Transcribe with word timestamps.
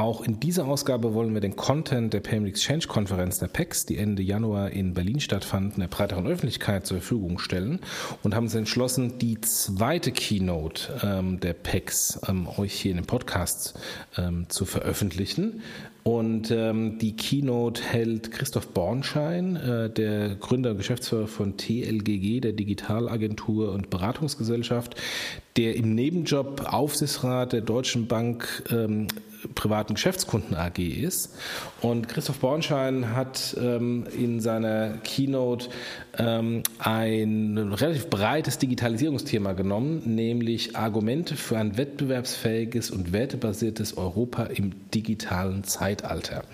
Auch 0.00 0.22
in 0.22 0.40
dieser 0.40 0.66
Ausgabe 0.66 1.12
wollen 1.12 1.34
wir 1.34 1.42
den 1.42 1.56
Content 1.56 2.14
der 2.14 2.20
Payment 2.20 2.48
Exchange 2.48 2.86
Konferenz 2.88 3.38
der 3.38 3.48
PEX, 3.48 3.84
die 3.84 3.98
Ende 3.98 4.22
Januar 4.22 4.70
in 4.70 4.94
Berlin 4.94 5.20
stattfand, 5.20 5.76
der 5.76 5.88
breiteren 5.88 6.26
Öffentlichkeit 6.26 6.86
zur 6.86 7.00
Verfügung 7.00 7.38
stellen 7.38 7.80
und 8.22 8.34
haben 8.34 8.44
uns 8.44 8.54
entschlossen, 8.54 9.18
die 9.18 9.38
zweite 9.42 10.10
Keynote 10.10 11.00
ähm, 11.02 11.38
der 11.40 11.52
PEX 11.52 12.18
ähm, 12.26 12.48
euch 12.48 12.72
hier 12.72 12.92
in 12.92 12.96
dem 12.96 13.04
Podcast 13.04 13.78
ähm, 14.16 14.46
zu 14.48 14.64
veröffentlichen. 14.64 15.60
Und 16.02 16.50
ähm, 16.50 16.98
die 16.98 17.14
Keynote 17.14 17.82
hält 17.82 18.32
Christoph 18.32 18.68
Bornschein, 18.68 19.56
äh, 19.56 19.90
der 19.90 20.34
Gründer 20.36 20.70
und 20.70 20.78
Geschäftsführer 20.78 21.26
von 21.26 21.58
TLGG, 21.58 22.40
der 22.40 22.52
Digitalagentur 22.52 23.72
und 23.72 23.90
Beratungsgesellschaft, 23.90 24.94
der 25.58 25.76
im 25.76 25.94
Nebenjob 25.94 26.72
Aufsichtsrat 26.72 27.52
der 27.52 27.60
Deutschen 27.60 28.06
Bank 28.06 28.62
ähm, 28.70 29.08
privaten 29.54 29.94
Geschäftskunden 29.94 30.56
AG 30.56 30.78
ist. 30.78 31.34
Und 31.80 32.08
Christoph 32.08 32.38
Bornschein 32.38 33.14
hat 33.14 33.56
ähm, 33.60 34.06
in 34.16 34.40
seiner 34.40 34.98
Keynote 35.04 35.68
ähm, 36.18 36.62
ein 36.78 37.58
relativ 37.58 38.08
breites 38.08 38.58
Digitalisierungsthema 38.58 39.52
genommen, 39.52 40.02
nämlich 40.04 40.76
Argumente 40.76 41.36
für 41.36 41.58
ein 41.58 41.76
wettbewerbsfähiges 41.76 42.90
und 42.90 43.12
wertebasiertes 43.12 43.96
Europa 43.96 44.44
im 44.44 44.72
digitalen 44.90 45.64
Zeitalter. 45.64 46.44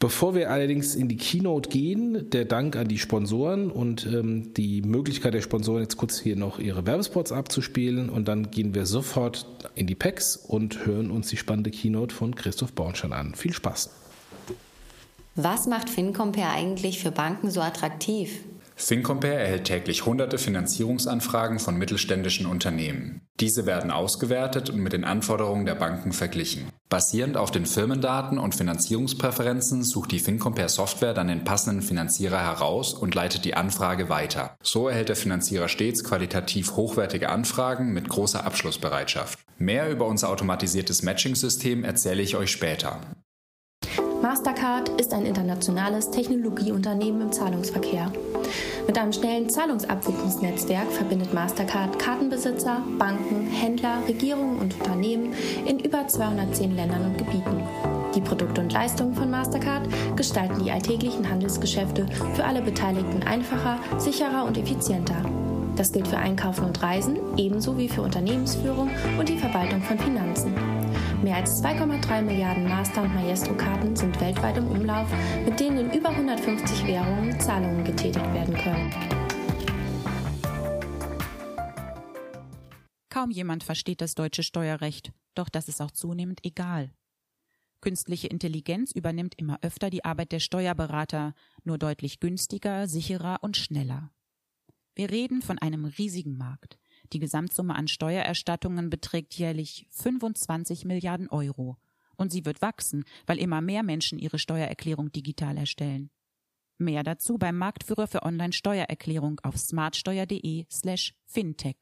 Bevor 0.00 0.34
wir 0.34 0.50
allerdings 0.50 0.94
in 0.96 1.08
die 1.08 1.16
Keynote 1.16 1.70
gehen, 1.70 2.28
der 2.30 2.44
Dank 2.44 2.76
an 2.76 2.88
die 2.88 2.98
Sponsoren 2.98 3.70
und 3.70 4.06
ähm, 4.06 4.52
die 4.54 4.82
Möglichkeit 4.82 5.34
der 5.34 5.40
Sponsoren, 5.40 5.82
jetzt 5.82 5.96
kurz 5.96 6.18
hier 6.18 6.36
noch 6.36 6.58
ihre 6.58 6.86
Werbespots 6.86 7.32
abzuspielen 7.32 8.10
und 8.10 8.28
dann 8.28 8.50
gehen 8.50 8.74
wir 8.74 8.86
sofort 8.86 9.46
in 9.74 9.86
die 9.86 9.94
Packs 9.94 10.36
und 10.36 10.84
hören 10.84 11.10
uns 11.10 11.28
die 11.28 11.36
spannende 11.36 11.70
Keynote 11.70 12.14
von 12.14 12.34
Christoph 12.34 12.72
Bornstein 12.72 13.12
an. 13.12 13.34
Viel 13.34 13.54
Spaß! 13.54 13.90
Was 15.36 15.66
macht 15.66 15.90
FinCompare 15.90 16.50
eigentlich 16.50 17.00
für 17.00 17.10
Banken 17.10 17.50
so 17.50 17.60
attraktiv? 17.60 18.40
FinCompare 18.76 19.34
erhält 19.34 19.64
täglich 19.64 20.04
hunderte 20.04 20.36
Finanzierungsanfragen 20.36 21.60
von 21.60 21.76
mittelständischen 21.76 22.46
Unternehmen. 22.46 23.22
Diese 23.40 23.66
werden 23.66 23.90
ausgewertet 23.90 24.70
und 24.70 24.78
mit 24.78 24.92
den 24.92 25.04
Anforderungen 25.04 25.64
der 25.64 25.76
Banken 25.76 26.12
verglichen. 26.12 26.68
Basierend 26.88 27.36
auf 27.36 27.50
den 27.50 27.66
Firmendaten 27.66 28.38
und 28.38 28.54
Finanzierungspräferenzen 28.54 29.82
sucht 29.82 30.12
die 30.12 30.18
FinCompare 30.18 30.68
Software 30.68 31.14
dann 31.14 31.28
den 31.28 31.44
passenden 31.44 31.82
Finanzierer 31.82 32.40
heraus 32.40 32.94
und 32.94 33.14
leitet 33.14 33.44
die 33.44 33.54
Anfrage 33.54 34.08
weiter. 34.08 34.56
So 34.62 34.88
erhält 34.88 35.08
der 35.08 35.16
Finanzierer 35.16 35.68
stets 35.68 36.04
qualitativ 36.04 36.76
hochwertige 36.76 37.28
Anfragen 37.28 37.92
mit 37.92 38.08
großer 38.08 38.44
Abschlussbereitschaft. 38.44 39.38
Mehr 39.58 39.90
über 39.90 40.06
unser 40.06 40.30
automatisiertes 40.30 41.02
Matching-System 41.02 41.84
erzähle 41.84 42.22
ich 42.22 42.36
euch 42.36 42.50
später. 42.50 43.00
Mastercard 44.24 44.88
ist 44.98 45.12
ein 45.12 45.26
internationales 45.26 46.10
Technologieunternehmen 46.10 47.20
im 47.20 47.30
Zahlungsverkehr. 47.30 48.10
Mit 48.86 48.96
einem 48.96 49.12
schnellen 49.12 49.50
Zahlungsabwicklungsnetzwerk 49.50 50.90
verbindet 50.92 51.34
Mastercard 51.34 51.98
Kartenbesitzer, 51.98 52.82
Banken, 52.98 53.46
Händler, 53.48 53.98
Regierungen 54.08 54.60
und 54.60 54.80
Unternehmen 54.80 55.34
in 55.66 55.78
über 55.78 56.08
210 56.08 56.74
Ländern 56.74 57.04
und 57.04 57.18
Gebieten. 57.18 57.62
Die 58.14 58.22
Produkte 58.22 58.62
und 58.62 58.72
Leistungen 58.72 59.14
von 59.14 59.30
Mastercard 59.30 59.86
gestalten 60.16 60.64
die 60.64 60.70
alltäglichen 60.70 61.28
Handelsgeschäfte 61.28 62.06
für 62.34 62.44
alle 62.44 62.62
Beteiligten 62.62 63.24
einfacher, 63.24 63.78
sicherer 63.98 64.46
und 64.46 64.56
effizienter. 64.56 65.22
Das 65.76 65.92
gilt 65.92 66.08
für 66.08 66.16
Einkaufen 66.16 66.64
und 66.64 66.82
Reisen 66.82 67.18
ebenso 67.36 67.76
wie 67.76 67.90
für 67.90 68.00
Unternehmensführung 68.00 68.88
und 69.18 69.28
die 69.28 69.36
Verwaltung 69.36 69.82
von 69.82 69.98
Finanzen. 69.98 70.54
Mehr 71.22 71.36
als 71.36 71.62
2,3 71.62 72.22
Milliarden 72.22 72.64
Master- 72.64 73.02
und 73.02 73.14
Maestro-Karten 73.14 73.96
sind 73.96 74.20
weltweit 74.20 74.56
im 74.56 74.66
Umlauf, 74.68 75.08
mit 75.44 75.58
denen 75.60 75.78
in 75.78 75.98
über 75.98 76.10
150 76.10 76.86
Währungen 76.86 77.38
Zahlungen 77.40 77.84
getätigt 77.84 78.32
werden 78.34 78.54
können. 78.54 78.90
Kaum 83.08 83.30
jemand 83.30 83.64
versteht 83.64 84.00
das 84.00 84.14
deutsche 84.14 84.42
Steuerrecht, 84.42 85.12
doch 85.34 85.48
das 85.48 85.68
ist 85.68 85.80
auch 85.80 85.92
zunehmend 85.92 86.44
egal. 86.44 86.90
Künstliche 87.80 88.28
Intelligenz 88.28 88.92
übernimmt 88.92 89.34
immer 89.36 89.58
öfter 89.62 89.90
die 89.90 90.04
Arbeit 90.04 90.32
der 90.32 90.40
Steuerberater, 90.40 91.34
nur 91.64 91.78
deutlich 91.78 92.18
günstiger, 92.18 92.88
sicherer 92.88 93.38
und 93.42 93.56
schneller. 93.56 94.10
Wir 94.94 95.10
reden 95.10 95.42
von 95.42 95.58
einem 95.58 95.84
riesigen 95.84 96.36
Markt. 96.36 96.78
Die 97.12 97.18
Gesamtsumme 97.18 97.74
an 97.74 97.88
Steuererstattungen 97.88 98.90
beträgt 98.90 99.34
jährlich 99.34 99.86
25 99.90 100.84
Milliarden 100.84 101.28
Euro. 101.28 101.76
Und 102.16 102.32
sie 102.32 102.44
wird 102.44 102.62
wachsen, 102.62 103.04
weil 103.26 103.38
immer 103.38 103.60
mehr 103.60 103.82
Menschen 103.82 104.18
ihre 104.18 104.38
Steuererklärung 104.38 105.12
digital 105.12 105.56
erstellen. 105.56 106.10
Mehr 106.78 107.02
dazu 107.02 107.38
beim 107.38 107.56
Marktführer 107.56 108.06
für 108.06 108.22
Online-Steuererklärung 108.22 109.40
auf 109.42 109.56
smartsteuer.de 109.56 110.66
slash 110.70 111.14
fintech. 111.26 111.76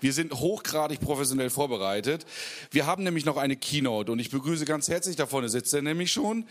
Wir 0.00 0.12
sind 0.12 0.32
hochgradig 0.34 1.00
professionell 1.00 1.48
vorbereitet. 1.48 2.26
Wir 2.70 2.86
haben 2.86 3.04
nämlich 3.04 3.24
noch 3.24 3.36
eine 3.36 3.56
Keynote 3.56 4.12
und 4.12 4.18
ich 4.18 4.30
begrüße 4.30 4.64
ganz 4.64 4.88
herzlich, 4.88 5.16
da 5.16 5.26
vorne 5.26 5.48
sitzt 5.48 5.72
er 5.74 5.82
nämlich 5.82 6.12
schon, 6.12 6.46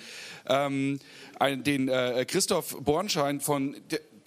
ähm, 0.47 0.99
den 1.41 1.89
äh, 1.89 2.25
Christoph 2.25 2.77
Bornschein 2.79 3.41
von, 3.41 3.75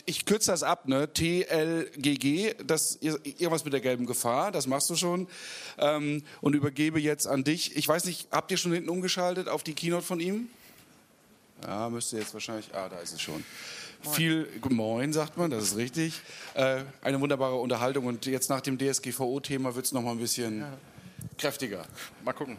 ich 0.09 0.25
kürze 0.25 0.51
das 0.51 0.63
ab, 0.63 0.89
ne? 0.89 1.13
TLGG, 1.13 2.55
das 2.65 2.97
irgendwas 3.01 3.65
mit 3.65 3.75
der 3.75 3.81
gelben 3.81 4.07
Gefahr, 4.07 4.51
das 4.51 4.67
machst 4.67 4.89
du 4.89 4.97
schon. 4.97 5.29
Ähm, 5.77 6.23
und 6.41 6.55
übergebe 6.55 6.99
jetzt 6.99 7.27
an 7.27 7.45
dich. 7.45 7.77
Ich 7.77 7.87
weiß 7.87 8.07
nicht, 8.07 8.29
habt 8.31 8.51
ihr 8.51 8.57
schon 8.57 8.73
hinten 8.73 8.89
umgeschaltet 8.89 9.49
auf 9.49 9.63
die 9.63 9.75
Keynote 9.75 10.05
von 10.05 10.19
ihm? 10.19 10.49
Ja, 11.67 11.91
müsste 11.91 12.17
jetzt 12.17 12.33
wahrscheinlich. 12.33 12.75
Ah, 12.75 12.89
da 12.89 12.99
ist 13.01 13.13
es 13.13 13.21
schon. 13.21 13.45
Moin. 14.05 14.15
Viel 14.15 14.49
Moin, 14.71 15.13
sagt 15.13 15.37
man, 15.37 15.51
das 15.51 15.65
ist 15.65 15.77
richtig. 15.77 16.23
Äh, 16.55 16.85
eine 17.03 17.21
wunderbare 17.21 17.57
Unterhaltung 17.57 18.07
und 18.07 18.25
jetzt 18.27 18.49
nach 18.49 18.63
dem 18.63 18.79
DSGVO-Thema 18.79 19.75
wird 19.75 19.85
es 19.85 19.93
noch 19.93 20.03
mal 20.03 20.13
ein 20.13 20.19
bisschen 20.19 20.61
ja. 20.61 20.73
kräftiger. 21.37 21.85
Mal 22.25 22.33
gucken. 22.33 22.57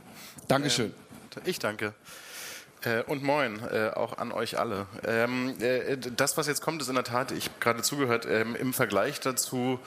Dankeschön. 0.48 0.94
Ähm, 1.36 1.42
ich 1.46 1.58
danke. 1.58 1.96
Äh, 2.85 3.03
und 3.03 3.23
moin, 3.23 3.59
äh, 3.72 3.90
auch 3.90 4.17
an 4.17 4.31
euch 4.31 4.57
alle. 4.57 4.85
Ähm, 5.03 5.56
äh, 5.59 5.97
das, 5.97 6.38
was 6.38 6.47
jetzt 6.47 6.62
kommt, 6.62 6.81
ist 6.81 6.88
in 6.88 6.95
der 6.95 7.03
Tat, 7.03 7.31
ich 7.31 7.45
habe 7.45 7.56
gerade 7.59 7.81
zugehört, 7.81 8.25
ähm, 8.29 8.56
im 8.56 8.73
Vergleich 8.73 9.19
dazu 9.19 9.79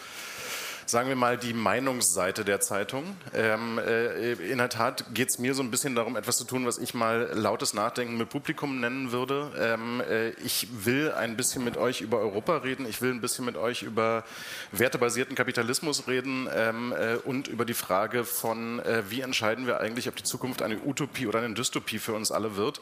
sagen 0.87 1.09
wir 1.09 1.16
mal, 1.16 1.37
die 1.37 1.53
Meinungsseite 1.53 2.44
der 2.44 2.60
Zeitung. 2.60 3.16
Ähm, 3.34 3.78
äh, 3.78 4.32
in 4.32 4.59
der 4.59 4.69
Tat 4.69 5.04
geht 5.15 5.28
es 5.28 5.38
mir 5.38 5.54
so 5.54 5.62
ein 5.62 5.70
bisschen 5.70 5.94
darum, 5.94 6.16
etwas 6.16 6.37
zu 6.38 6.44
tun, 6.44 6.66
was 6.66 6.78
ich 6.78 6.94
mal 6.94 7.31
lautes 7.34 7.75
Nachdenken 7.75 8.16
mit 8.16 8.28
Publikum 8.28 8.81
nennen 8.81 9.12
würde. 9.12 9.50
Ähm, 9.59 10.00
äh, 10.00 10.31
ich 10.44 10.69
will 10.84 11.12
ein 11.12 11.37
bisschen 11.37 11.65
mit 11.65 11.76
euch 11.76 12.00
über 12.00 12.19
Europa 12.19 12.59
reden. 12.59 12.87
Ich 12.87 13.03
will 13.03 13.12
ein 13.12 13.21
bisschen 13.21 13.44
mit 13.44 13.56
euch 13.56 13.82
über 13.82 14.25
wertebasierten 14.72 15.34
Kapitalismus 15.37 16.06
reden 16.09 16.48
ähm, 16.54 16.92
äh, 16.92 17.16
und 17.16 17.48
über 17.48 17.65
die 17.65 17.75
Frage 17.75 18.25
von, 18.25 18.81
äh, 18.81 19.03
wie 19.09 19.21
entscheiden 19.21 19.66
wir 19.66 19.81
eigentlich, 19.81 20.09
ob 20.09 20.16
die 20.16 20.22
Zukunft 20.22 20.62
eine 20.62 20.78
Utopie 20.84 21.26
oder 21.26 21.41
eine 21.41 21.54
Dystopie 21.54 21.98
für 21.98 22.15
uns 22.15 22.32
alle 22.32 22.56
wird. 22.56 22.81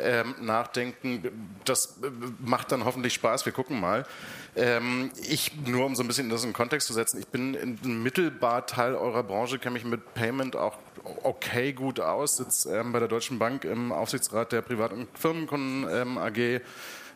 Ähm, 0.00 0.34
nachdenken. 0.40 1.24
Das 1.64 1.98
äh, 2.02 2.10
macht 2.38 2.70
dann 2.70 2.84
hoffentlich 2.84 3.14
Spaß. 3.14 3.44
Wir 3.46 3.52
gucken 3.52 3.80
mal. 3.80 4.06
Ähm, 4.54 5.10
ich, 5.28 5.52
nur 5.66 5.86
um 5.86 5.96
so 5.96 6.04
ein 6.04 6.06
bisschen 6.06 6.30
das 6.30 6.44
in 6.44 6.50
den 6.50 6.54
Kontext 6.54 6.86
zu 6.86 6.92
setzen, 6.92 7.18
ich 7.18 7.26
bin 7.26 7.78
mittelbar 7.82 8.66
Teil 8.66 8.94
eurer 8.94 9.24
Branche, 9.24 9.58
kenne 9.58 9.74
mich 9.74 9.84
mit 9.84 10.14
Payment 10.14 10.56
auch 10.56 10.78
okay 11.22 11.72
gut 11.72 12.00
aus, 12.00 12.36
sitze 12.36 12.76
ähm, 12.76 12.92
bei 12.92 12.98
der 12.98 13.08
Deutschen 13.08 13.38
Bank 13.38 13.64
im 13.64 13.92
Aufsichtsrat 13.92 14.52
der 14.52 14.62
Privat- 14.62 14.92
und 14.92 15.08
Firmenkunden 15.18 15.88
ähm, 15.90 16.18
AG. 16.18 16.60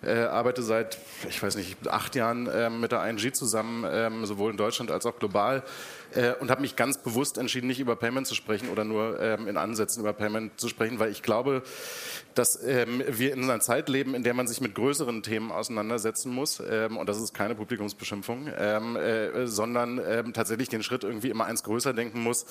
Äh, 0.05 0.25
arbeite 0.25 0.65
seit, 0.65 0.99
ich 1.29 1.41
weiß 1.41 1.55
nicht, 1.55 1.87
acht 1.87 2.17
Jahren 2.17 2.49
äh, 2.49 2.69
mit 2.69 2.91
der 2.91 3.09
ING 3.09 3.33
zusammen, 3.33 3.87
ähm, 3.89 4.27
sowohl 4.27 4.51
in 4.51 4.57
Deutschland 4.57 4.91
als 4.91 5.07
auch 5.07 5.17
global 5.17 5.63
äh, 6.15 6.35
und 6.41 6.51
habe 6.51 6.61
mich 6.61 6.77
ganz 6.77 6.99
bewusst 6.99 7.39
entschieden, 7.39 7.69
nicht 7.69 7.81
über 7.81 7.97
Payment 7.97 8.27
zu 8.27 8.35
sprechen 8.35 8.69
oder 8.69 8.85
nur 8.85 9.21
ähm, 9.21 9.49
in 9.49 9.57
Ansätzen 9.57 10.01
über 10.01 10.13
Payment 10.13 10.59
zu 10.59 10.69
sprechen, 10.69 10.99
weil 10.99 11.11
ich 11.11 11.23
glaube, 11.23 11.63
dass 12.35 12.63
ähm, 12.65 13.03
wir 13.07 13.33
in 13.33 13.45
einer 13.45 13.61
Zeit 13.61 13.89
leben, 13.89 14.15
in 14.15 14.23
der 14.23 14.35
man 14.35 14.49
sich 14.49 14.61
mit 14.61 14.75
größeren 14.75 15.23
Themen 15.23 15.53
auseinandersetzen 15.53 16.33
muss. 16.33 16.61
Ähm, 16.69 16.97
und 16.97 17.09
das 17.09 17.21
ist 17.21 17.35
keine 17.35 17.55
Publikumsbeschimpfung, 17.55 18.49
ähm, 18.59 18.97
äh, 18.97 19.47
sondern 19.47 20.01
ähm, 20.05 20.33
tatsächlich 20.33 20.69
den 20.69 20.83
Schritt 20.83 21.05
irgendwie 21.05 21.31
immer 21.31 21.47
eins 21.47 21.63
größer 21.63 21.93
denken 21.93 22.23
muss, 22.23 22.45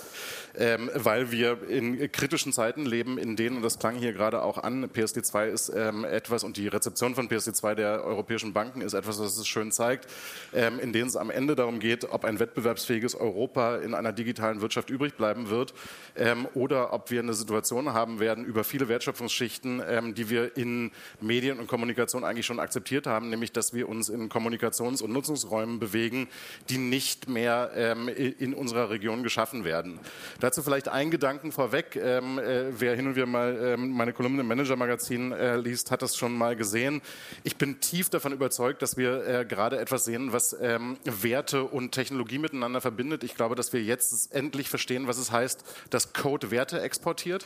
ähm, 0.58 0.90
weil 0.94 1.32
wir 1.32 1.68
in 1.68 2.12
kritischen 2.12 2.54
Zeiten 2.54 2.86
leben, 2.86 3.18
in 3.18 3.36
denen, 3.36 3.58
und 3.58 3.62
das 3.64 3.78
klang 3.78 3.96
hier 3.96 4.14
gerade 4.14 4.42
auch 4.42 4.58
an, 4.58 4.88
PSD2 4.88 5.48
ist 5.48 5.70
ähm, 5.76 6.06
etwas 6.06 6.44
und 6.44 6.58
die 6.58 6.68
Rezeption 6.68 7.16
von 7.16 7.28
PSD 7.28 7.42
PSD2 7.42 7.76
der 7.76 8.04
europäischen 8.04 8.54
Banken 8.54 8.82
ist 8.82 8.94
etwas, 8.94 9.20
was 9.20 9.38
es 9.38 9.48
schön 9.48 9.72
zeigt, 9.72 10.08
in 10.52 10.94
denen 10.94 11.08
es 11.08 11.16
am 11.16 11.30
Ende 11.30 11.56
darum 11.56 11.80
geht, 11.80 12.10
ob 12.10 12.26
ein 12.26 12.40
wettbewerbsfähiges 12.40 13.16
Europa 13.16 13.51
in 13.56 13.94
einer 13.94 14.12
digitalen 14.12 14.62
Wirtschaft 14.62 14.90
übrig 14.90 15.16
bleiben 15.16 15.50
wird 15.50 15.74
ähm, 16.16 16.48
oder 16.54 16.94
ob 16.94 17.12
wir 17.12 17.20
eine 17.20 17.34
Situation 17.34 17.94
haben 17.94 18.20
werden 18.20 18.46
über 18.46 18.64
viele 18.64 18.88
Wertschöpfungsschichten, 18.88 19.82
ähm, 19.88 20.14
die 20.16 20.30
wir 20.30 20.58
in 20.58 20.92
Medien 21.20 21.60
und 21.60 21.68
Kommunikation 21.68 22.24
eigentlich 22.24 22.46
schon 22.46 22.60
akzeptiert 22.60 23.08
haben, 23.08 23.30
nämlich 23.30 23.52
dass 23.52 23.74
wir 23.74 23.90
uns 23.90 24.10
in 24.10 24.30
Kommunikations- 24.30 25.02
und 25.02 25.12
Nutzungsräumen 25.12 25.80
bewegen, 25.80 26.28
die 26.70 26.78
nicht 26.78 27.30
mehr 27.30 27.72
ähm, 27.76 28.08
in 28.08 28.54
unserer 28.54 28.90
Region 28.90 29.24
geschaffen 29.24 29.64
werden. 29.64 30.00
Dazu 30.40 30.62
vielleicht 30.64 30.88
ein 30.88 31.12
Gedanken 31.12 31.52
vorweg. 31.52 31.96
Ähm, 31.96 32.40
äh, 32.40 32.80
wer 32.80 32.96
hin 32.96 33.08
und 33.08 33.16
wieder 33.16 33.26
mal 33.26 33.58
ähm, 33.62 33.92
meine 33.92 34.14
Kolumne 34.14 34.42
im 34.42 34.48
Manager-Magazin 34.48 35.32
äh, 35.32 35.58
liest, 35.58 35.92
hat 35.92 36.02
das 36.02 36.16
schon 36.16 36.38
mal 36.38 36.56
gesehen. 36.56 37.02
Ich 37.44 37.58
bin 37.58 37.80
tief 37.80 38.10
davon 38.10 38.34
überzeugt, 38.34 38.82
dass 38.82 38.98
wir 38.98 39.26
äh, 39.28 39.46
gerade 39.46 39.80
etwas 39.80 40.06
sehen, 40.06 40.34
was 40.34 40.56
ähm, 40.62 40.98
Werte 41.04 41.64
und 41.64 41.92
Technologie 41.92 42.38
miteinander 42.38 42.82
verbindet. 42.82 43.24
Ich 43.24 43.36
glaube, 43.42 43.56
dass 43.56 43.74
wir 43.74 43.82
jetzt 43.82 44.36
endlich 44.36 44.70
verstehen, 44.70 45.08
was 45.08 45.18
es 45.18 45.32
heißt, 45.32 45.64
dass 45.90 46.14
Code 46.14 46.52
Werte 46.52 46.80
exportiert 46.80 47.44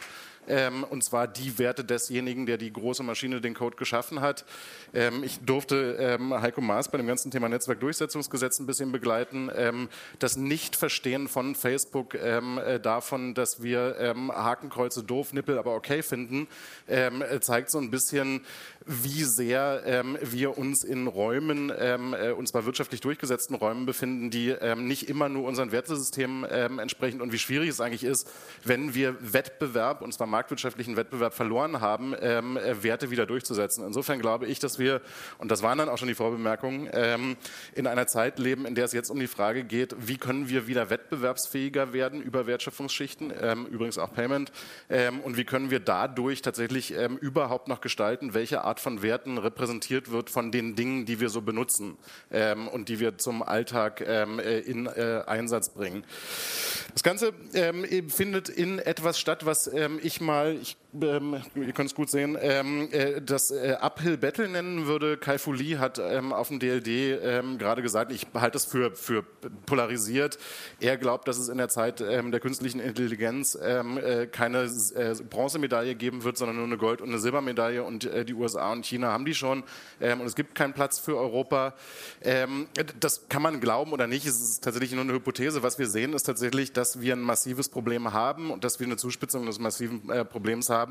ähm, 0.47 0.83
und 0.83 1.03
zwar 1.03 1.27
die 1.27 1.57
Werte 1.57 1.83
desjenigen, 1.83 2.45
der 2.45 2.57
die 2.57 2.71
große 2.71 3.03
Maschine, 3.03 3.41
den 3.41 3.53
Code 3.53 3.75
geschaffen 3.75 4.21
hat. 4.21 4.45
Ähm, 4.93 5.23
ich 5.23 5.39
durfte 5.39 5.97
ähm, 5.99 6.33
Heiko 6.33 6.61
Maas 6.61 6.89
bei 6.89 6.97
dem 6.97 7.07
ganzen 7.07 7.31
Thema 7.31 7.49
Netzwerkdurchsetzungsgesetz 7.49 8.59
ein 8.59 8.65
bisschen 8.65 8.91
begleiten. 8.91 9.49
Ähm, 9.55 9.89
das 10.19 10.37
Nichtverstehen 10.37 11.27
von 11.27 11.55
Facebook 11.55 12.15
ähm, 12.15 12.57
äh, 12.57 12.79
davon, 12.79 13.33
dass 13.33 13.61
wir 13.63 13.97
ähm, 13.99 14.31
Hakenkreuze 14.31 15.03
doof, 15.03 15.33
Nippel 15.33 15.57
aber 15.57 15.75
okay 15.75 16.01
finden, 16.01 16.47
äh, 16.87 17.39
zeigt 17.39 17.69
so 17.69 17.77
ein 17.77 17.91
bisschen, 17.91 18.41
wie 18.85 19.23
sehr 19.23 20.05
wir 20.21 20.57
uns 20.57 20.83
in 20.83 21.07
Räumen, 21.07 21.71
äh, 21.71 22.33
und 22.37 22.47
zwar 22.47 22.65
wirtschaftlich 22.65 23.01
durchgesetzten 23.01 23.55
Räumen 23.55 23.85
befinden, 23.85 24.29
die 24.29 24.55
nicht 24.75 25.09
immer 25.09 25.29
nur 25.29 25.45
unseren 25.45 25.71
Wertesystemen 25.71 26.43
entsprechen 26.79 27.21
und 27.21 27.31
wie 27.31 27.39
schwierig 27.39 27.69
es 27.69 27.81
eigentlich 27.81 28.03
ist, 28.03 28.29
wenn 28.63 28.93
wir 28.93 29.15
Wettbewerb, 29.33 30.01
und 30.01 30.13
zwar 30.13 30.27
marktwirtschaftlichen 30.35 30.97
Wettbewerb 30.97 31.33
verloren 31.33 31.79
haben, 31.79 32.13
ähm, 32.19 32.57
äh, 32.57 32.83
Werte 32.83 33.09
wieder 33.09 33.25
durchzusetzen. 33.25 33.85
Insofern 33.85 34.19
glaube 34.19 34.47
ich, 34.47 34.59
dass 34.59 34.79
wir, 34.79 35.01
und 35.37 35.49
das 35.49 35.63
waren 35.63 35.77
dann 35.77 35.87
auch 35.87 35.97
schon 35.97 36.09
die 36.09 36.15
Vorbemerkungen, 36.15 36.89
ähm, 36.91 37.37
in 37.73 37.87
einer 37.87 38.05
Zeit 38.05 38.37
leben, 38.37 38.65
in 38.65 38.75
der 38.75 38.83
es 38.83 38.91
jetzt 38.91 39.09
um 39.09 39.17
die 39.17 39.27
Frage 39.27 39.63
geht, 39.63 39.95
wie 39.97 40.17
können 40.17 40.49
wir 40.49 40.67
wieder 40.67 40.89
wettbewerbsfähiger 40.89 41.93
werden 41.93 42.21
über 42.21 42.47
Wertschöpfungsschichten, 42.47 43.31
ähm, 43.41 43.65
übrigens 43.67 43.97
auch 43.97 44.13
Payment, 44.13 44.51
ähm, 44.89 45.21
und 45.21 45.37
wie 45.37 45.45
können 45.45 45.71
wir 45.71 45.79
dadurch 45.79 46.41
tatsächlich 46.41 46.93
ähm, 46.93 47.15
überhaupt 47.15 47.69
noch 47.69 47.79
gestalten, 47.79 48.33
welche 48.33 48.65
Art 48.65 48.81
von 48.81 49.01
Werten 49.01 49.37
repräsentiert 49.37 50.11
wird 50.11 50.29
von 50.29 50.51
den 50.51 50.75
Dingen, 50.75 51.05
die 51.05 51.21
wir 51.21 51.29
so 51.29 51.41
benutzen 51.41 51.97
ähm, 52.29 52.67
und 52.67 52.89
die 52.89 52.99
wir 52.99 53.17
zum 53.17 53.41
Alltag 53.41 54.01
äh, 54.01 54.23
in 54.59 54.87
äh, 54.87 55.23
Einsatz 55.25 55.69
bringen. 55.69 56.03
Das 56.93 57.03
Ganze 57.03 57.33
findet 58.07 58.49
in 58.49 58.79
etwas 58.79 59.19
statt, 59.19 59.45
was 59.45 59.69
ich 60.01 60.21
mal, 60.25 60.57
ich, 60.61 60.77
ähm, 61.01 61.41
ihr 61.55 61.73
könnt 61.73 61.89
es 61.89 61.95
gut 61.95 62.09
sehen, 62.09 62.37
ähm, 62.39 62.89
äh, 62.91 63.21
das 63.21 63.51
äh, 63.51 63.77
Uphill 63.79 64.17
Battle 64.17 64.47
nennen 64.47 64.87
würde. 64.87 65.17
Kai 65.17 65.37
Fu 65.37 65.53
Lee 65.53 65.77
hat 65.77 65.99
ähm, 65.99 66.33
auf 66.33 66.49
dem 66.49 66.59
DLD 66.59 66.87
ähm, 66.87 67.57
gerade 67.57 67.81
gesagt, 67.81 68.11
ich 68.11 68.27
halte 68.33 68.57
es 68.57 68.65
für, 68.65 68.95
für 68.95 69.23
polarisiert. 69.65 70.37
Er 70.79 70.97
glaubt, 70.97 71.27
dass 71.27 71.37
es 71.37 71.49
in 71.49 71.57
der 71.57 71.69
Zeit 71.69 72.01
ähm, 72.01 72.31
der 72.31 72.39
künstlichen 72.39 72.79
Intelligenz 72.79 73.57
ähm, 73.61 73.97
äh, 73.97 74.27
keine 74.27 74.63
äh, 74.63 75.15
Bronzemedaille 75.29 75.95
geben 75.95 76.23
wird, 76.23 76.37
sondern 76.37 76.57
nur 76.57 76.65
eine 76.65 76.77
Gold- 76.77 77.01
und 77.01 77.09
eine 77.09 77.19
Silbermedaille. 77.19 77.83
Und 77.83 78.05
äh, 78.05 78.25
die 78.25 78.33
USA 78.33 78.71
und 78.71 78.85
China 78.85 79.11
haben 79.11 79.25
die 79.25 79.35
schon. 79.35 79.63
und 79.99 80.21
es 80.21 80.35
gibt 80.35 80.55
keinen 80.55 80.73
Platz 80.73 80.99
für 80.99 81.17
Europa. 81.17 81.73
das 82.99 83.27
kann 83.29 83.41
man 83.41 83.59
glauben 83.59 83.91
oder 83.91 84.07
nicht. 84.07 84.25
Es 84.25 84.41
ist 84.41 84.63
tatsächlich 84.63 84.91
nur 84.93 85.01
eine 85.01 85.13
Hypothese. 85.13 85.63
Was 85.63 85.79
wir 85.79 85.87
sehen, 85.87 86.13
ist 86.13 86.23
tatsächlich, 86.23 86.73
dass 86.73 87.01
wir 87.01 87.13
ein 87.13 87.21
massives 87.21 87.69
Problem 87.69 88.13
haben 88.13 88.51
und 88.51 88.63
dass 88.63 88.79
wir 88.79 88.87
eine 88.87 88.97
Zuspitzung 88.97 89.45
des 89.45 89.59
massiven 89.59 90.09
äh, 90.09 90.25
Problems 90.25 90.69
haben. 90.69 90.84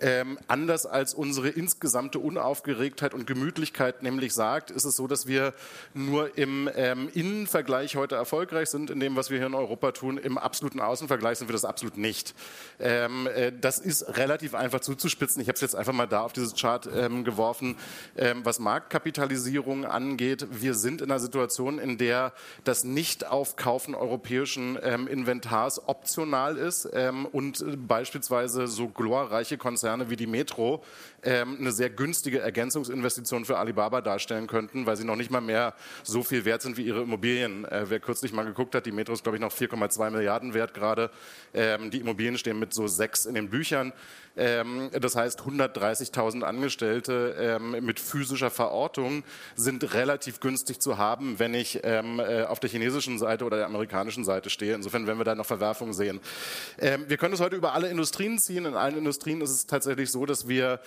Ähm, 0.00 0.38
anders 0.46 0.86
als 0.86 1.14
unsere 1.14 1.48
insgesamte 1.48 2.18
Unaufgeregtheit 2.18 3.14
und 3.14 3.26
Gemütlichkeit 3.26 4.02
nämlich 4.02 4.32
sagt, 4.32 4.70
ist 4.70 4.84
es 4.84 4.96
so, 4.96 5.06
dass 5.06 5.26
wir 5.26 5.54
nur 5.94 6.36
im 6.38 6.70
ähm, 6.76 7.08
Innenvergleich 7.14 7.96
heute 7.96 8.14
erfolgreich 8.14 8.68
sind 8.68 8.90
in 8.90 9.00
dem, 9.00 9.16
was 9.16 9.30
wir 9.30 9.38
hier 9.38 9.46
in 9.46 9.54
Europa 9.54 9.92
tun. 9.92 10.18
Im 10.18 10.38
absoluten 10.38 10.80
Außenvergleich 10.80 11.38
sind 11.38 11.48
wir 11.48 11.52
das 11.52 11.64
absolut 11.64 11.96
nicht. 11.96 12.34
Ähm, 12.78 13.26
äh, 13.26 13.52
das 13.60 13.78
ist 13.78 14.16
relativ 14.16 14.54
einfach 14.54 14.80
zuzuspitzen. 14.80 15.42
Ich 15.42 15.48
habe 15.48 15.56
es 15.56 15.60
jetzt 15.60 15.74
einfach 15.74 15.92
mal 15.92 16.06
da 16.06 16.20
auf 16.20 16.32
dieses 16.32 16.54
Chart 16.54 16.88
ähm, 16.94 17.24
geworfen. 17.24 17.76
Ähm, 18.16 18.44
was 18.44 18.60
Marktkapitalisierung 18.60 19.84
angeht, 19.84 20.46
wir 20.50 20.74
sind 20.74 21.00
in 21.00 21.10
einer 21.10 21.20
Situation, 21.20 21.78
in 21.78 21.98
der 21.98 22.32
das 22.64 22.84
Nicht-Aufkaufen 22.84 23.94
europäischen 23.94 24.78
ähm, 24.82 25.08
Inventars 25.08 25.88
optional 25.88 26.56
ist 26.56 26.86
und 27.32 27.60
äh, 27.60 27.76
beispielsweise 27.76 28.66
so 28.66 28.88
glorreiche 29.08 29.56
Konzerne 29.56 30.10
wie 30.10 30.16
die 30.16 30.26
Metro 30.26 30.84
ähm, 31.22 31.56
eine 31.58 31.72
sehr 31.72 31.88
günstige 31.88 32.40
Ergänzungsinvestition 32.40 33.46
für 33.46 33.56
Alibaba 33.56 34.02
darstellen 34.02 34.46
könnten, 34.46 34.84
weil 34.84 34.98
sie 34.98 35.04
noch 35.04 35.16
nicht 35.16 35.30
mal 35.30 35.40
mehr 35.40 35.74
so 36.02 36.22
viel 36.22 36.44
wert 36.44 36.60
sind 36.60 36.76
wie 36.76 36.82
ihre 36.82 37.02
Immobilien. 37.02 37.64
Äh, 37.64 37.86
wer 37.88 38.00
kürzlich 38.00 38.34
mal 38.34 38.44
geguckt 38.44 38.74
hat, 38.74 38.84
die 38.84 38.92
Metro 38.92 39.14
ist, 39.14 39.22
glaube 39.22 39.38
ich, 39.38 39.40
noch 39.40 39.52
4,2 39.52 40.10
Milliarden 40.10 40.52
wert 40.52 40.74
gerade. 40.74 41.10
Ähm, 41.54 41.90
die 41.90 42.00
Immobilien 42.00 42.36
stehen 42.36 42.58
mit 42.58 42.74
so 42.74 42.86
sechs 42.86 43.24
in 43.24 43.34
den 43.34 43.48
Büchern. 43.48 43.94
Ähm, 44.38 44.90
das 44.92 45.16
heißt, 45.16 45.40
130.000 45.40 46.42
Angestellte 46.42 47.34
ähm, 47.38 47.84
mit 47.84 48.00
physischer 48.00 48.50
Verortung 48.50 49.24
sind 49.56 49.94
relativ 49.94 50.40
günstig 50.40 50.80
zu 50.80 50.98
haben, 50.98 51.38
wenn 51.38 51.54
ich 51.54 51.80
ähm, 51.82 52.20
äh, 52.20 52.44
auf 52.44 52.60
der 52.60 52.70
chinesischen 52.70 53.18
Seite 53.18 53.44
oder 53.44 53.56
der 53.56 53.66
amerikanischen 53.66 54.24
Seite 54.24 54.50
stehe. 54.50 54.74
Insofern 54.74 55.06
werden 55.06 55.18
wir 55.18 55.24
da 55.24 55.34
noch 55.34 55.46
Verwerfungen 55.46 55.92
sehen. 55.92 56.20
wir 56.78 57.16
können 57.16 57.34
es 57.34 57.40
heute 57.40 57.56
über 57.56 57.72
alle 57.74 57.88
Industrien 57.88 58.38
ziehen. 58.38 58.64
In 58.64 58.74
allen 58.74 58.96
Industrien 58.96 59.40
ist 59.40 59.50
es 59.50 59.66
tatsächlich 59.66 60.10
so, 60.10 60.26
dass 60.26 60.48
wir 60.48 60.80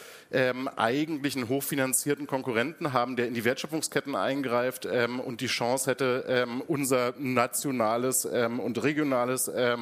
eigentlich 0.76 1.36
einen 1.36 1.50
hochfinanzierten 1.50 2.28
Konkurrenten 2.28 2.94
haben, 2.94 3.16
der 3.16 3.28
in 3.28 3.34
die 3.34 3.44
Wertschöpfungsketten 3.44 4.16
eingreift 4.16 4.86
und 4.86 5.42
die 5.42 5.48
Chance 5.48 5.90
hätte, 5.90 6.48
unser 6.68 7.14
nationales 7.18 8.26
und 8.26 8.84
regionales 8.84 9.48
äh, 9.48 9.76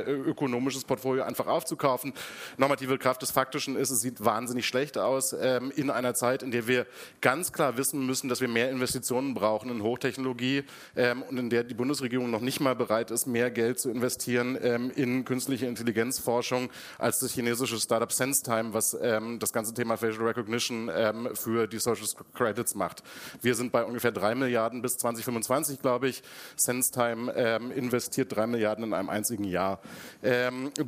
ökonomisches 0.00 0.84
Portfolio 0.84 1.24
einfach 1.24 1.46
aufzukaufen. 1.46 2.12
Normative 2.56 2.98
Kraft 2.98 3.15
Kraft 3.16 3.22
des 3.22 3.30
Faktischen 3.30 3.76
ist, 3.76 3.88
es 3.88 4.02
sieht 4.02 4.22
wahnsinnig 4.22 4.66
schlecht 4.66 4.98
aus 4.98 5.32
ähm, 5.32 5.72
in 5.74 5.88
einer 5.88 6.12
Zeit, 6.12 6.42
in 6.42 6.50
der 6.50 6.66
wir 6.66 6.86
ganz 7.22 7.50
klar 7.50 7.78
wissen 7.78 8.04
müssen, 8.04 8.28
dass 8.28 8.42
wir 8.42 8.48
mehr 8.48 8.70
Investitionen 8.70 9.32
brauchen 9.32 9.70
in 9.70 9.82
Hochtechnologie 9.82 10.64
ähm, 10.96 11.22
und 11.22 11.38
in 11.38 11.48
der 11.48 11.64
die 11.64 11.72
Bundesregierung 11.72 12.30
noch 12.30 12.42
nicht 12.42 12.60
mal 12.60 12.76
bereit 12.76 13.10
ist, 13.10 13.24
mehr 13.24 13.50
Geld 13.50 13.80
zu 13.80 13.88
investieren 13.88 14.58
ähm, 14.60 14.90
in 14.94 15.24
künstliche 15.24 15.64
Intelligenzforschung 15.64 16.68
als 16.98 17.20
das 17.20 17.32
chinesische 17.32 17.78
Startup 17.78 18.12
SenseTime, 18.12 18.74
was 18.74 18.94
ähm, 19.00 19.38
das 19.38 19.50
ganze 19.50 19.72
Thema 19.72 19.96
Facial 19.96 20.26
Recognition 20.26 20.90
ähm, 20.94 21.30
für 21.32 21.66
die 21.66 21.78
Social 21.78 22.06
Credits 22.34 22.74
macht. 22.74 23.02
Wir 23.40 23.54
sind 23.54 23.72
bei 23.72 23.82
ungefähr 23.82 24.12
drei 24.12 24.34
Milliarden 24.34 24.82
bis 24.82 24.98
2025, 24.98 25.80
glaube 25.80 26.08
ich. 26.08 26.22
SenseTime 26.56 27.32
ähm, 27.34 27.70
investiert 27.70 28.36
drei 28.36 28.46
Milliarden 28.46 28.84
in 28.84 28.92
einem 28.92 29.08
einzigen 29.08 29.44
Jahr. 29.44 29.80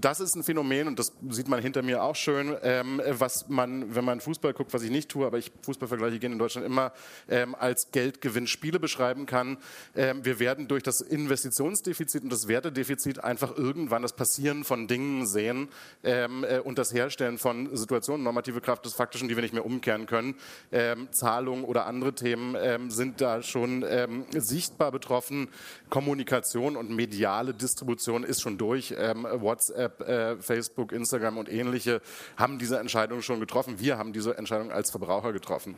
das 0.01 0.21
ist 0.21 0.35
ein 0.35 0.43
Phänomen 0.43 0.89
und 0.89 0.99
das 0.99 1.13
sieht 1.31 1.49
man 1.49 1.63
hinter 1.63 1.83
mir 1.83 2.03
auch 2.03 2.18
schön, 2.19 2.57
ähm, 2.63 3.01
was 3.07 3.49
man, 3.49 3.95
wenn 3.95 4.05
man 4.05 4.21
Fußball 4.21 4.53
guckt, 4.53 4.75
was 4.75 4.83
ich 4.83 4.91
nicht 4.91 5.09
tue, 5.09 5.27
aber 5.27 5.39
ich 5.39 5.51
Fußballvergleiche 5.63 6.19
gehen 6.19 6.33
in 6.33 6.39
Deutschland 6.39 6.67
immer 6.67 6.93
ähm, 7.29 7.55
als 7.55 7.91
Geldgewinnspiele 7.93 8.81
beschreiben 8.81 9.27
kann. 9.27 9.59
Ähm, 9.95 10.25
wir 10.25 10.39
werden 10.39 10.69
durch 10.69 10.83
das 10.83 11.01
Investitionsdefizit 11.01 12.23
und 12.23 12.33
das 12.33 12.49
Wertedefizit 12.49 13.23
einfach 13.23 13.57
irgendwann 13.57 14.03
das 14.03 14.13
Passieren 14.13 14.65
von 14.65 14.89
Dingen 14.89 15.27
sehen 15.27 15.69
ähm, 16.05 16.45
äh, 16.45 16.59
und 16.59 16.79
das 16.79 16.93
Herstellen 16.93 17.39
von 17.39 17.75
Situationen, 17.77 18.25
normative 18.25 18.61
Kraft 18.61 18.85
des 18.85 18.95
Faktischen, 18.95 19.29
die 19.29 19.37
wir 19.37 19.43
nicht 19.43 19.55
mehr 19.55 19.65
umkehren 19.65 20.07
können. 20.07 20.35
Ähm, 20.73 21.09
Zahlungen 21.13 21.65
oder 21.65 21.87
andere 21.87 22.15
Themen 22.15 22.57
ähm, 22.61 22.91
sind 22.91 23.21
da 23.21 23.43
schon 23.43 23.85
sichtbar 24.31 24.93
betroffen. 24.93 25.49
Kommunikation 25.89 26.77
und 26.77 26.91
mediale 26.91 27.55
Distribution 27.55 28.25
ist 28.25 28.41
schon 28.41 28.59
durch. 28.59 28.93
WhatsApp, 28.93 30.01
äh, 30.01 30.37
Facebook, 30.37 30.93
Instagram 30.93 31.39
und 31.39 31.51
ähnliche 31.51 31.98
haben 32.37 32.59
diese 32.59 32.79
Entscheidung 32.79 33.23
schon 33.23 33.41
getroffen. 33.41 33.79
Wir 33.79 33.99
haben 33.99 34.13
diese 34.13 34.37
Entscheidung 34.37 34.73
als 34.73 34.91
Verbraucher 34.91 35.33
getroffen. 35.33 35.77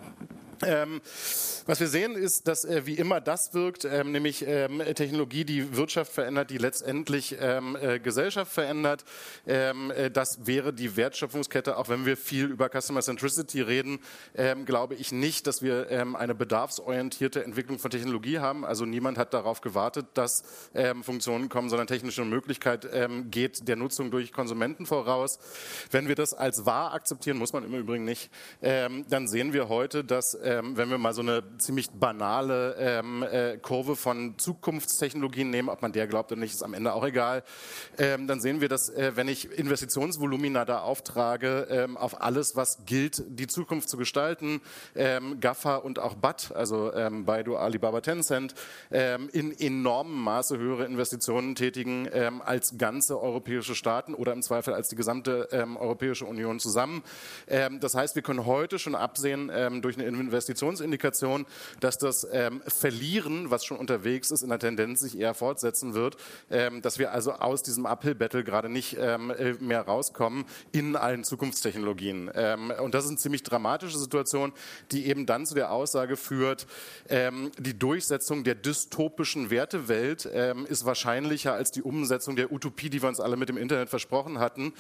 Ähm, 0.63 1.01
was 1.67 1.81
wir 1.81 1.89
sehen 1.89 2.17
ist, 2.17 2.49
dass 2.49 2.65
äh, 2.65 2.85
wie 2.85 2.95
immer 2.95 3.21
das 3.21 3.55
wirkt, 3.55 3.85
ähm, 3.85 4.13
nämlich 4.13 4.45
ähm, 4.47 4.83
Technologie, 4.95 5.45
die 5.45 5.77
Wirtschaft 5.77 6.13
verändert, 6.13 6.51
die 6.51 6.59
letztendlich 6.59 7.37
ähm, 7.41 7.77
äh, 7.81 7.99
Gesellschaft 7.99 8.53
verändert. 8.53 9.05
Ähm, 9.47 9.91
äh, 9.91 10.11
das 10.11 10.47
wäre 10.47 10.73
die 10.73 10.97
Wertschöpfungskette. 10.97 11.77
Auch 11.77 11.89
wenn 11.89 12.05
wir 12.05 12.17
viel 12.17 12.47
über 12.47 12.69
Customer 12.69 13.01
Centricity 13.01 13.63
reden, 13.63 14.01
ähm, 14.35 14.67
glaube 14.67 14.95
ich 14.95 15.13
nicht, 15.13 15.47
dass 15.47 15.63
wir 15.63 15.71
eine 15.91 16.35
bedarfsorientierte 16.35 17.45
Entwicklung 17.45 17.79
von 17.79 17.91
Technologie 17.91 18.39
haben. 18.39 18.65
Also 18.65 18.85
niemand 18.85 19.19
hat 19.19 19.35
darauf 19.35 19.61
gewartet, 19.61 20.07
dass 20.15 20.45
Funktionen 21.03 21.49
kommen, 21.49 21.69
sondern 21.69 21.87
technische 21.87 22.25
Möglichkeit 22.25 22.89
geht 23.31 23.69
der 23.69 23.77
Nutzung 23.77 24.11
durch 24.11 24.33
Konsumenten 24.33 24.87
voraus. 24.87 25.39
Wenn 25.91 26.09
wir 26.11 26.15
das 26.15 26.35
als 26.35 26.67
wahr 26.67 26.93
akzeptieren, 26.93 27.39
muss 27.39 27.55
man 27.55 27.65
im 27.65 27.75
Übrigen 27.75 28.05
nicht, 28.05 28.31
dann 28.61 29.29
sehen 29.29 29.53
wir 29.53 29.69
heute, 29.69 30.05
dass 30.05 30.37
ähm, 30.43 30.77
wenn 30.77 30.91
wir 30.91 30.99
mal 30.99 31.15
so 31.15 31.23
eine 31.23 31.43
ziemlich 31.59 31.91
banale 31.91 32.75
ähm, 32.79 33.23
äh, 33.23 33.57
Kurve 33.59 33.97
von 33.97 34.37
Zukunftstechnologien 34.39 35.49
nehmen, 35.49 35.69
ob 35.69 35.83
man 35.83 35.93
der 35.93 36.07
glaubt 36.07 36.33
oder 36.33 36.41
nicht, 36.41 36.53
ist 36.53 36.63
am 36.63 36.75
Ende 36.75 36.93
auch 36.93 37.05
egal, 37.05 37.45
ähm, 37.99 38.27
dann 38.27 38.41
sehen 38.41 38.61
wir, 38.61 38.69
dass 38.69 38.89
äh, 38.89 39.13
wenn 39.15 39.29
ich 39.29 39.51
Investitionsvolumina 39.51 40.65
da 40.65 40.81
auftrage 40.81 41.69
ähm, 41.71 41.97
auf 41.97 42.21
alles, 42.21 42.57
was 42.57 42.85
gilt, 42.85 43.23
die 43.29 43.47
Zukunft 43.47 43.89
zu 43.89 43.97
gestalten, 43.97 44.61
ähm, 44.95 45.41
GAFA 45.41 45.77
und 45.77 45.99
auch 45.99 46.15
BAT, 46.15 46.53
also 46.55 46.93
ähm, 46.93 47.25
Baidu, 47.25 47.57
Alibaba, 47.57 48.01
Tencent, 48.01 48.55
ähm, 48.91 49.29
in 49.33 49.57
enormem 49.59 50.21
Maße 50.21 50.59
höhere 50.59 50.85
Investitionen 50.85 51.55
tätigen 51.55 52.09
ähm, 52.13 52.43
als 52.45 52.77
ganze 52.77 53.21
europäische 53.21 53.75
Staaten 53.75 54.15
oder 54.15 54.33
im 54.33 54.43
Zweifel 54.43 54.75
als 54.75 54.89
die 54.89 54.97
gesamte 54.97 55.49
ähm, 55.53 55.77
Europäische 56.01 56.25
Union 56.25 56.59
zusammen. 56.61 57.03
Ähm, 57.47 57.79
das 57.81 57.95
heißt, 57.95 58.15
wir 58.15 58.23
können 58.23 58.47
heute 58.47 58.79
schon 58.79 58.95
absehen 58.95 59.51
ähm, 59.53 59.83
durch 59.83 59.99
eine 59.99 60.07
Investitionsindikation, 60.07 61.45
dass 61.81 61.99
das 61.99 62.27
ähm, 62.33 62.63
Verlieren, 62.67 63.51
was 63.51 63.67
schon 63.67 63.77
unterwegs 63.77 64.31
ist, 64.31 64.43
in 64.43 64.49
der 64.49 64.59
Tendenz 64.59 65.01
sich 65.01 65.19
eher 65.19 65.35
fortsetzen 65.35 65.95
wird, 65.95 66.17
dass 66.83 66.99
wir 66.99 67.13
also 67.13 67.33
aus 67.33 67.63
diesem 67.63 67.87
Uphill-Battle 67.87 68.45
gerade 68.45 68.69
nicht 68.69 68.97
äh, 68.97 69.19
mehr 69.19 69.83
rauskommen 69.83 70.45
in 70.73 70.97
allen 70.97 71.25
Zukunftstechnologien. 71.25 72.29
Und 72.29 72.95
das 72.95 73.05
ist 73.05 73.11
eine 73.11 73.19
ziemlich 73.19 73.43
dramatische 73.43 73.99
Situation, 73.99 74.53
die 74.93 75.07
eben 75.07 75.27
dann 75.27 75.47
zu 75.47 75.55
der 75.55 75.71
Aussage 75.73 76.17
führt, 76.17 76.67
die 77.11 77.79
Durchsetzung 77.79 78.45
der 78.45 78.55
dystopischen 78.55 79.51
Wertewelt 79.51 80.25
ist 80.25 80.85
wahrscheinlicher 80.85 81.55
als 81.55 81.71
die 81.71 81.83
Umsetzung 81.83 82.37
der 82.37 82.53
Utopie, 82.53 82.91
die 82.91 83.03
wir 83.03 83.09
uns 83.09 83.21
alle 83.21 83.37
mit 83.37 83.49
dem 83.49 83.57
Internet 83.57 83.89
versprochen 83.89 84.39
hatten, 84.39 84.73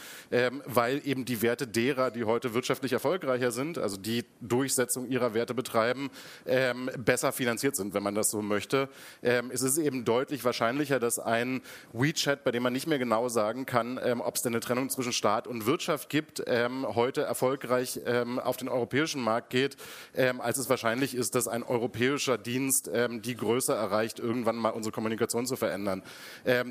weil 0.67 1.01
eben 1.11 1.25
die 1.25 1.43
Werte 1.43 1.67
derer, 1.67 2.11
die 2.13 2.25
heute 2.25 2.55
wirtschaftlich 2.55 2.93
erfolgreicher 2.93 3.51
sind, 3.51 3.79
also 3.79 3.97
die 3.97 4.25
Durchsetzung 4.41 5.09
ihrer 5.09 5.35
Werte 5.35 5.55
betreiben, 5.55 6.09
ähm, 6.47 6.89
besser 6.97 7.33
finanziert 7.33 7.75
sind, 7.75 7.95
wenn 7.95 8.03
man 8.03 8.15
das 8.15 8.31
so 8.31 8.43
möchte. 8.43 8.89
Ähm, 9.23 9.51
es 9.53 9.63
ist 9.63 9.77
eben 9.77 10.05
deutlich 10.05 10.45
wahrscheinlicher, 10.45 11.01
dass 11.01 11.19
ein 11.19 11.63
WeChat, 11.93 12.45
bei 12.45 12.53
dem 12.53 12.63
man 12.63 12.73
nicht 12.73 12.87
mehr 12.87 13.01
genau 13.01 13.29
sagen 13.29 13.67
kann, 13.67 13.99
ähm, 14.03 14.21
ob 14.21 14.37
es 14.37 14.43
denn 14.43 14.53
eine 14.53 14.61
Trennung 14.61 14.89
zwischen 14.89 15.13
Staat 15.13 15.49
und 15.49 15.67
Wirtschaft 15.67 16.09
gibt, 16.09 16.45
ähm, 16.47 16.87
heute 16.95 17.23
erfolgreich 17.23 18.01
ähm, 18.07 18.39
auf 18.39 18.57
den 18.57 18.69
europäischen 18.69 19.21
Markt 19.21 19.51
geht, 19.51 19.77
ähm, 20.15 20.41
als 20.41 20.59
es 20.59 20.69
wahrscheinlich 20.69 21.17
ist, 21.17 21.35
dass 21.35 21.49
ein 21.49 21.65
europäischer 21.65 22.39
Dienst 22.39 22.91
die 22.91 23.37
Größe 23.37 23.73
erreicht, 23.73 24.19
irgendwann 24.19 24.57
mal 24.57 24.71
unsere 24.71 24.93
Kommunikation 24.93 25.47
zu 25.47 25.57
verändern. 25.57 26.03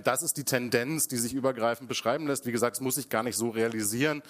das 0.03 0.22
ist 0.22 0.38
die 0.38 0.43
Tendenz, 0.43 1.08
die 1.08 1.17
sich 1.17 1.34
übergreifend 1.34 1.89
beschreiben 1.89 2.27
lässt. 2.27 2.46
Wie 2.46 2.51
gesagt, 2.51 2.75
es 2.75 2.81
muss 2.81 2.96
sich 2.96 3.10
gar 3.10 3.24
nicht 3.24 3.36
so 3.36 3.50
realisieren, 3.50 4.22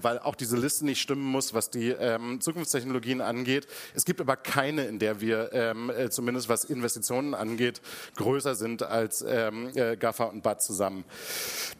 weil 0.00 0.18
auch 0.18 0.34
diese 0.34 0.56
Liste 0.56 0.84
nicht 0.84 1.00
stimmen 1.00 1.24
muss, 1.24 1.54
was 1.54 1.70
die 1.70 1.94
Zukunftstechnologien 2.40 3.20
angeht. 3.20 3.66
Es 3.94 4.04
gibt 4.04 4.20
aber 4.20 4.36
keine, 4.36 4.84
in 4.84 4.98
der 4.98 5.20
wir 5.20 5.52
äh, 5.52 6.10
zumindest 6.10 6.48
was 6.48 6.64
Investitionen 6.64 7.34
angeht, 7.34 7.80
größer 8.16 8.54
sind 8.54 8.82
als 8.82 9.22
äh, 9.22 9.96
GAFA 9.98 10.24
und 10.24 10.42
BAT 10.42 10.62
zusammen. 10.62 11.04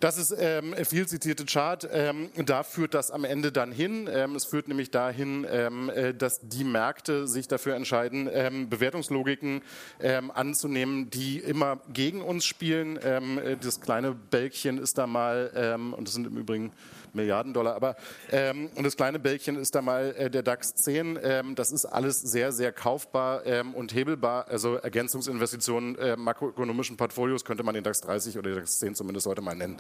Das 0.00 0.18
ist 0.18 0.35
ähm, 0.38 0.75
viel 0.85 1.06
zitierte 1.06 1.44
Chart. 1.44 1.88
Ähm, 1.90 2.30
da 2.44 2.62
führt 2.62 2.94
das 2.94 3.11
am 3.11 3.25
Ende 3.25 3.52
dann 3.52 3.73
hin. 3.73 4.08
Ähm, 4.11 4.35
es 4.35 4.44
führt 4.44 4.68
nämlich 4.68 4.90
dahin, 4.90 5.46
ähm, 5.50 5.90
äh, 5.90 6.14
dass 6.14 6.40
die 6.42 6.64
Märkte 6.64 7.26
sich 7.26 7.49
dafür 7.49 7.75
entscheiden, 7.75 8.28
ähm, 8.32 8.68
Bewertungslogiken 8.68 9.62
ähm, 10.00 10.30
anzunehmen, 10.30 11.11
die 11.11 11.38
immer 11.38 11.80
gegen 11.92 12.23
uns 12.23 12.44
spielen. 12.44 12.96
Äh, 12.96 13.56
das 13.61 13.80
kleine 13.80 14.12
Bälkchen 14.12 14.78
ist 14.78 14.99
da 14.99 15.06
mal, 15.06 15.87
und 15.96 16.06
das 16.06 16.14
sind 16.14 16.26
im 16.26 16.37
Übrigen 16.37 16.73
Milliarden 17.16 17.52
Dollar. 17.52 17.75
Aber 17.75 17.96
ähm, 18.30 18.70
und 18.76 18.85
das 18.85 18.96
kleine 18.96 19.18
Bällchen 19.18 19.56
ist 19.56 19.75
da 19.75 19.82
mal 19.82 20.14
äh, 20.16 20.30
der 20.30 20.42
DAX 20.42 20.75
10. 20.75 21.18
Ähm, 21.23 21.54
das 21.54 21.73
ist 21.73 21.85
alles 21.87 22.20
sehr, 22.20 22.52
sehr 22.52 22.73
kaufbar 22.73 23.44
ähm, 23.46 23.75
und 23.75 23.94
hebelbar. 23.94 24.46
Also 24.49 24.76
Ergänzungsinvestitionen 24.76 25.99
äh, 25.99 26.16
makroökonomischen 26.16 26.96
Portfolios 26.96 27.44
könnte 27.44 27.62
man 27.62 27.75
den 27.75 27.82
DAX 27.82 28.00
30 28.02 28.38
oder 28.38 28.50
den 28.50 28.58
DAX 28.58 28.78
10 28.78 28.94
zumindest 28.94 29.26
heute 29.26 29.42
mal 29.42 29.56
nennen. 29.56 29.78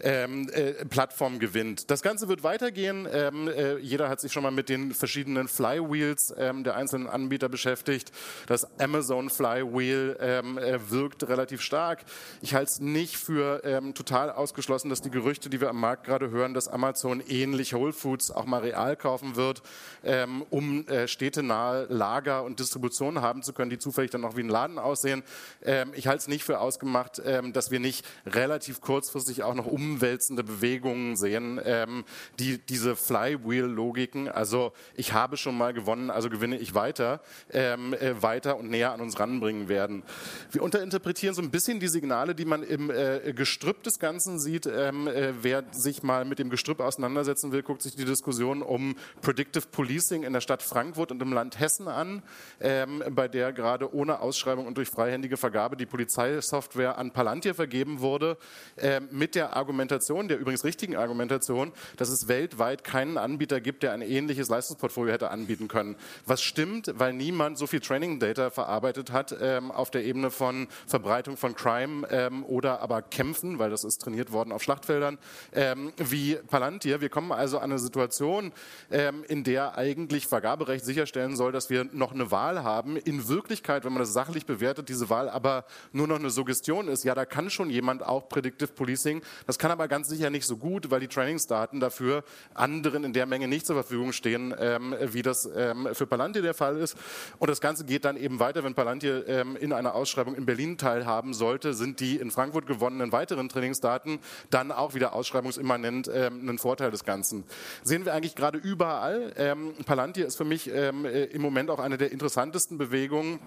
Ähm, 0.00 0.48
äh, 0.50 0.84
Plattform 0.86 1.38
gewinnt. 1.38 1.90
Das 1.90 2.02
Ganze 2.02 2.28
wird 2.28 2.42
weitergehen. 2.42 3.06
Ähm, 3.12 3.48
äh, 3.48 3.76
jeder 3.78 4.08
hat 4.08 4.20
sich 4.20 4.32
schon 4.32 4.42
mal 4.42 4.50
mit 4.50 4.68
den 4.68 4.94
verschiedenen 4.94 5.48
Flywheels 5.48 6.32
ähm, 6.38 6.64
der 6.64 6.76
einzelnen 6.76 7.08
Anbieter 7.08 7.48
beschäftigt. 7.48 8.12
Das 8.46 8.66
Amazon 8.80 9.28
Flywheel 9.28 10.16
äh, 10.20 10.90
wirkt 10.90 11.28
relativ 11.28 11.60
stark. 11.60 12.04
Ich 12.40 12.54
halte 12.54 12.70
es 12.70 12.80
nicht 12.80 13.16
für 13.16 13.60
total 13.94 14.30
ausgeschlossen, 14.30 14.88
dass 14.88 15.00
die 15.00 15.10
Gerüchte, 15.10 15.50
die 15.50 15.60
wir 15.60 15.70
am 15.70 15.80
Markt 15.80 16.04
gerade 16.04 16.30
hören, 16.30 16.54
dass 16.60 16.68
Amazon 16.68 17.22
ähnlich 17.26 17.72
Whole 17.72 17.94
Foods 17.94 18.30
auch 18.30 18.44
mal 18.44 18.60
real 18.60 18.94
kaufen 18.94 19.34
wird, 19.34 19.62
ähm, 20.04 20.44
um 20.50 20.86
äh, 20.88 21.08
städtenahe 21.08 21.86
Lager 21.88 22.44
und 22.44 22.60
Distribution 22.60 23.22
haben 23.22 23.42
zu 23.42 23.54
können, 23.54 23.70
die 23.70 23.78
zufällig 23.78 24.10
dann 24.10 24.26
auch 24.26 24.36
wie 24.36 24.42
ein 24.42 24.50
Laden 24.50 24.78
aussehen. 24.78 25.22
Ähm, 25.62 25.92
ich 25.94 26.06
halte 26.06 26.18
es 26.18 26.28
nicht 26.28 26.44
für 26.44 26.60
ausgemacht, 26.60 27.22
ähm, 27.24 27.54
dass 27.54 27.70
wir 27.70 27.80
nicht 27.80 28.06
relativ 28.26 28.82
kurzfristig 28.82 29.42
auch 29.42 29.54
noch 29.54 29.64
umwälzende 29.64 30.44
Bewegungen 30.44 31.16
sehen, 31.16 31.58
ähm, 31.64 32.04
die 32.38 32.58
diese 32.58 32.94
Flywheel-Logiken, 32.94 34.28
also 34.28 34.74
ich 34.94 35.14
habe 35.14 35.38
schon 35.38 35.56
mal 35.56 35.72
gewonnen, 35.72 36.10
also 36.10 36.28
gewinne 36.28 36.58
ich 36.58 36.74
weiter, 36.74 37.22
ähm, 37.52 37.94
äh, 37.94 38.20
weiter 38.22 38.58
und 38.58 38.68
näher 38.68 38.92
an 38.92 39.00
uns 39.00 39.18
ranbringen 39.18 39.70
werden. 39.70 40.02
Wir 40.50 40.62
unterinterpretieren 40.62 41.34
so 41.34 41.40
ein 41.40 41.50
bisschen 41.50 41.80
die 41.80 41.88
Signale, 41.88 42.34
die 42.34 42.44
man 42.44 42.62
im 42.62 42.90
äh, 42.90 43.32
Gestrüpp 43.32 43.82
des 43.82 43.98
Ganzen 43.98 44.38
sieht. 44.38 44.66
Ähm, 44.66 45.08
äh, 45.08 45.32
wer 45.40 45.64
sich 45.72 46.02
mal 46.02 46.24
mit 46.24 46.39
dem 46.40 46.50
Gestrüpp 46.50 46.80
auseinandersetzen 46.80 47.52
will, 47.52 47.62
guckt 47.62 47.82
sich 47.82 47.94
die 47.94 48.04
Diskussion 48.04 48.62
um 48.62 48.96
Predictive 49.20 49.66
Policing 49.70 50.22
in 50.22 50.32
der 50.32 50.40
Stadt 50.40 50.62
Frankfurt 50.62 51.12
und 51.12 51.22
im 51.22 51.32
Land 51.32 51.60
Hessen 51.60 51.88
an, 51.88 52.22
ähm, 52.60 53.02
bei 53.10 53.28
der 53.28 53.52
gerade 53.52 53.94
ohne 53.94 54.20
Ausschreibung 54.20 54.66
und 54.66 54.76
durch 54.76 54.88
freihändige 54.88 55.36
Vergabe 55.36 55.76
die 55.76 55.86
Polizeisoftware 55.86 56.98
an 56.98 57.12
Palantir 57.12 57.54
vergeben 57.54 58.00
wurde, 58.00 58.38
ähm, 58.78 59.08
mit 59.10 59.34
der 59.34 59.56
Argumentation, 59.56 60.28
der 60.28 60.38
übrigens 60.38 60.64
richtigen 60.64 60.96
Argumentation, 60.96 61.72
dass 61.96 62.08
es 62.08 62.28
weltweit 62.28 62.84
keinen 62.84 63.18
Anbieter 63.18 63.60
gibt, 63.60 63.82
der 63.82 63.92
ein 63.92 64.02
ähnliches 64.02 64.48
Leistungsportfolio 64.48 65.12
hätte 65.12 65.30
anbieten 65.30 65.68
können. 65.68 65.96
Was 66.26 66.42
stimmt, 66.42 66.92
weil 66.96 67.12
niemand 67.12 67.58
so 67.58 67.66
viel 67.66 67.80
Training 67.80 68.18
Data 68.18 68.50
verarbeitet 68.50 69.12
hat 69.12 69.36
ähm, 69.40 69.70
auf 69.70 69.90
der 69.90 70.04
Ebene 70.04 70.30
von 70.30 70.68
Verbreitung 70.86 71.36
von 71.36 71.54
Crime 71.54 72.06
ähm, 72.10 72.44
oder 72.44 72.80
aber 72.80 73.02
Kämpfen, 73.02 73.58
weil 73.58 73.70
das 73.70 73.84
ist 73.84 74.00
trainiert 74.00 74.32
worden 74.32 74.52
auf 74.52 74.62
Schlachtfeldern, 74.62 75.18
ähm, 75.52 75.92
wie 75.96 76.29
Palantir. 76.36 77.00
Wir 77.00 77.08
kommen 77.08 77.32
also 77.32 77.58
an 77.58 77.70
eine 77.70 77.78
Situation, 77.78 78.52
ähm, 78.90 79.24
in 79.28 79.44
der 79.44 79.76
eigentlich 79.76 80.26
Vergaberecht 80.26 80.84
sicherstellen 80.84 81.36
soll, 81.36 81.52
dass 81.52 81.70
wir 81.70 81.84
noch 81.92 82.12
eine 82.12 82.30
Wahl 82.30 82.62
haben. 82.62 82.96
In 82.96 83.28
Wirklichkeit, 83.28 83.84
wenn 83.84 83.92
man 83.92 84.00
das 84.00 84.12
sachlich 84.12 84.46
bewertet, 84.46 84.88
diese 84.88 85.10
Wahl 85.10 85.28
aber 85.28 85.64
nur 85.92 86.06
noch 86.06 86.18
eine 86.18 86.30
Suggestion 86.30 86.88
ist. 86.88 87.04
Ja, 87.04 87.14
da 87.14 87.24
kann 87.24 87.50
schon 87.50 87.70
jemand 87.70 88.04
auch 88.04 88.28
Predictive 88.28 88.72
Policing. 88.72 89.22
Das 89.46 89.58
kann 89.58 89.70
aber 89.70 89.88
ganz 89.88 90.08
sicher 90.08 90.30
nicht 90.30 90.46
so 90.46 90.56
gut, 90.56 90.90
weil 90.90 91.00
die 91.00 91.08
Trainingsdaten 91.08 91.80
dafür 91.80 92.24
anderen 92.54 93.04
in 93.04 93.12
der 93.12 93.26
Menge 93.26 93.48
nicht 93.48 93.66
zur 93.66 93.76
Verfügung 93.76 94.12
stehen, 94.12 94.54
ähm, 94.58 94.94
wie 95.00 95.22
das 95.22 95.48
ähm, 95.54 95.88
für 95.92 96.06
Palantir 96.06 96.42
der 96.42 96.54
Fall 96.54 96.76
ist. 96.78 96.96
Und 97.38 97.50
das 97.50 97.60
Ganze 97.60 97.84
geht 97.84 98.04
dann 98.04 98.16
eben 98.16 98.40
weiter, 98.40 98.64
wenn 98.64 98.74
Palantir 98.74 99.26
ähm, 99.28 99.56
in 99.56 99.72
einer 99.72 99.94
Ausschreibung 99.94 100.34
in 100.34 100.46
Berlin 100.46 100.78
teilhaben 100.78 101.34
sollte, 101.34 101.74
sind 101.74 102.00
die 102.00 102.16
in 102.16 102.30
Frankfurt 102.30 102.66
gewonnenen 102.66 103.12
weiteren 103.12 103.48
Trainingsdaten 103.48 104.18
dann 104.50 104.72
auch 104.72 104.94
wieder 104.94 105.12
ausschreibungsimmanent 105.14 106.08
ähm, 106.26 106.48
ein 106.48 106.58
Vorteil 106.58 106.90
des 106.90 107.04
Ganzen. 107.04 107.44
Sehen 107.82 108.04
wir 108.04 108.14
eigentlich 108.14 108.34
gerade 108.34 108.58
überall. 108.58 109.32
Ähm, 109.36 109.74
Palantir 109.86 110.26
ist 110.26 110.36
für 110.36 110.44
mich 110.44 110.70
ähm, 110.72 111.04
äh, 111.04 111.24
im 111.24 111.42
Moment 111.42 111.70
auch 111.70 111.78
eine 111.78 111.98
der 111.98 112.12
interessantesten 112.12 112.78
Bewegungen 112.78 113.40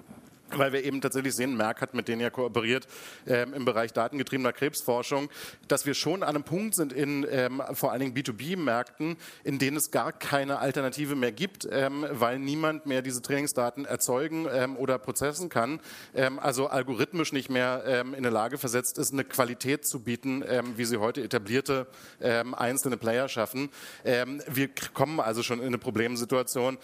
weil 0.51 0.73
wir 0.73 0.83
eben 0.83 1.01
tatsächlich 1.01 1.35
sehen, 1.35 1.55
Merck 1.55 1.81
hat 1.81 1.93
mit 1.93 2.07
denen 2.07 2.21
ja 2.21 2.29
kooperiert 2.29 2.87
ähm, 3.27 3.53
im 3.53 3.65
Bereich 3.65 3.93
datengetriebener 3.93 4.53
Krebsforschung, 4.53 5.29
dass 5.67 5.85
wir 5.85 5.93
schon 5.93 6.23
an 6.23 6.29
einem 6.29 6.43
Punkt 6.43 6.75
sind 6.75 6.93
in 6.93 7.25
ähm, 7.29 7.61
vor 7.73 7.91
allen 7.91 8.01
Dingen 8.01 8.15
B2B-Märkten, 8.15 9.17
in 9.43 9.59
denen 9.59 9.77
es 9.77 9.91
gar 9.91 10.11
keine 10.11 10.59
Alternative 10.59 11.15
mehr 11.15 11.31
gibt, 11.31 11.67
ähm, 11.69 12.05
weil 12.11 12.39
niemand 12.39 12.85
mehr 12.85 13.01
diese 13.01 13.21
Trainingsdaten 13.21 13.85
erzeugen 13.85 14.47
ähm, 14.51 14.77
oder 14.77 14.97
prozessen 14.99 15.49
kann, 15.49 15.79
ähm, 16.13 16.39
also 16.39 16.67
algorithmisch 16.67 17.33
nicht 17.33 17.49
mehr 17.49 17.83
ähm, 17.85 18.13
in 18.13 18.23
der 18.23 18.31
Lage 18.31 18.57
versetzt 18.57 18.97
ist, 18.97 19.13
eine 19.13 19.23
Qualität 19.23 19.85
zu 19.85 20.01
bieten, 20.01 20.43
wie 20.75 20.85
sie 20.85 20.97
heute 20.97 21.23
etablierte 21.23 21.87
einzelne 22.19 22.97
Player 22.97 23.27
schaffen. 23.29 23.69
wir 24.03 24.69
kommen 24.93 25.19
also 25.19 25.43
schon 25.43 25.59
in 25.59 25.67
eine 25.67 25.77
Problemsituation, 25.77 26.77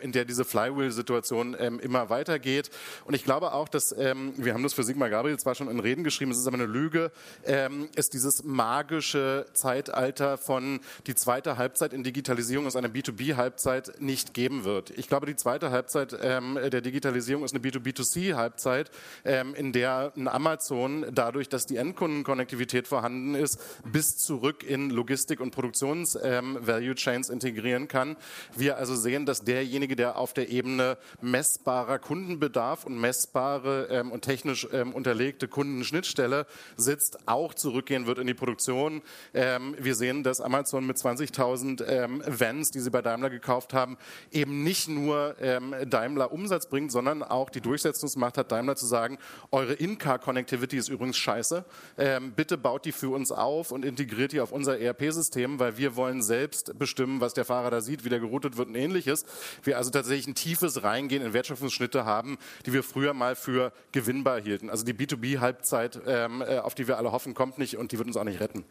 in 0.00 0.12
der 0.12 0.24
diese 0.24 0.44
Flywheel-Situation 0.44 1.54
immer 1.54 2.10
weitergeht 2.10 2.70
Und 3.08 3.14
ich 3.14 3.24
glaube 3.24 3.54
auch, 3.54 3.70
dass, 3.70 3.90
ähm, 3.96 4.34
wir 4.36 4.52
haben 4.52 4.62
das 4.62 4.74
für 4.74 4.82
Sigmar 4.82 5.08
Gabriel 5.08 5.38
zwar 5.38 5.54
schon 5.54 5.70
in 5.70 5.80
Reden 5.80 6.04
geschrieben, 6.04 6.30
es 6.30 6.36
ist 6.36 6.46
aber 6.46 6.58
eine 6.58 6.66
Lüge, 6.66 7.10
ähm, 7.46 7.88
es 7.96 8.10
dieses 8.10 8.44
magische 8.44 9.46
Zeitalter 9.54 10.36
von 10.36 10.80
die 11.06 11.14
zweite 11.14 11.56
Halbzeit 11.56 11.94
in 11.94 12.02
Digitalisierung 12.02 12.66
ist 12.66 12.76
eine 12.76 12.88
B2B-Halbzeit 12.88 13.98
nicht 13.98 14.34
geben 14.34 14.64
wird. 14.64 14.90
Ich 14.90 15.08
glaube, 15.08 15.24
die 15.24 15.36
zweite 15.36 15.70
Halbzeit 15.70 16.18
ähm, 16.20 16.58
der 16.62 16.82
Digitalisierung 16.82 17.44
ist 17.44 17.54
eine 17.54 17.64
B2B2C-Halbzeit, 17.66 18.90
ähm, 19.24 19.54
in 19.54 19.72
der 19.72 20.12
ein 20.14 20.28
Amazon 20.28 21.06
dadurch, 21.10 21.48
dass 21.48 21.64
die 21.64 21.78
Endkundenkonnektivität 21.78 22.86
vorhanden 22.86 23.34
ist, 23.34 23.58
bis 23.90 24.18
zurück 24.18 24.62
in 24.62 24.90
Logistik 24.90 25.40
und 25.40 25.52
Produktions-Value 25.52 26.90
ähm, 26.90 26.94
Chains 26.94 27.30
integrieren 27.30 27.88
kann. 27.88 28.18
Wir 28.54 28.76
also 28.76 28.94
sehen, 28.94 29.24
dass 29.24 29.44
derjenige, 29.44 29.96
der 29.96 30.18
auf 30.18 30.34
der 30.34 30.50
Ebene 30.50 30.98
messbarer 31.22 31.98
Kundenbedarf 31.98 32.84
und 32.88 33.00
messbare 33.00 33.88
ähm, 33.90 34.10
und 34.10 34.22
technisch 34.22 34.66
ähm, 34.72 34.92
unterlegte 34.92 35.48
Kundenschnittstelle 35.48 36.46
sitzt, 36.76 37.28
auch 37.28 37.54
zurückgehen 37.54 38.06
wird 38.06 38.18
in 38.18 38.26
die 38.26 38.34
Produktion. 38.34 39.02
Ähm, 39.34 39.74
wir 39.78 39.94
sehen, 39.94 40.22
dass 40.22 40.40
Amazon 40.40 40.86
mit 40.86 40.96
20.000 40.96 41.84
ähm, 41.84 42.22
Vans, 42.26 42.70
die 42.70 42.80
sie 42.80 42.90
bei 42.90 43.02
Daimler 43.02 43.30
gekauft 43.30 43.74
haben, 43.74 43.96
eben 44.30 44.64
nicht 44.64 44.88
nur 44.88 45.36
ähm, 45.40 45.74
Daimler 45.86 46.32
Umsatz 46.32 46.68
bringt, 46.68 46.90
sondern 46.90 47.22
auch 47.22 47.50
die 47.50 47.60
Durchsetzungsmacht 47.60 48.38
hat, 48.38 48.50
Daimler 48.50 48.76
zu 48.76 48.86
sagen, 48.86 49.18
eure 49.50 49.74
In-Car-Connectivity 49.74 50.76
ist 50.76 50.88
übrigens 50.88 51.16
scheiße. 51.16 51.64
Ähm, 51.96 52.32
bitte 52.32 52.58
baut 52.58 52.84
die 52.84 52.92
für 52.92 53.10
uns 53.10 53.32
auf 53.32 53.70
und 53.70 53.84
integriert 53.84 54.32
die 54.32 54.40
auf 54.40 54.52
unser 54.52 54.78
ERP-System, 54.78 55.58
weil 55.58 55.76
wir 55.76 55.96
wollen 55.96 56.22
selbst 56.22 56.78
bestimmen, 56.78 57.20
was 57.20 57.34
der 57.34 57.44
Fahrer 57.44 57.70
da 57.70 57.80
sieht, 57.80 58.04
wie 58.04 58.08
der 58.08 58.20
geroutet 58.20 58.56
wird 58.56 58.68
und 58.68 58.74
ähnliches. 58.74 59.24
Wir 59.62 59.76
also 59.76 59.90
tatsächlich 59.90 60.26
ein 60.26 60.34
tiefes 60.34 60.82
Reingehen 60.82 61.22
in 61.22 61.32
Wertschöpfungsschnitte 61.32 62.04
haben, 62.04 62.38
die 62.66 62.72
wir 62.72 62.77
früher 62.82 63.14
mal 63.14 63.36
für 63.36 63.72
gewinnbar 63.92 64.40
hielten. 64.40 64.70
Also 64.70 64.84
die 64.84 64.94
B2B-Halbzeit, 64.94 66.00
ähm, 66.06 66.42
äh, 66.42 66.58
auf 66.58 66.74
die 66.74 66.88
wir 66.88 66.98
alle 66.98 67.12
hoffen, 67.12 67.34
kommt 67.34 67.58
nicht 67.58 67.76
und 67.76 67.92
die 67.92 67.98
wird 67.98 68.08
uns 68.08 68.16
auch 68.16 68.24
nicht 68.24 68.40
retten. 68.40 68.64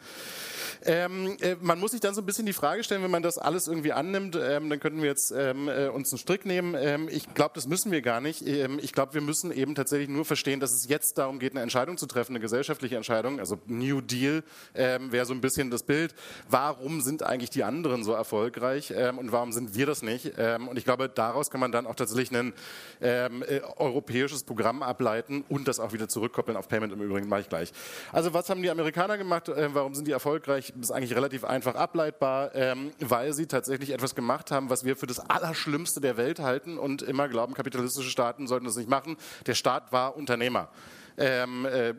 Ähm, 0.86 1.38
äh, 1.42 1.56
man 1.62 1.80
muss 1.80 1.92
sich 1.92 2.00
dann 2.00 2.14
so 2.14 2.22
ein 2.22 2.26
bisschen 2.26 2.46
die 2.46 2.54
Frage 2.54 2.84
stellen, 2.84 3.04
wenn 3.04 3.12
man 3.12 3.24
das 3.24 3.38
alles 3.38 3.68
irgendwie 3.68 3.94
annimmt, 3.94 4.38
ähm, 4.42 4.70
dann 4.70 4.80
könnten 4.80 5.02
wir 5.02 5.10
jetzt 5.10 5.32
ähm, 5.32 5.68
äh, 5.68 5.88
uns 5.88 6.12
einen 6.12 6.20
Strick 6.20 6.46
nehmen. 6.46 6.76
Ähm, 6.78 7.10
ich 7.10 7.34
glaube, 7.34 7.52
das 7.56 7.68
müssen 7.68 7.92
wir 7.92 8.02
gar 8.02 8.22
nicht. 8.22 8.46
Ähm, 8.48 8.80
ich 8.82 8.94
glaube, 8.94 9.14
wir 9.14 9.22
müssen 9.22 9.52
eben 9.52 9.76
tatsächlich 9.76 10.10
nur 10.10 10.26
verstehen, 10.26 10.60
dass 10.60 10.74
es 10.74 10.88
jetzt 10.88 11.18
darum 11.18 11.40
geht, 11.40 11.54
eine 11.54 11.62
Entscheidung 11.62 11.98
zu 11.98 12.06
treffen, 12.06 12.34
eine 12.34 12.40
gesellschaftliche 12.40 12.96
Entscheidung. 12.96 13.40
Also 13.40 13.58
New 13.66 14.02
Deal 14.02 14.44
ähm, 14.76 15.12
wäre 15.12 15.26
so 15.26 15.34
ein 15.34 15.42
bisschen 15.42 15.72
das 15.72 15.84
Bild. 15.84 16.14
Warum 16.50 17.02
sind 17.02 17.24
eigentlich 17.24 17.50
die 17.50 17.64
anderen 17.64 18.04
so 18.04 18.14
erfolgreich 18.14 18.94
und 19.18 19.32
warum 19.32 19.52
sind 19.52 19.76
wir 19.76 19.86
das 19.86 20.02
nicht? 20.02 20.38
und 20.38 20.78
ich 20.78 20.86
glaube, 20.86 21.10
daraus 21.10 21.50
kann 21.50 21.60
man 21.60 21.72
dann 21.72 21.86
auch 21.86 21.96
tatsächlich 21.96 22.32
ein 22.38 22.54
äh, 23.00 23.62
europäisches 23.98 24.44
Programm 24.44 24.84
ableiten 24.84 25.44
und 25.50 25.68
das 25.68 25.80
auch 25.80 25.92
wieder 25.92 26.08
zurückkoppeln 26.08 26.56
auf 26.56 26.68
Payment 26.68 26.94
im 26.94 27.02
Übrigen, 27.02 27.28
mache 27.28 27.42
ich 27.42 27.50
gleich. 27.50 27.72
Also 28.12 28.34
was 28.34 28.48
haben 28.50 28.62
die 28.62 28.70
Amerikaner 28.70 29.18
gemacht? 29.18 29.50
Äh, 29.50 29.74
warum 29.74 29.96
sind 29.96 30.08
die 30.08 30.12
erfolgreich? 30.12 30.68
eigentlich, 30.68 30.82
ist 30.82 30.92
eigentlich 30.92 31.16
relativ 31.16 31.44
einfach 31.44 31.76
ableitbar, 31.76 32.54
ähm, 32.56 32.92
weil 33.00 33.34
sie 33.34 33.48
tatsächlich 33.48 33.92
etwas 33.92 34.16
gemacht 34.16 34.52
haben, 34.52 34.70
was 34.70 34.84
wir 34.84 34.96
für 34.96 35.08
das 35.08 35.20
Allerschlimmste 35.20 36.02
der 36.02 36.18
Welt 36.18 36.40
halten 36.40 36.78
und 36.78 37.02
immer 37.02 37.28
glauben, 37.28 37.54
kapitalistische 37.54 38.10
Staaten 38.10 38.48
sollten 38.48 38.66
das 38.66 38.76
nicht 38.76 38.90
machen. 38.90 39.18
Der 39.46 39.56
Staat 39.56 39.92
war 39.92 40.16
Unternehmer. 40.16 40.70
Ähm, 41.18 41.66
äh, 41.66 41.94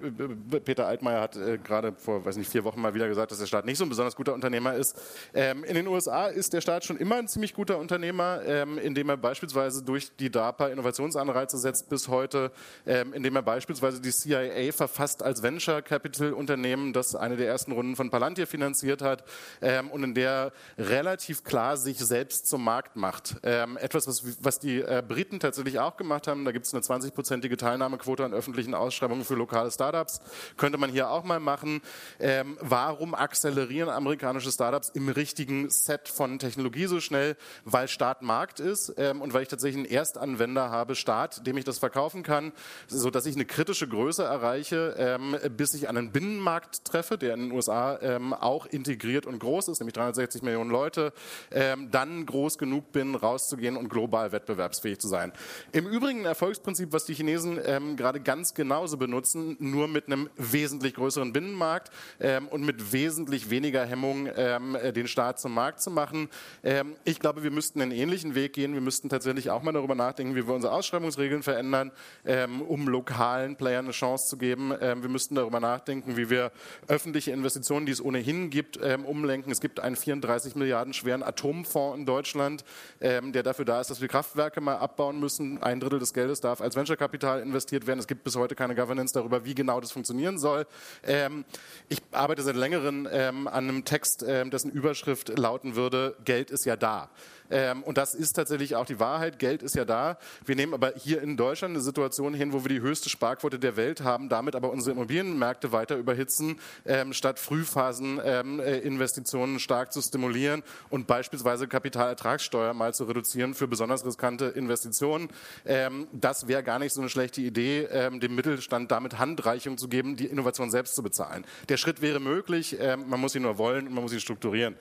Peter 0.60 0.86
Altmaier 0.86 1.20
hat 1.20 1.36
äh, 1.36 1.58
gerade 1.58 1.92
vor, 1.92 2.24
weiß 2.24 2.36
nicht, 2.36 2.50
vier 2.50 2.62
Wochen 2.64 2.80
mal 2.80 2.94
wieder 2.94 3.08
gesagt, 3.08 3.32
dass 3.32 3.38
der 3.38 3.46
Staat 3.46 3.66
nicht 3.66 3.78
so 3.78 3.84
ein 3.84 3.88
besonders 3.88 4.14
guter 4.14 4.32
Unternehmer 4.32 4.74
ist. 4.74 4.94
Ähm, 5.34 5.64
in 5.64 5.74
den 5.74 5.88
USA 5.88 6.26
ist 6.26 6.52
der 6.52 6.60
Staat 6.60 6.84
schon 6.84 6.96
immer 6.96 7.16
ein 7.16 7.26
ziemlich 7.26 7.52
guter 7.52 7.78
Unternehmer, 7.78 8.40
ähm, 8.46 8.78
indem 8.78 9.08
er 9.08 9.16
beispielsweise 9.16 9.82
durch 9.82 10.14
die 10.16 10.30
DARPA 10.30 10.68
Innovationsanreize 10.68 11.58
setzt 11.58 11.88
bis 11.88 12.06
heute, 12.06 12.52
ähm, 12.86 13.12
indem 13.12 13.34
er 13.34 13.42
beispielsweise 13.42 14.00
die 14.00 14.12
CIA 14.12 14.70
verfasst 14.72 15.22
als 15.22 15.42
Venture 15.42 15.82
Capital 15.82 16.32
Unternehmen, 16.32 16.92
das 16.92 17.16
eine 17.16 17.36
der 17.36 17.48
ersten 17.48 17.72
Runden 17.72 17.96
von 17.96 18.10
Palantir 18.10 18.46
finanziert 18.46 19.02
hat 19.02 19.24
ähm, 19.60 19.90
und 19.90 20.04
in 20.04 20.14
der 20.14 20.52
relativ 20.78 21.42
klar 21.42 21.76
sich 21.76 21.98
selbst 21.98 22.46
zum 22.46 22.62
Markt 22.62 22.94
macht. 22.94 23.36
Ähm, 23.42 23.76
etwas, 23.78 24.06
was, 24.06 24.22
was 24.40 24.60
die 24.60 24.80
äh, 24.80 25.02
Briten 25.06 25.40
tatsächlich 25.40 25.80
auch 25.80 25.96
gemacht 25.96 26.28
haben. 26.28 26.44
Da 26.44 26.52
gibt 26.52 26.66
es 26.66 26.72
eine 26.72 26.82
20-prozentige 26.82 27.56
Teilnahmequote 27.56 28.24
an 28.24 28.32
öffentlichen 28.32 28.74
Ausschreibungen 28.74 29.07
Ausschreibungen 29.08 29.24
für 29.24 29.34
lokale 29.34 29.70
Startups. 29.70 30.20
Könnte 30.56 30.78
man 30.78 30.90
hier 30.90 31.10
auch 31.10 31.24
mal 31.24 31.40
machen. 31.40 31.80
Ähm, 32.20 32.58
warum 32.60 33.14
akzelerieren 33.14 33.88
amerikanische 33.88 34.52
Startups 34.52 34.90
im 34.90 35.08
richtigen 35.08 35.70
Set 35.70 36.08
von 36.08 36.38
Technologie 36.38 36.86
so 36.86 37.00
schnell? 37.00 37.36
Weil 37.64 37.88
Staat 37.88 38.22
Markt 38.22 38.60
ist 38.60 38.92
ähm, 38.98 39.22
und 39.22 39.32
weil 39.32 39.42
ich 39.42 39.48
tatsächlich 39.48 39.84
einen 39.84 39.92
Erstanwender 39.92 40.70
habe, 40.70 40.94
Staat, 40.94 41.46
dem 41.46 41.56
ich 41.56 41.64
das 41.64 41.78
verkaufen 41.78 42.22
kann, 42.22 42.52
sodass 42.86 43.24
ich 43.24 43.34
eine 43.34 43.46
kritische 43.46 43.88
Größe 43.88 44.24
erreiche, 44.24 44.94
ähm, 44.98 45.36
bis 45.56 45.72
ich 45.74 45.88
einen 45.88 46.12
Binnenmarkt 46.12 46.84
treffe, 46.84 47.16
der 47.16 47.34
in 47.34 47.48
den 47.48 47.52
USA 47.52 47.98
ähm, 48.02 48.34
auch 48.34 48.66
integriert 48.66 49.26
und 49.26 49.38
groß 49.38 49.68
ist, 49.68 49.80
nämlich 49.80 49.94
360 49.94 50.42
Millionen 50.42 50.70
Leute, 50.70 51.12
ähm, 51.50 51.90
dann 51.90 52.26
groß 52.26 52.58
genug 52.58 52.92
bin, 52.92 53.14
rauszugehen 53.14 53.76
und 53.76 53.88
global 53.88 54.32
wettbewerbsfähig 54.32 54.98
zu 54.98 55.08
sein. 55.08 55.32
Im 55.72 55.86
Übrigen 55.86 56.20
ein 56.20 56.26
Erfolgsprinzip, 56.26 56.92
was 56.92 57.06
die 57.06 57.14
Chinesen 57.14 57.58
ähm, 57.64 57.96
gerade 57.96 58.20
ganz 58.20 58.54
genauso 58.54 58.97
benutzen, 58.98 59.56
nur 59.60 59.88
mit 59.88 60.06
einem 60.06 60.28
wesentlich 60.36 60.94
größeren 60.94 61.32
Binnenmarkt 61.32 61.90
ähm, 62.20 62.48
und 62.48 62.64
mit 62.64 62.92
wesentlich 62.92 63.50
weniger 63.50 63.84
Hemmung, 63.86 64.28
ähm, 64.36 64.74
äh, 64.74 64.92
den 64.92 65.08
Staat 65.08 65.40
zum 65.40 65.54
Markt 65.54 65.80
zu 65.80 65.90
machen. 65.90 66.28
Ähm, 66.62 66.96
ich 67.04 67.20
glaube, 67.20 67.42
wir 67.42 67.50
müssten 67.50 67.80
einen 67.80 67.92
ähnlichen 67.92 68.34
Weg 68.34 68.52
gehen. 68.52 68.74
Wir 68.74 68.80
müssten 68.80 69.08
tatsächlich 69.08 69.50
auch 69.50 69.62
mal 69.62 69.72
darüber 69.72 69.94
nachdenken, 69.94 70.34
wie 70.34 70.46
wir 70.46 70.54
unsere 70.54 70.72
Ausschreibungsregeln 70.72 71.42
verändern, 71.42 71.92
ähm, 72.24 72.62
um 72.62 72.88
lokalen 72.88 73.56
Playern 73.56 73.86
eine 73.86 73.92
Chance 73.92 74.28
zu 74.28 74.36
geben. 74.36 74.72
Ähm, 74.80 75.02
wir 75.02 75.08
müssten 75.08 75.34
darüber 75.34 75.60
nachdenken, 75.60 76.16
wie 76.16 76.30
wir 76.30 76.52
öffentliche 76.88 77.30
Investitionen, 77.32 77.86
die 77.86 77.92
es 77.92 78.04
ohnehin 78.04 78.50
gibt, 78.50 78.78
ähm, 78.82 79.04
umlenken. 79.04 79.52
Es 79.52 79.60
gibt 79.60 79.80
einen 79.80 79.96
34 79.96 80.56
Milliarden 80.56 80.92
schweren 80.92 81.22
Atomfonds 81.22 81.98
in 81.98 82.06
Deutschland, 82.06 82.64
der 83.00 83.42
dafür 83.42 83.64
da 83.64 83.80
ist, 83.80 83.90
dass 83.90 84.00
wir 84.00 84.08
Kraftwerke 84.08 84.60
mal 84.60 84.76
abbauen 84.76 85.20
müssen. 85.20 85.62
Ein 85.62 85.80
Drittel 85.80 85.98
des 85.98 86.12
Geldes 86.12 86.40
darf 86.40 86.60
als 86.60 86.76
Venture-Kapital 86.76 87.40
investiert 87.40 87.86
werden. 87.86 87.98
Es 87.98 88.06
gibt 88.06 88.24
bis 88.24 88.36
heute 88.36 88.54
keine 88.54 88.74
Governance 88.74 88.87
darüber, 89.12 89.44
wie 89.44 89.54
genau 89.54 89.80
das 89.80 89.92
funktionieren 89.92 90.38
soll. 90.38 90.66
Ähm, 91.04 91.44
ich 91.88 92.00
arbeite 92.12 92.42
seit 92.42 92.56
längerem 92.56 93.08
ähm, 93.10 93.46
an 93.48 93.68
einem 93.68 93.84
Text, 93.84 94.24
ähm, 94.26 94.50
dessen 94.50 94.70
Überschrift 94.70 95.38
lauten 95.38 95.76
würde, 95.76 96.16
Geld 96.24 96.50
ist 96.50 96.64
ja 96.64 96.76
da. 96.76 97.10
Ähm, 97.50 97.82
und 97.82 97.98
das 97.98 98.14
ist 98.14 98.34
tatsächlich 98.34 98.76
auch 98.76 98.86
die 98.86 99.00
Wahrheit. 99.00 99.38
Geld 99.38 99.62
ist 99.62 99.74
ja 99.74 99.84
da. 99.84 100.18
Wir 100.44 100.56
nehmen 100.56 100.74
aber 100.74 100.92
hier 100.96 101.22
in 101.22 101.36
Deutschland 101.36 101.74
eine 101.74 101.82
Situation 101.82 102.34
hin, 102.34 102.52
wo 102.52 102.64
wir 102.64 102.68
die 102.68 102.80
höchste 102.80 103.08
Sparquote 103.08 103.58
der 103.58 103.76
Welt 103.76 104.02
haben, 104.02 104.28
damit 104.28 104.54
aber 104.54 104.70
unsere 104.70 104.94
Immobilienmärkte 104.94 105.72
weiter 105.72 105.96
überhitzen, 105.96 106.60
ähm, 106.84 107.12
statt 107.12 107.38
Frühphaseninvestitionen 107.38 109.56
ähm, 109.56 109.60
stark 109.60 109.92
zu 109.92 110.02
stimulieren 110.02 110.62
und 110.90 111.06
beispielsweise 111.06 111.68
Kapitalertragssteuer 111.68 112.74
mal 112.74 112.94
zu 112.94 113.04
reduzieren 113.04 113.54
für 113.54 113.68
besonders 113.68 114.04
riskante 114.04 114.46
Investitionen. 114.46 115.28
Ähm, 115.64 116.08
das 116.12 116.48
wäre 116.48 116.62
gar 116.62 116.78
nicht 116.78 116.92
so 116.92 117.00
eine 117.00 117.10
schlechte 117.10 117.40
Idee, 117.40 117.88
ähm, 117.90 118.20
dem 118.20 118.34
Mittelstand 118.34 118.90
damit 118.90 119.18
Handreichung 119.18 119.78
zu 119.78 119.88
geben, 119.88 120.16
die 120.16 120.26
Innovation 120.26 120.70
selbst 120.70 120.94
zu 120.94 121.02
bezahlen. 121.02 121.44
Der 121.68 121.76
Schritt 121.76 122.02
wäre 122.02 122.20
möglich, 122.20 122.76
ähm, 122.80 123.08
man 123.08 123.20
muss 123.20 123.34
ihn 123.34 123.42
nur 123.42 123.58
wollen 123.58 123.86
und 123.86 123.94
man 123.94 124.02
muss 124.02 124.12
ihn 124.12 124.20
strukturieren. 124.20 124.76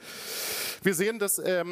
Wir 0.83 0.93
sehen, 0.93 1.19
dass 1.19 1.39
äh, 1.39 1.63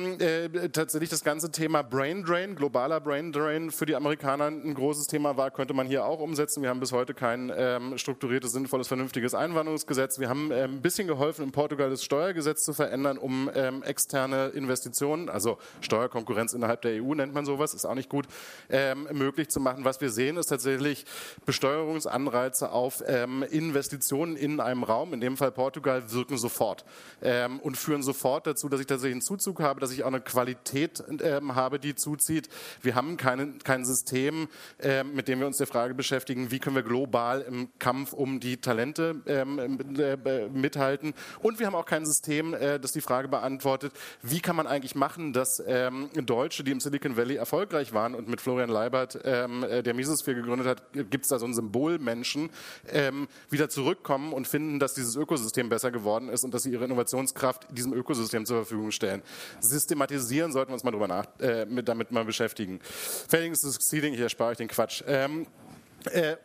tatsächlich 0.85 1.09
das 1.09 1.23
ganze 1.23 1.49
Thema 1.49 1.81
Brain 1.81 2.23
Drain, 2.23 2.55
globaler 2.55 2.99
Brain 2.99 3.31
Drain 3.31 3.71
für 3.71 3.87
die 3.87 3.95
Amerikaner 3.95 4.45
ein 4.45 4.75
großes 4.75 5.07
Thema 5.07 5.35
war, 5.35 5.49
könnte 5.49 5.73
man 5.73 5.87
hier 5.87 6.05
auch 6.05 6.19
umsetzen. 6.19 6.61
Wir 6.61 6.69
haben 6.69 6.79
bis 6.79 6.91
heute 6.91 7.15
kein 7.15 7.51
ähm, 7.57 7.97
strukturiertes, 7.97 8.51
sinnvolles, 8.51 8.87
vernünftiges 8.87 9.33
Einwanderungsgesetz. 9.33 10.19
Wir 10.19 10.29
haben 10.29 10.51
ähm, 10.51 10.75
ein 10.75 10.81
bisschen 10.83 11.07
geholfen, 11.07 11.43
in 11.43 11.51
Portugal 11.51 11.89
das 11.89 12.03
Steuergesetz 12.03 12.63
zu 12.63 12.73
verändern, 12.73 13.17
um 13.17 13.49
ähm, 13.55 13.81
externe 13.81 14.49
Investitionen, 14.49 15.27
also 15.27 15.57
Steuerkonkurrenz 15.81 16.53
innerhalb 16.53 16.83
der 16.83 17.01
EU 17.01 17.15
nennt 17.15 17.33
man 17.33 17.45
sowas, 17.45 17.73
ist 17.73 17.85
auch 17.85 17.95
nicht 17.95 18.09
gut, 18.09 18.27
ähm, 18.69 19.07
möglich 19.11 19.49
zu 19.49 19.59
machen. 19.59 19.85
Was 19.85 20.01
wir 20.01 20.11
sehen, 20.11 20.37
ist 20.37 20.47
tatsächlich 20.47 21.05
Besteuerungsanreize 21.47 22.71
auf 22.71 23.03
ähm, 23.07 23.41
Investitionen 23.49 24.35
in 24.35 24.59
einem 24.59 24.83
Raum, 24.83 25.15
in 25.15 25.19
dem 25.19 25.35
Fall 25.35 25.51
Portugal, 25.51 26.11
wirken 26.11 26.37
sofort 26.37 26.85
ähm, 27.23 27.59
und 27.61 27.75
führen 27.75 28.03
sofort 28.03 28.45
dazu, 28.45 28.69
dass 28.69 28.79
ich 28.79 28.85
tatsächlich 28.85 29.15
einen 29.15 29.21
Zuzug 29.21 29.61
habe, 29.61 29.79
dass 29.79 29.91
ich 29.91 30.03
auch 30.03 30.09
eine 30.09 30.21
Qualität 30.21 30.74
äh, 30.75 31.41
habe, 31.49 31.79
die 31.79 31.95
zuzieht. 31.95 32.49
Wir 32.81 32.95
haben 32.95 33.17
keine, 33.17 33.53
kein 33.63 33.85
System, 33.85 34.47
äh, 34.79 35.03
mit 35.03 35.27
dem 35.27 35.39
wir 35.39 35.47
uns 35.47 35.57
der 35.57 35.67
Frage 35.67 35.93
beschäftigen, 35.93 36.51
wie 36.51 36.59
können 36.59 36.75
wir 36.75 36.83
global 36.83 37.41
im 37.41 37.69
Kampf 37.79 38.13
um 38.13 38.39
die 38.39 38.57
Talente 38.57 39.21
ähm, 39.25 39.79
äh, 39.97 40.47
mithalten. 40.49 41.13
Und 41.41 41.59
wir 41.59 41.67
haben 41.67 41.75
auch 41.75 41.85
kein 41.85 42.05
System, 42.05 42.53
äh, 42.53 42.79
das 42.79 42.91
die 42.91 43.01
Frage 43.01 43.27
beantwortet, 43.27 43.93
wie 44.21 44.39
kann 44.39 44.55
man 44.55 44.67
eigentlich 44.67 44.95
machen, 44.95 45.33
dass 45.33 45.61
ähm, 45.65 46.09
Deutsche, 46.13 46.63
die 46.63 46.71
im 46.71 46.79
Silicon 46.79 47.17
Valley 47.17 47.35
erfolgreich 47.35 47.93
waren 47.93 48.15
und 48.15 48.27
mit 48.27 48.41
Florian 48.41 48.69
Leibert, 48.69 49.19
ähm, 49.23 49.63
äh, 49.63 49.83
der 49.83 49.93
Misosphere 49.93 50.35
gegründet 50.35 50.67
hat, 50.67 50.83
gibt 51.09 51.25
es 51.25 51.29
da 51.29 51.39
so 51.39 51.45
einen 51.45 51.53
Symbolmenschen, 51.53 52.49
ähm, 52.89 53.27
wieder 53.49 53.69
zurückkommen 53.69 54.33
und 54.33 54.47
finden, 54.47 54.79
dass 54.79 54.93
dieses 54.93 55.15
Ökosystem 55.15 55.69
besser 55.69 55.91
geworden 55.91 56.29
ist 56.29 56.43
und 56.43 56.53
dass 56.53 56.63
sie 56.63 56.71
ihre 56.71 56.85
Innovationskraft 56.85 57.67
diesem 57.71 57.93
Ökosystem 57.93 58.45
zur 58.45 58.57
Verfügung 58.57 58.91
stellen. 58.91 59.21
Systematisieren 59.59 60.51
sollten 60.65 60.71
wir 60.71 60.73
uns 60.73 60.83
mal 60.83 60.91
drüber 60.91 61.07
nach, 61.07 61.27
äh, 61.39 61.65
mit, 61.65 61.87
damit 61.87 62.11
mal 62.11 62.25
beschäftigen. 62.25 62.79
Failing 62.81 63.51
is 63.51 63.61
succeeding, 63.61 64.13
ich 64.13 64.19
erspare 64.19 64.51
euch 64.51 64.57
den 64.57 64.67
Quatsch. 64.67 65.03
Ähm, 65.07 65.43
Äh, 65.43 65.64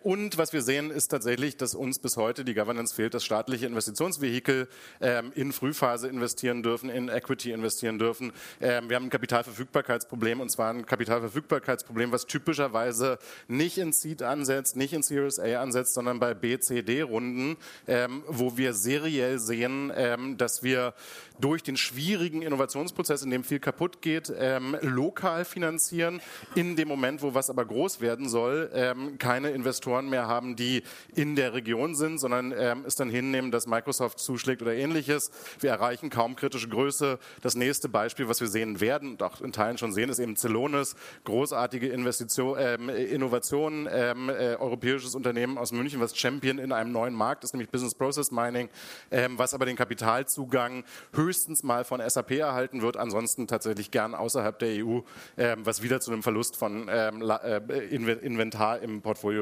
und 0.03 0.39
was 0.39 0.53
wir 0.53 0.63
sehen, 0.63 0.91
ist 0.91 1.09
tatsächlich, 1.09 1.57
dass 1.57 1.75
uns 1.75 1.99
bis 1.99 2.17
heute 2.17 2.45
die 2.45 2.55
Governance 2.55 2.95
fehlt, 2.95 3.15
dass 3.15 3.25
staatliche 3.25 3.67
Investitionsvehikel 3.67 4.69
ähm, 5.01 5.33
in 5.35 5.53
Frühphase 5.53 6.09
investieren 6.09 6.63
dürfen, 6.63 6.91
in 6.91 7.09
Equity 7.09 7.53
investieren 7.53 7.99
dürfen. 7.99 8.33
Ähm, 8.61 8.89
wir 8.89 8.97
haben 8.97 9.07
ein 9.07 9.11
Kapitalverfügbarkeitsproblem 9.11 10.41
und 10.41 10.51
zwar 10.51 10.73
ein 10.73 10.87
Kapitalverfügbarkeitsproblem, 10.87 12.13
was 12.13 12.27
typischerweise 12.27 13.19
nicht 13.49 13.79
in 13.79 13.93
Seed 13.93 14.23
ansetzt, 14.23 14.77
nicht 14.77 14.93
in 14.93 15.03
Series 15.03 15.39
A 15.39 15.61
ansetzt, 15.61 15.95
sondern 15.95 16.21
bei 16.21 16.35
B, 16.35 16.59
C, 16.59 16.83
D-Runden, 16.83 17.57
ähm, 17.87 18.23
wo 18.27 18.57
wir 18.57 18.73
seriell 18.73 19.39
sehen, 19.39 19.93
dass 20.37 20.63
wir 20.63 20.95
durch 21.41 21.63
den 21.63 21.77
schwierigen 21.77 22.43
Innovationsprozess, 22.43 23.23
in 23.23 23.31
dem 23.31 23.45
viel 23.45 23.61
kaputt 23.61 24.03
geht, 24.03 24.33
lokal 24.83 25.45
finanzieren, 25.45 26.21
in 26.55 26.77
dem 26.77 26.89
Moment, 26.89 27.23
wo 27.23 27.35
was 27.35 27.51
aber 27.51 27.65
groß 27.65 28.01
werden 28.01 28.29
soll, 28.29 28.71
keine 29.19 29.50
Investoren 29.53 30.09
mehr 30.09 30.27
haben, 30.27 30.57
die 30.57 30.83
in 31.15 31.37
der 31.37 31.55
Region 31.55 31.95
sind, 31.95 32.19
sondern 32.19 32.53
ähm, 32.57 32.85
es 32.87 32.97
dann 32.97 33.11
hinnehmen, 33.11 33.51
dass 33.51 33.67
Microsoft 33.67 34.19
zuschlägt 34.19 34.63
oder 34.63 34.75
ähnliches. 34.75 35.31
Wir 35.61 35.71
erreichen 35.71 36.11
kaum 36.11 36.37
kritische 36.37 36.69
Größe. 36.69 37.19
Das 37.43 37.55
nächste 37.55 37.89
Beispiel, 37.89 38.29
was 38.29 38.41
wir 38.41 38.49
sehen 38.49 38.81
werden 38.81 39.13
und 39.13 39.23
auch 39.23 39.41
in 39.41 39.53
Teilen 39.53 39.79
schon 39.79 39.93
sehen, 39.93 40.11
ist 40.11 40.19
eben 40.19 40.37
Celonis, 40.37 40.95
großartige 41.25 41.89
Investition, 41.89 42.57
ähm, 42.59 42.89
Innovation, 42.89 43.89
ähm, 43.91 44.29
äh, 44.29 44.57
europäisches 44.57 45.15
Unternehmen 45.15 45.59
aus 45.59 45.73
München, 45.73 46.01
was 46.01 46.17
Champion 46.17 46.59
in 46.59 46.73
einem 46.73 46.93
neuen 46.93 47.15
Markt 47.15 47.45
ist, 47.45 47.55
nämlich 47.55 47.71
Business 47.71 47.95
Process 47.95 48.31
Mining, 48.31 48.69
ähm, 49.11 49.39
was 49.39 49.55
aber 49.55 49.67
den 49.67 49.77
Kapitalzugang 49.77 50.85
höchstens 51.13 51.63
mal 51.63 51.85
von 51.85 52.01
SAP 52.07 52.33
erhalten 52.33 52.83
wird, 52.83 52.97
ansonsten 52.97 53.47
tatsächlich 53.47 53.91
gern 53.91 54.15
außerhalb 54.15 54.59
der 54.59 54.85
EU, 54.85 55.01
ähm, 55.37 55.65
was 55.65 55.83
wieder 55.83 56.01
zu 56.01 56.13
einem 56.13 56.23
Verlust 56.23 56.57
von 56.57 56.89
ähm, 56.91 57.23
äh, 57.23 57.59
Inventar 57.87 58.81
im 58.81 59.03
Portfolio 59.03 59.40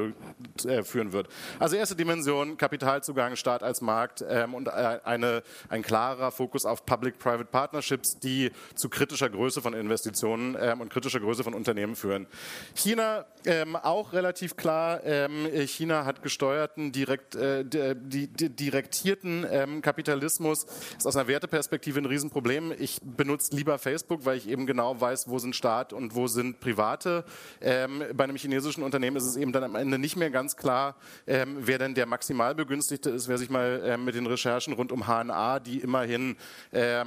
äh, 0.65 0.83
führen 0.83 1.11
wird. 1.11 1.27
Also 1.59 1.75
erste 1.75 1.95
Dimension, 1.95 2.57
Kapitalzugang, 2.57 3.35
Staat 3.35 3.63
als 3.63 3.81
Markt 3.81 4.23
ähm, 4.27 4.53
und 4.53 4.67
äh, 4.67 4.99
eine, 5.03 5.43
ein 5.69 5.81
klarer 5.81 6.31
Fokus 6.31 6.65
auf 6.65 6.85
Public-Private 6.85 7.45
Partnerships, 7.45 8.19
die 8.19 8.51
zu 8.75 8.89
kritischer 8.89 9.29
Größe 9.29 9.61
von 9.61 9.73
Investitionen 9.73 10.57
ähm, 10.59 10.81
und 10.81 10.89
kritischer 10.91 11.19
Größe 11.19 11.43
von 11.43 11.53
Unternehmen 11.53 11.95
führen. 11.95 12.27
China 12.75 13.25
ähm, 13.45 13.75
auch 13.75 14.11
relativ 14.11 14.57
klar, 14.57 15.03
ähm, 15.05 15.47
China 15.65 16.03
hat 16.03 16.21
gesteuerten, 16.23 16.91
direkt, 16.91 17.35
äh, 17.35 17.63
die, 17.63 18.27
die, 18.27 18.49
direktierten 18.49 19.45
ähm, 19.49 19.81
Kapitalismus, 19.81 20.65
ist 20.97 21.07
aus 21.07 21.15
einer 21.15 21.27
Werteperspektive 21.27 21.99
ein 21.99 22.05
Riesenproblem. 22.05 22.73
Ich 22.77 22.99
benutze 23.01 23.55
lieber 23.55 23.77
Facebook, 23.77 24.25
weil 24.25 24.37
ich 24.37 24.49
eben 24.49 24.65
genau 24.65 24.99
weiß, 24.99 25.29
wo 25.29 25.39
sind 25.39 25.55
Staat 25.55 25.93
und 25.93 26.15
wo 26.15 26.27
sind 26.27 26.59
Private. 26.59 27.23
Ähm, 27.61 28.03
bei 28.13 28.25
einem 28.25 28.35
chinesischen 28.35 28.83
Unternehmen 28.83 29.15
ist 29.15 29.25
es 29.25 29.37
eben 29.37 29.53
dann 29.53 29.63
am 29.63 29.75
Ende 29.75 29.99
nicht 29.99 30.17
mehr 30.17 30.31
ganz 30.31 30.57
klar, 30.57 30.95
ähm, 31.25 31.57
wer 31.59 31.77
denn 31.77 31.95
der 31.95 32.07
Maximalbegünstigte 32.07 33.09
ist. 33.09 33.29
Wer 33.29 33.37
sich 33.37 33.49
mal 33.49 33.81
ähm, 33.85 34.03
mit 34.03 34.15
den 34.15 34.25
Recherchen 34.25 34.73
rund 34.73 34.91
um 34.91 35.07
HNA, 35.07 35.59
die 35.59 35.79
immerhin 35.79 36.35
äh, 36.71 37.05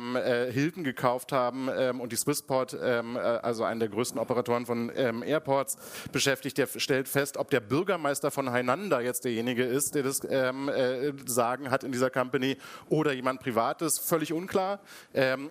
Hilton 0.51 0.85
gekauft 0.85 1.33
haben 1.33 1.69
und 1.69 2.13
die 2.13 2.17
Swissport, 2.17 2.73
äh, 2.73 3.03
also 3.43 3.65
einen 3.65 3.81
der 3.81 3.89
größten 3.89 4.19
Operatoren 4.19 4.67
von 4.67 4.89
Airports, 4.91 5.77
beschäftigt, 6.23 6.57
der 6.57 6.69
stellt 6.77 7.09
fest, 7.09 7.37
ob 7.37 7.51
der 7.51 7.61
Bürgermeister 7.61 8.31
von 8.31 8.51
Hainanda 8.51 9.01
jetzt 9.01 9.25
derjenige 9.25 9.65
ist, 9.65 9.95
der 9.95 10.05
das 10.05 10.21
äh, 10.21 11.13
Sagen 11.27 11.71
hat 11.71 11.83
in 11.83 11.91
dieser 11.91 12.11
Company 12.11 12.57
oder 12.89 13.13
jemand 13.13 13.41
Privates, 13.41 13.99
völlig 13.99 14.33
unklar. 14.33 14.81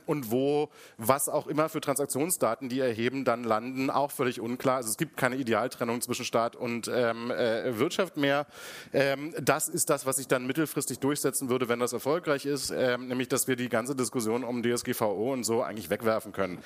und 0.06 0.32
wo, 0.32 0.70
was 0.98 1.28
auch 1.30 1.48
immer 1.48 1.70
für 1.70 1.82
Transaktionsdaten 1.82 2.70
die 2.70 2.80
erheben, 2.80 3.26
dann 3.26 3.44
landen, 3.44 3.90
auch 3.90 4.12
völlig 4.12 4.40
unklar. 4.40 4.78
Also 4.78 4.90
es 4.90 4.98
gibt 4.98 5.18
keine 5.18 5.36
Idealtrennung 5.36 6.02
zwischen 6.02 6.26
Staat 6.26 6.56
und 6.56 6.90
ähm, 6.94 7.32
äh, 7.32 7.78
Wirtschaft 7.78 8.18
mehr. 8.18 8.48
Ähm, 8.94 9.34
das 9.42 9.68
ist 9.68 9.90
das, 9.90 10.06
was 10.06 10.18
sich 10.18 10.28
dann 10.28 10.46
mittelfristig 10.46 11.00
durchsetzen 11.00 11.50
würde, 11.50 11.68
wenn 11.70 11.80
das 11.80 11.94
erfolgreich 11.94 12.46
ist, 12.46 12.72
ähm, 12.72 13.08
nämlich 13.08 13.28
dass 13.28 13.48
wir 13.48 13.56
die 13.56 13.70
ganze 13.70 13.96
Diskussion 13.96 14.44
um 14.44 14.64
DSGVO 14.64 15.34
und 15.34 15.44
so 15.44 15.64
eigentlich 15.64 15.90
wegwerfen 15.90 16.32
können. 16.32 16.60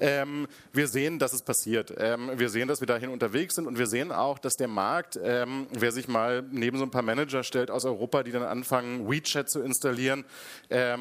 Ähm, 0.00 0.46
wir 0.72 0.88
sehen, 0.88 1.18
dass 1.18 1.32
es 1.32 1.42
passiert. 1.42 1.94
Ähm, 1.98 2.30
wir 2.36 2.48
sehen, 2.48 2.68
dass 2.68 2.80
wir 2.80 2.86
dahin 2.86 3.10
unterwegs 3.50 3.54
sind 3.54 3.66
und 3.66 3.78
wir 3.78 3.86
sehen 3.86 4.12
auch, 4.12 4.38
dass 4.38 4.56
der 4.56 4.68
Markt, 4.68 5.18
ähm, 5.22 5.66
wer 5.72 5.92
sich 5.92 6.08
mal 6.08 6.42
neben 6.50 6.78
so 6.78 6.84
ein 6.84 6.90
paar 6.90 7.02
Manager 7.02 7.42
stellt 7.42 7.70
aus 7.70 7.84
Europa, 7.84 8.22
die 8.22 8.32
dann 8.32 8.42
anfangen, 8.42 9.08
WeChat 9.10 9.48
zu 9.48 9.60
installieren 9.60 10.24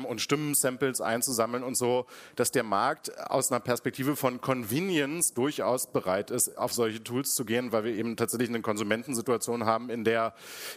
und 0.07 0.21
Stimmensamples 0.21 1.01
einzusammeln 1.01 1.63
und 1.63 1.75
so, 1.75 2.05
dass 2.35 2.51
der 2.51 2.63
Markt 2.63 3.11
aus 3.29 3.51
einer 3.51 3.59
Perspektive 3.59 4.15
von 4.15 4.41
Convenience 4.41 5.33
durchaus 5.33 5.87
bereit 5.87 6.31
ist, 6.31 6.57
auf 6.57 6.73
solche 6.73 7.03
Tools 7.03 7.35
zu 7.35 7.45
gehen, 7.45 7.71
weil 7.71 7.83
wir 7.83 7.93
eben 7.93 8.15
tatsächlich 8.15 8.49
einen 8.49 8.63
Konsumentensituation 8.63 9.65
haben, 9.65 9.89
in 9.89 10.03
der 10.03 10.33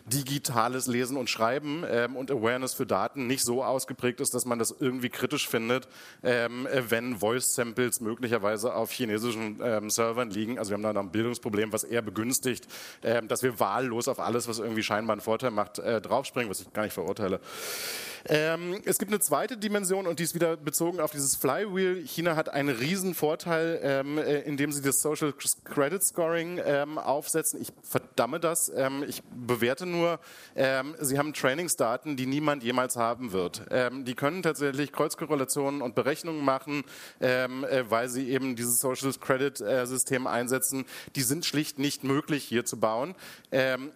digitales 0.06 0.86
Lesen 0.86 1.16
und 1.16 1.30
Schreiben 1.30 1.84
ähm, 1.88 2.16
und 2.16 2.30
Awareness 2.30 2.74
für 2.74 2.86
Daten 2.86 3.26
nicht 3.26 3.44
so 3.44 3.64
ausgeprägt 3.64 4.20
ist, 4.20 4.34
dass 4.34 4.44
man 4.44 4.58
das 4.58 4.74
irgendwie 4.78 5.08
kritisch 5.08 5.48
findet, 5.48 5.88
ähm, 6.22 6.68
wenn 6.88 7.16
Voice-Samples 7.16 8.00
möglicherweise 8.00 8.74
auf 8.74 8.90
chinesischen 8.90 9.60
ähm, 9.62 9.90
Servern 9.90 10.30
liegen. 10.30 10.58
Also 10.58 10.70
wir 10.70 10.74
haben 10.74 10.94
da 10.94 11.00
ein 11.00 11.10
Bildungsproblem, 11.10 11.61
was 11.70 11.84
eher 11.84 12.00
begünstigt, 12.00 12.66
ähm, 13.02 13.28
dass 13.28 13.42
wir 13.42 13.60
wahllos 13.60 14.08
auf 14.08 14.18
alles, 14.18 14.48
was 14.48 14.58
irgendwie 14.58 14.82
scheinbar 14.82 15.12
einen 15.12 15.20
Vorteil 15.20 15.50
macht, 15.50 15.78
äh, 15.78 16.00
draufspringen, 16.00 16.50
was 16.50 16.60
ich 16.60 16.72
gar 16.72 16.84
nicht 16.84 16.94
verurteile. 16.94 17.40
Ähm, 18.28 18.80
es 18.84 18.98
gibt 18.98 19.10
eine 19.10 19.20
zweite 19.20 19.56
Dimension 19.56 20.06
und 20.06 20.18
die 20.18 20.22
ist 20.22 20.34
wieder 20.34 20.56
bezogen 20.56 21.00
auf 21.00 21.10
dieses 21.10 21.34
Flywheel. 21.34 22.06
China 22.06 22.36
hat 22.36 22.48
einen 22.48 22.74
riesen 22.74 23.14
Vorteil, 23.14 23.80
ähm, 23.82 24.18
äh, 24.18 24.40
indem 24.40 24.70
sie 24.70 24.80
das 24.80 25.02
Social 25.02 25.34
Credit 25.64 26.02
Scoring 26.02 26.60
ähm, 26.64 26.98
aufsetzen. 26.98 27.60
Ich 27.60 27.72
verdamme 27.82 28.38
das. 28.38 28.70
Ähm, 28.74 29.04
ich 29.06 29.22
bewerte 29.24 29.86
nur, 29.86 30.20
ähm, 30.54 30.94
sie 31.00 31.18
haben 31.18 31.32
Trainingsdaten, 31.32 32.16
die 32.16 32.26
niemand 32.26 32.62
jemals 32.62 32.96
haben 32.96 33.32
wird. 33.32 33.62
Ähm, 33.70 34.04
die 34.04 34.14
können 34.14 34.42
tatsächlich 34.42 34.92
Kreuzkorrelationen 34.92 35.82
und 35.82 35.94
Berechnungen 35.94 36.44
machen, 36.44 36.84
äh, 37.18 37.48
weil 37.88 38.08
sie 38.08 38.30
eben 38.30 38.54
dieses 38.54 38.78
Social 38.78 39.12
Credit 39.20 39.60
äh, 39.60 39.86
System 39.86 40.26
einsetzen. 40.26 40.84
Die 41.16 41.22
sind 41.22 41.44
schlicht 41.52 41.78
nicht 41.78 42.02
möglich 42.02 42.44
hier 42.44 42.64
zu 42.64 42.78
bauen. 42.78 43.14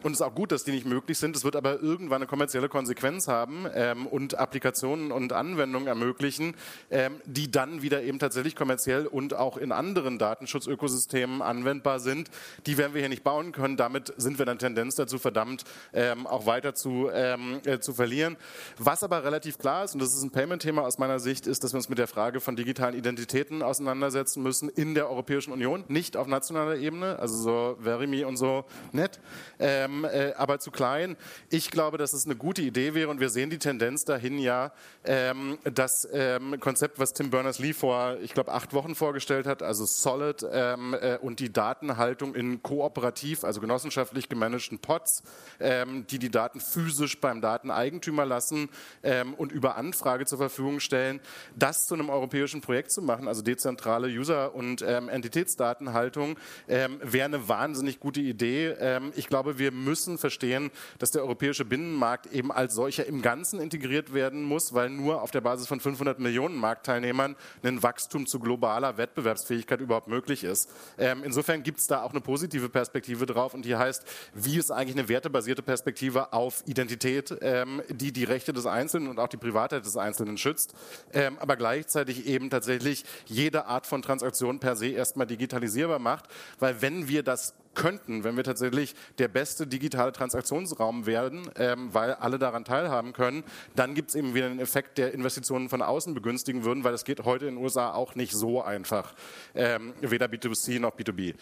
und 0.02 0.12
es 0.12 0.20
ist 0.20 0.22
auch 0.22 0.34
gut, 0.34 0.52
dass 0.52 0.64
die 0.64 0.72
nicht 0.72 0.86
möglich 0.86 1.18
sind. 1.18 1.34
Es 1.34 1.44
wird 1.44 1.56
aber 1.56 1.80
irgendwann 1.80 2.16
eine 2.16 2.26
kommerzielle 2.26 2.68
Konsequenz 2.68 3.28
haben 3.28 3.66
und 4.10 4.38
Applikationen 4.38 5.10
und 5.10 5.32
Anwendungen 5.32 5.88
ermöglichen, 5.88 6.54
ähm, 6.90 7.20
die 7.24 7.50
dann 7.50 7.82
wieder 7.82 8.02
eben 8.02 8.18
tatsächlich 8.18 8.54
kommerziell 8.54 9.06
und 9.06 9.34
auch 9.34 9.56
in 9.56 9.72
anderen 9.72 10.18
Datenschutzökosystemen 10.18 11.42
anwendbar 11.42 12.00
sind. 12.00 12.30
Die 12.66 12.78
werden 12.78 12.94
wir 12.94 13.00
hier 13.00 13.08
nicht 13.08 13.24
bauen 13.24 13.52
können. 13.52 13.76
Damit 13.76 14.12
sind 14.16 14.38
wir 14.38 14.46
dann 14.46 14.58
Tendenz 14.58 14.94
dazu 14.94 15.18
verdammt, 15.18 15.64
ähm, 15.92 16.26
auch 16.26 16.46
weiter 16.46 16.74
zu, 16.74 17.08
ähm, 17.12 17.60
äh, 17.64 17.78
zu 17.78 17.94
verlieren. 17.94 18.36
Was 18.78 19.02
aber 19.02 19.24
relativ 19.24 19.58
klar 19.58 19.84
ist, 19.84 19.94
und 19.94 20.00
das 20.00 20.14
ist 20.14 20.22
ein 20.22 20.30
Payment-Thema 20.30 20.82
aus 20.82 20.98
meiner 20.98 21.18
Sicht, 21.18 21.46
ist, 21.46 21.64
dass 21.64 21.72
wir 21.72 21.78
uns 21.78 21.88
mit 21.88 21.98
der 21.98 22.08
Frage 22.08 22.40
von 22.40 22.56
digitalen 22.56 22.94
Identitäten 22.94 23.62
auseinandersetzen 23.62 24.42
müssen 24.42 24.68
in 24.68 24.94
der 24.94 25.10
Europäischen 25.10 25.52
Union, 25.52 25.84
nicht 25.88 26.16
auf 26.16 26.26
nationaler 26.26 26.76
Ebene, 26.76 27.18
also 27.18 27.36
so 27.46 27.76
Verimi 27.80 28.24
und 28.24 28.36
so 28.36 28.64
nett, 28.92 29.20
ähm, 29.60 30.04
äh, 30.04 30.32
aber 30.36 30.58
zu 30.58 30.72
klein. 30.72 31.16
Ich 31.48 31.70
glaube, 31.70 31.96
dass 31.96 32.12
es 32.12 32.26
eine 32.26 32.34
gute 32.34 32.60
Idee 32.60 32.94
wäre 32.94 33.08
und 33.08 33.20
wir 33.20 33.30
sehen 33.30 33.50
die 33.50 33.58
Tendenz 33.58 34.04
dahin 34.04 34.38
ja 34.38 34.72
ähm, 35.04 35.58
das 35.62 36.08
ähm, 36.12 36.58
Konzept, 36.58 36.98
was 36.98 37.12
Tim 37.12 37.30
Berners-Lee 37.30 37.72
vor, 37.72 38.16
ich 38.20 38.34
glaube, 38.34 38.52
acht 38.52 38.74
Wochen 38.74 38.96
vorgestellt 38.96 39.46
hat, 39.46 39.62
also 39.62 39.84
Solid 39.84 40.44
ähm, 40.50 40.94
äh, 40.94 41.18
und 41.18 41.38
die 41.38 41.52
Datenhaltung 41.52 42.34
in 42.34 42.62
kooperativ, 42.62 43.44
also 43.44 43.60
genossenschaftlich 43.60 44.28
gemanagten 44.28 44.80
Pots, 44.80 45.22
ähm, 45.60 46.04
die 46.08 46.18
die 46.18 46.30
Daten 46.30 46.60
physisch 46.60 47.20
beim 47.20 47.40
Dateneigentümer 47.40 48.26
lassen 48.26 48.68
ähm, 49.04 49.34
und 49.34 49.52
über 49.52 49.76
Anfrage 49.76 50.26
zur 50.26 50.38
Verfügung 50.38 50.80
stellen, 50.80 51.20
das 51.54 51.86
zu 51.86 51.94
einem 51.94 52.10
europäischen 52.10 52.60
Projekt 52.60 52.90
zu 52.90 53.02
machen, 53.02 53.28
also 53.28 53.42
dezentrale 53.42 54.08
User- 54.08 54.54
und 54.54 54.82
Entitätsdatenhaltung, 54.82 56.36
wäre 56.66 57.24
eine 57.24 57.35
wahnsinnig 57.48 58.00
gute 58.00 58.20
Idee. 58.20 58.74
ich 59.14 59.28
glaube, 59.28 59.58
wir 59.58 59.72
müssen 59.72 60.18
verstehen, 60.18 60.70
dass 60.98 61.10
der 61.10 61.22
europäische 61.22 61.64
Binnenmarkt 61.64 62.26
eben 62.32 62.52
als 62.52 62.74
solcher 62.74 63.06
im 63.06 63.22
Ganzen 63.22 63.60
integriert 63.60 64.14
werden 64.14 64.42
muss, 64.42 64.74
weil 64.74 64.90
nur 64.90 65.22
auf 65.22 65.30
der 65.30 65.40
Basis 65.40 65.66
von 65.66 65.80
500 65.80 66.18
Millionen 66.18 66.56
Marktteilnehmern 66.56 67.36
ein 67.62 67.82
Wachstum 67.82 68.26
zu 68.26 68.40
globaler 68.40 68.96
Wettbewerbsfähigkeit 68.96 69.80
überhaupt 69.80 70.08
möglich 70.08 70.44
ist. 70.44 70.70
Ähm, 70.98 71.22
insofern 71.24 71.62
gibt 71.62 71.78
es 71.78 71.86
da 71.86 72.02
auch 72.02 72.10
eine 72.10 72.20
positive 72.20 72.68
Perspektive 72.68 73.26
drauf 73.26 73.54
und 73.54 73.64
die 73.64 73.76
heißt, 73.76 74.04
wie 74.34 74.58
ist 74.58 74.70
eigentlich 74.70 74.96
eine 74.96 75.08
wertebasierte 75.08 75.62
Perspektive 75.62 76.32
auf 76.32 76.62
Identität, 76.66 77.36
ähm, 77.40 77.82
die 77.88 78.12
die 78.12 78.24
Rechte 78.24 78.52
des 78.52 78.66
Einzelnen 78.66 79.08
und 79.08 79.18
auch 79.18 79.28
die 79.28 79.36
Privatheit 79.36 79.84
des 79.84 79.96
Einzelnen 79.96 80.38
schützt, 80.38 80.74
ähm, 81.12 81.38
aber 81.38 81.56
gleichzeitig 81.56 82.26
eben 82.26 82.50
tatsächlich 82.50 83.04
jede 83.26 83.66
Art 83.66 83.86
von 83.86 84.02
Transaktion 84.02 84.58
per 84.58 84.76
se 84.76 84.88
erstmal 84.88 85.26
digitalisierbar 85.26 85.98
macht, 85.98 86.26
weil 86.58 86.80
wenn 86.82 87.08
wir 87.08 87.22
das 87.26 87.54
könnten, 87.76 88.24
wenn 88.24 88.36
wir 88.36 88.42
tatsächlich 88.42 88.94
der 89.18 89.28
beste 89.28 89.66
digitale 89.66 90.10
Transaktionsraum 90.10 91.06
werden, 91.06 91.48
ähm, 91.56 91.92
weil 91.92 92.14
alle 92.14 92.38
daran 92.38 92.64
teilhaben 92.64 93.12
können, 93.12 93.44
dann 93.76 93.94
gibt 93.94 94.08
es 94.08 94.14
eben 94.16 94.34
wieder 94.34 94.46
einen 94.46 94.58
Effekt, 94.58 94.98
der 94.98 95.12
Investitionen 95.12 95.68
von 95.68 95.82
außen 95.82 96.14
begünstigen 96.14 96.64
würden, 96.64 96.82
weil 96.82 96.94
es 96.94 97.04
geht 97.04 97.24
heute 97.24 97.46
in 97.46 97.56
den 97.56 97.62
USA 97.62 97.92
auch 97.92 98.14
nicht 98.16 98.32
so 98.32 98.62
einfach, 98.62 99.14
ähm, 99.54 99.92
weder 100.00 100.26
B2C 100.26 100.80
noch 100.80 100.96
B2B. 100.96 101.34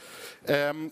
Ähm, 0.46 0.90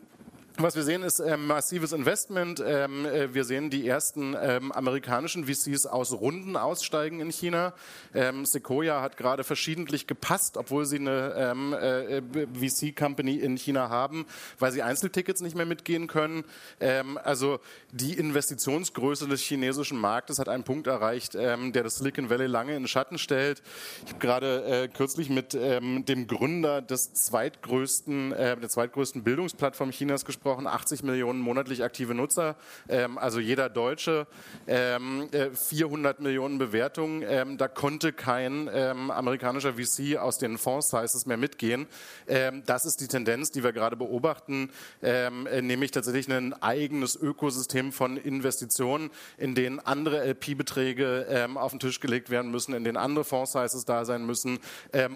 Was 0.58 0.76
wir 0.76 0.82
sehen, 0.82 1.02
ist 1.02 1.18
ähm, 1.18 1.46
massives 1.46 1.92
Investment. 1.92 2.62
Ähm, 2.64 3.06
äh, 3.06 3.32
wir 3.32 3.44
sehen 3.44 3.70
die 3.70 3.88
ersten 3.88 4.36
ähm, 4.38 4.70
amerikanischen 4.70 5.46
VCs 5.46 5.86
aus 5.86 6.12
Runden 6.12 6.58
aussteigen 6.58 7.20
in 7.20 7.30
China. 7.30 7.72
Ähm, 8.14 8.44
Sequoia 8.44 9.00
hat 9.00 9.16
gerade 9.16 9.44
verschiedentlich 9.44 10.06
gepasst, 10.06 10.58
obwohl 10.58 10.84
sie 10.84 10.98
eine 10.98 11.34
ähm, 11.38 11.72
äh, 11.72 12.20
VC-Company 12.52 13.36
in 13.36 13.56
China 13.56 13.88
haben, 13.88 14.26
weil 14.58 14.72
sie 14.72 14.82
Einzeltickets 14.82 15.40
nicht 15.40 15.56
mehr 15.56 15.64
mitgehen 15.64 16.06
können. 16.06 16.44
Ähm, 16.80 17.18
also 17.24 17.58
die 17.90 18.12
Investitionsgröße 18.12 19.28
des 19.28 19.40
chinesischen 19.40 19.98
Marktes 19.98 20.38
hat 20.38 20.50
einen 20.50 20.64
Punkt 20.64 20.86
erreicht, 20.86 21.34
der 21.34 21.82
das 21.82 21.96
Silicon 21.96 22.28
Valley 22.28 22.46
lange 22.46 22.76
in 22.76 22.86
Schatten 22.86 23.16
stellt. 23.16 23.62
Ich 24.04 24.12
habe 24.12 24.20
gerade 24.20 24.64
äh, 24.64 24.88
kürzlich 24.88 25.30
mit 25.30 25.54
dem 25.54 26.26
Gründer 26.26 26.82
des 26.82 27.12
zweitgrößten, 27.12 28.32
äh, 28.32 28.56
der 28.56 28.68
zweitgrößten 28.68 29.22
Bildungsplattform 29.22 29.90
Chinas 29.90 30.24
gesprochen 30.24 30.41
gesprochen, 30.42 30.66
80 30.66 31.04
Millionen 31.04 31.38
monatlich 31.38 31.84
aktive 31.84 32.16
Nutzer, 32.16 32.56
ähm, 32.88 33.16
also 33.16 33.38
jeder 33.38 33.68
Deutsche, 33.68 34.26
ähm, 34.66 35.28
400 35.54 36.18
äh, 36.18 36.22
Millionen 36.22 36.58
Bewertungen. 36.58 37.22
Ähm, 37.24 37.58
da 37.58 37.68
konnte 37.68 38.12
kein 38.12 38.68
ähm, 38.74 39.12
amerikanischer 39.12 39.74
VC 39.74 40.16
aus 40.16 40.38
den 40.38 40.58
Fonds-Sizes 40.58 41.26
mehr 41.26 41.36
mitgehen. 41.36 41.86
Ähm, 42.26 42.64
das 42.66 42.86
ist 42.86 43.00
die 43.00 43.06
Tendenz, 43.06 43.52
die 43.52 43.62
wir 43.62 43.72
gerade 43.72 43.96
beobachten, 43.96 44.70
ähm, 45.00 45.46
äh, 45.46 45.62
nämlich 45.62 45.92
tatsächlich 45.92 46.28
ein 46.28 46.60
eigenes 46.60 47.14
Ökosystem 47.14 47.92
von 47.92 48.16
Investitionen, 48.16 49.10
in 49.38 49.54
denen 49.54 49.78
andere 49.78 50.24
LP-Beträge 50.24 51.48
auf 51.54 51.70
den 51.70 51.80
Tisch 51.80 52.00
gelegt 52.00 52.30
werden 52.30 52.50
müssen, 52.50 52.74
in 52.74 52.82
denen 52.82 52.96
andere 52.96 53.24
Fonds-Sizes 53.24 53.84
da 53.84 54.04
sein 54.04 54.26
müssen, 54.26 54.58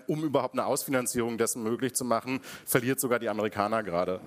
um 0.07 0.23
überhaupt 0.23 0.55
eine 0.55 0.67
Ausfinanzierung 0.67 1.39
dessen 1.39 1.63
möglich 1.63 1.95
zu 1.95 2.05
machen, 2.05 2.41
verliert 2.65 3.01
sogar 3.01 3.19
die 3.19 3.29
Amerikaner 3.29 3.83
gerade. 3.83 4.21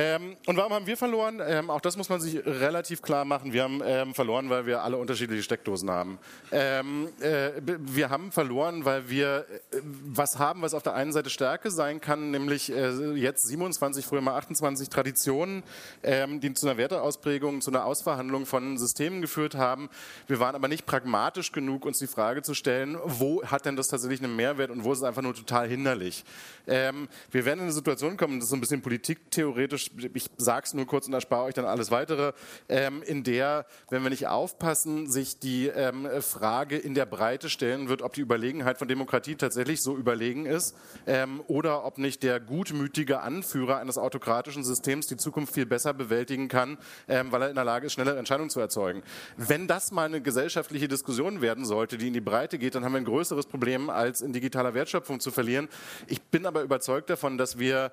Ähm, 0.00 0.36
und 0.46 0.56
warum 0.56 0.72
haben 0.72 0.86
wir 0.86 0.96
verloren? 0.96 1.42
Ähm, 1.46 1.68
auch 1.68 1.82
das 1.82 1.98
muss 1.98 2.08
man 2.08 2.22
sich 2.22 2.42
relativ 2.46 3.02
klar 3.02 3.26
machen. 3.26 3.52
Wir 3.52 3.64
haben 3.64 3.82
ähm, 3.84 4.14
verloren, 4.14 4.48
weil 4.48 4.64
wir 4.64 4.82
alle 4.82 4.96
unterschiedliche 4.96 5.42
Steckdosen 5.42 5.90
haben. 5.90 6.18
Ähm, 6.52 7.08
äh, 7.20 7.50
wir 7.66 8.08
haben 8.08 8.32
verloren, 8.32 8.86
weil 8.86 9.10
wir 9.10 9.44
äh, 9.72 9.80
was 9.82 10.38
haben, 10.38 10.62
was 10.62 10.72
auf 10.72 10.82
der 10.82 10.94
einen 10.94 11.12
Seite 11.12 11.28
Stärke 11.28 11.70
sein 11.70 12.00
kann, 12.00 12.30
nämlich 12.30 12.72
äh, 12.72 13.12
jetzt 13.12 13.46
27, 13.46 14.06
früher 14.06 14.22
mal 14.22 14.36
28 14.38 14.88
Traditionen, 14.88 15.62
ähm, 16.02 16.40
die 16.40 16.54
zu 16.54 16.66
einer 16.66 16.78
Werteausprägung, 16.78 17.60
zu 17.60 17.70
einer 17.70 17.84
Ausverhandlung 17.84 18.46
von 18.46 18.78
Systemen 18.78 19.20
geführt 19.20 19.54
haben. 19.54 19.90
Wir 20.26 20.40
waren 20.40 20.54
aber 20.54 20.68
nicht 20.68 20.86
pragmatisch 20.86 21.52
genug, 21.52 21.84
uns 21.84 21.98
die 21.98 22.06
Frage 22.06 22.40
zu 22.40 22.54
stellen, 22.54 22.96
wo 23.04 23.44
hat 23.44 23.66
denn 23.66 23.76
das 23.76 23.88
tatsächlich 23.88 24.24
einen 24.24 24.34
Mehrwert 24.34 24.70
und 24.70 24.82
wo 24.82 24.92
ist 24.92 25.00
es 25.00 25.04
einfach 25.04 25.20
nur 25.20 25.34
total 25.34 25.68
hinderlich. 25.68 26.24
Ähm, 26.66 27.06
wir 27.30 27.44
werden 27.44 27.58
in 27.58 27.64
eine 27.64 27.72
Situation 27.72 28.16
kommen, 28.16 28.38
das 28.38 28.44
ist 28.44 28.50
so 28.50 28.56
ein 28.56 28.60
bisschen 28.60 28.80
politiktheoretisch 28.80 29.89
ich, 30.14 30.30
sage 30.36 30.66
es 30.66 30.74
nur 30.74 30.86
kurz 30.86 31.06
und 31.06 31.14
erspare 31.14 31.44
euch 31.44 31.54
dann 31.54 31.64
alles 31.64 31.90
weitere, 31.90 32.32
ähm, 32.68 33.02
in 33.02 33.24
der, 33.24 33.66
wenn 33.88 34.02
wir 34.02 34.10
nicht 34.10 34.28
aufpassen, 34.28 35.10
sich 35.10 35.38
die 35.38 35.66
ähm, 35.68 36.08
Frage 36.20 36.76
in 36.76 36.94
der 36.94 37.06
Breite 37.06 37.48
stellen 37.48 37.88
wird, 37.88 38.02
ob 38.02 38.12
die 38.12 38.20
Überlegenheit 38.20 38.78
von 38.78 38.88
Demokratie 38.88 39.36
tatsächlich 39.36 39.82
so 39.82 39.96
überlegen 39.96 40.46
ist 40.46 40.76
ähm, 41.06 41.42
oder 41.46 41.84
ob 41.84 41.98
nicht 41.98 42.22
der 42.22 42.40
gutmütige 42.40 43.20
Anführer 43.20 43.78
eines 43.78 43.98
autokratischen 43.98 44.64
Systems 44.64 45.06
die 45.06 45.16
Zukunft 45.16 45.54
viel 45.54 45.66
besser 45.66 45.92
bewältigen 45.92 46.48
kann, 46.48 46.78
ähm, 47.08 47.32
weil 47.32 47.42
er 47.42 47.48
in 47.50 47.56
der 47.56 47.64
Lage 47.64 47.86
ist, 47.86 47.94
schnellere 47.94 48.18
Entscheidungen 48.18 48.50
zu 48.50 48.60
erzeugen. 48.60 49.02
Wenn 49.36 49.66
das 49.66 49.92
mal 49.92 50.06
eine 50.06 50.20
gesellschaftliche 50.20 50.88
Diskussion 50.88 51.40
werden 51.40 51.64
sollte, 51.64 51.98
die 51.98 52.08
in 52.08 52.14
die 52.14 52.20
Breite 52.20 52.58
geht, 52.58 52.74
dann 52.74 52.84
haben 52.84 52.92
wir 52.92 52.98
ein 52.98 53.04
größeres 53.04 53.46
Problem, 53.46 53.90
als 53.90 54.20
in 54.20 54.32
digitaler 54.32 54.74
Wertschöpfung 54.74 55.20
zu 55.20 55.30
verlieren. 55.30 55.68
Ich 56.06 56.22
bin 56.22 56.46
aber 56.46 56.62
überzeugt 56.62 57.10
davon, 57.10 57.38
dass 57.38 57.58
wir 57.58 57.92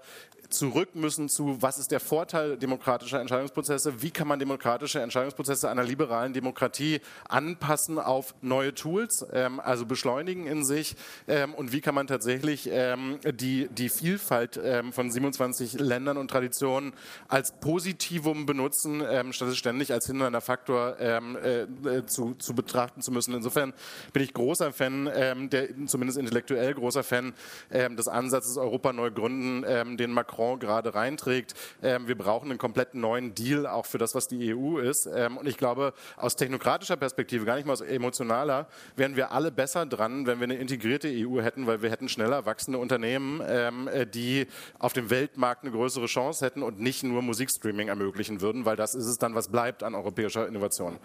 zurück 0.50 0.96
müssen 0.96 1.30
zu, 1.30 1.62
was 1.62 1.78
ist 1.78 1.87
der 1.88 2.00
Vorteil 2.00 2.58
demokratischer 2.58 3.20
Entscheidungsprozesse, 3.20 4.02
wie 4.02 4.12
kann 4.12 4.28
man 4.28 4.40
demokratische 4.40 5.02
Entscheidungsprozesse 5.02 5.70
einer 5.70 5.84
liberalen 5.84 6.34
Demokratie 6.34 7.02
anpassen 7.28 8.00
auf 8.00 8.36
neue 8.42 8.74
Tools, 8.74 9.26
ähm, 9.34 9.60
also 9.60 9.86
beschleunigen 9.86 10.48
in 10.48 10.64
sich 10.64 10.96
ähm, 11.28 11.54
und 11.54 11.72
wie 11.72 11.82
kann 11.82 11.96
man 11.96 12.08
tatsächlich 12.08 12.70
ähm, 12.72 13.20
die, 13.24 13.68
die 13.70 13.90
Vielfalt 13.90 14.60
ähm, 14.64 14.94
von 14.94 15.12
27 15.12 15.80
Ländern 15.80 16.18
und 16.18 16.30
Traditionen 16.30 16.94
als 17.28 17.52
Positivum 17.52 18.46
benutzen, 18.46 19.04
ähm, 19.10 19.34
statt 19.34 19.50
es 19.50 19.58
ständig 19.58 19.94
als 19.94 20.08
hindernder 20.08 20.42
Faktor 20.42 20.98
ähm, 21.00 21.38
äh, 21.38 21.62
äh, 21.62 22.06
zu, 22.06 22.36
zu 22.36 22.54
betrachten 22.54 23.02
zu 23.02 23.12
müssen. 23.12 23.34
Insofern 23.34 23.74
bin 24.14 24.24
ich 24.24 24.34
großer 24.34 24.74
Fan, 24.74 25.06
der 25.06 25.68
zumindest 25.88 26.20
intellektuell 26.20 26.74
großer 26.74 27.04
Fan 27.04 27.34
des 27.72 28.08
Ansatzes 28.08 28.58
Europa 28.58 28.94
neu 28.94 29.12
gründen, 29.12 29.98
den 29.98 30.12
Macron 30.12 30.60
gerade 30.60 30.94
reinträgt. 30.94 31.54
Ähm, 31.82 32.08
wir 32.08 32.18
brauchen 32.18 32.50
einen 32.50 32.58
komplett 32.58 32.96
neuen 32.96 33.36
Deal 33.36 33.68
auch 33.68 33.86
für 33.86 33.98
das, 33.98 34.16
was 34.16 34.28
die 34.28 34.56
EU 34.56 34.80
ist. 34.80 35.06
Ähm, 35.06 35.38
und 35.38 35.48
ich 35.48 35.58
glaube, 35.58 35.94
aus 36.16 36.36
technokratischer 36.36 36.98
Perspektive, 36.98 37.46
gar 37.46 37.56
nicht 37.56 37.66
mal 37.66 37.74
aus 37.74 37.82
emotionaler, 37.82 38.68
wären 38.96 39.16
wir 39.16 39.32
alle 39.32 39.52
besser 39.52 39.86
dran, 39.86 40.26
wenn 40.28 40.40
wir 40.40 40.46
eine 40.46 40.56
integrierte 40.56 41.08
EU 41.10 41.42
hätten, 41.42 41.68
weil 41.68 41.82
wir 41.82 41.92
hätten 41.92 42.10
schneller 42.10 42.46
wachsende 42.46 42.80
Unternehmen, 42.80 43.42
ähm, 43.48 43.88
äh, 43.88 44.06
die 44.06 44.48
auf 44.80 44.94
dem 44.94 45.10
Weltmarkt 45.10 45.64
eine 45.64 45.72
größere 45.72 46.08
Chance 46.08 46.46
hätten 46.46 46.64
und 46.64 46.80
nicht 46.80 47.04
nur 47.04 47.22
Musikstreaming 47.22 47.90
ermöglichen 47.90 48.42
würden, 48.42 48.66
weil 48.66 48.76
das 48.76 48.96
ist 48.96 49.06
es 49.06 49.18
dann, 49.18 49.36
was 49.36 49.50
bleibt 49.50 49.84
an 49.84 49.96
europäischer 49.96 50.48
Innovation. 50.48 50.98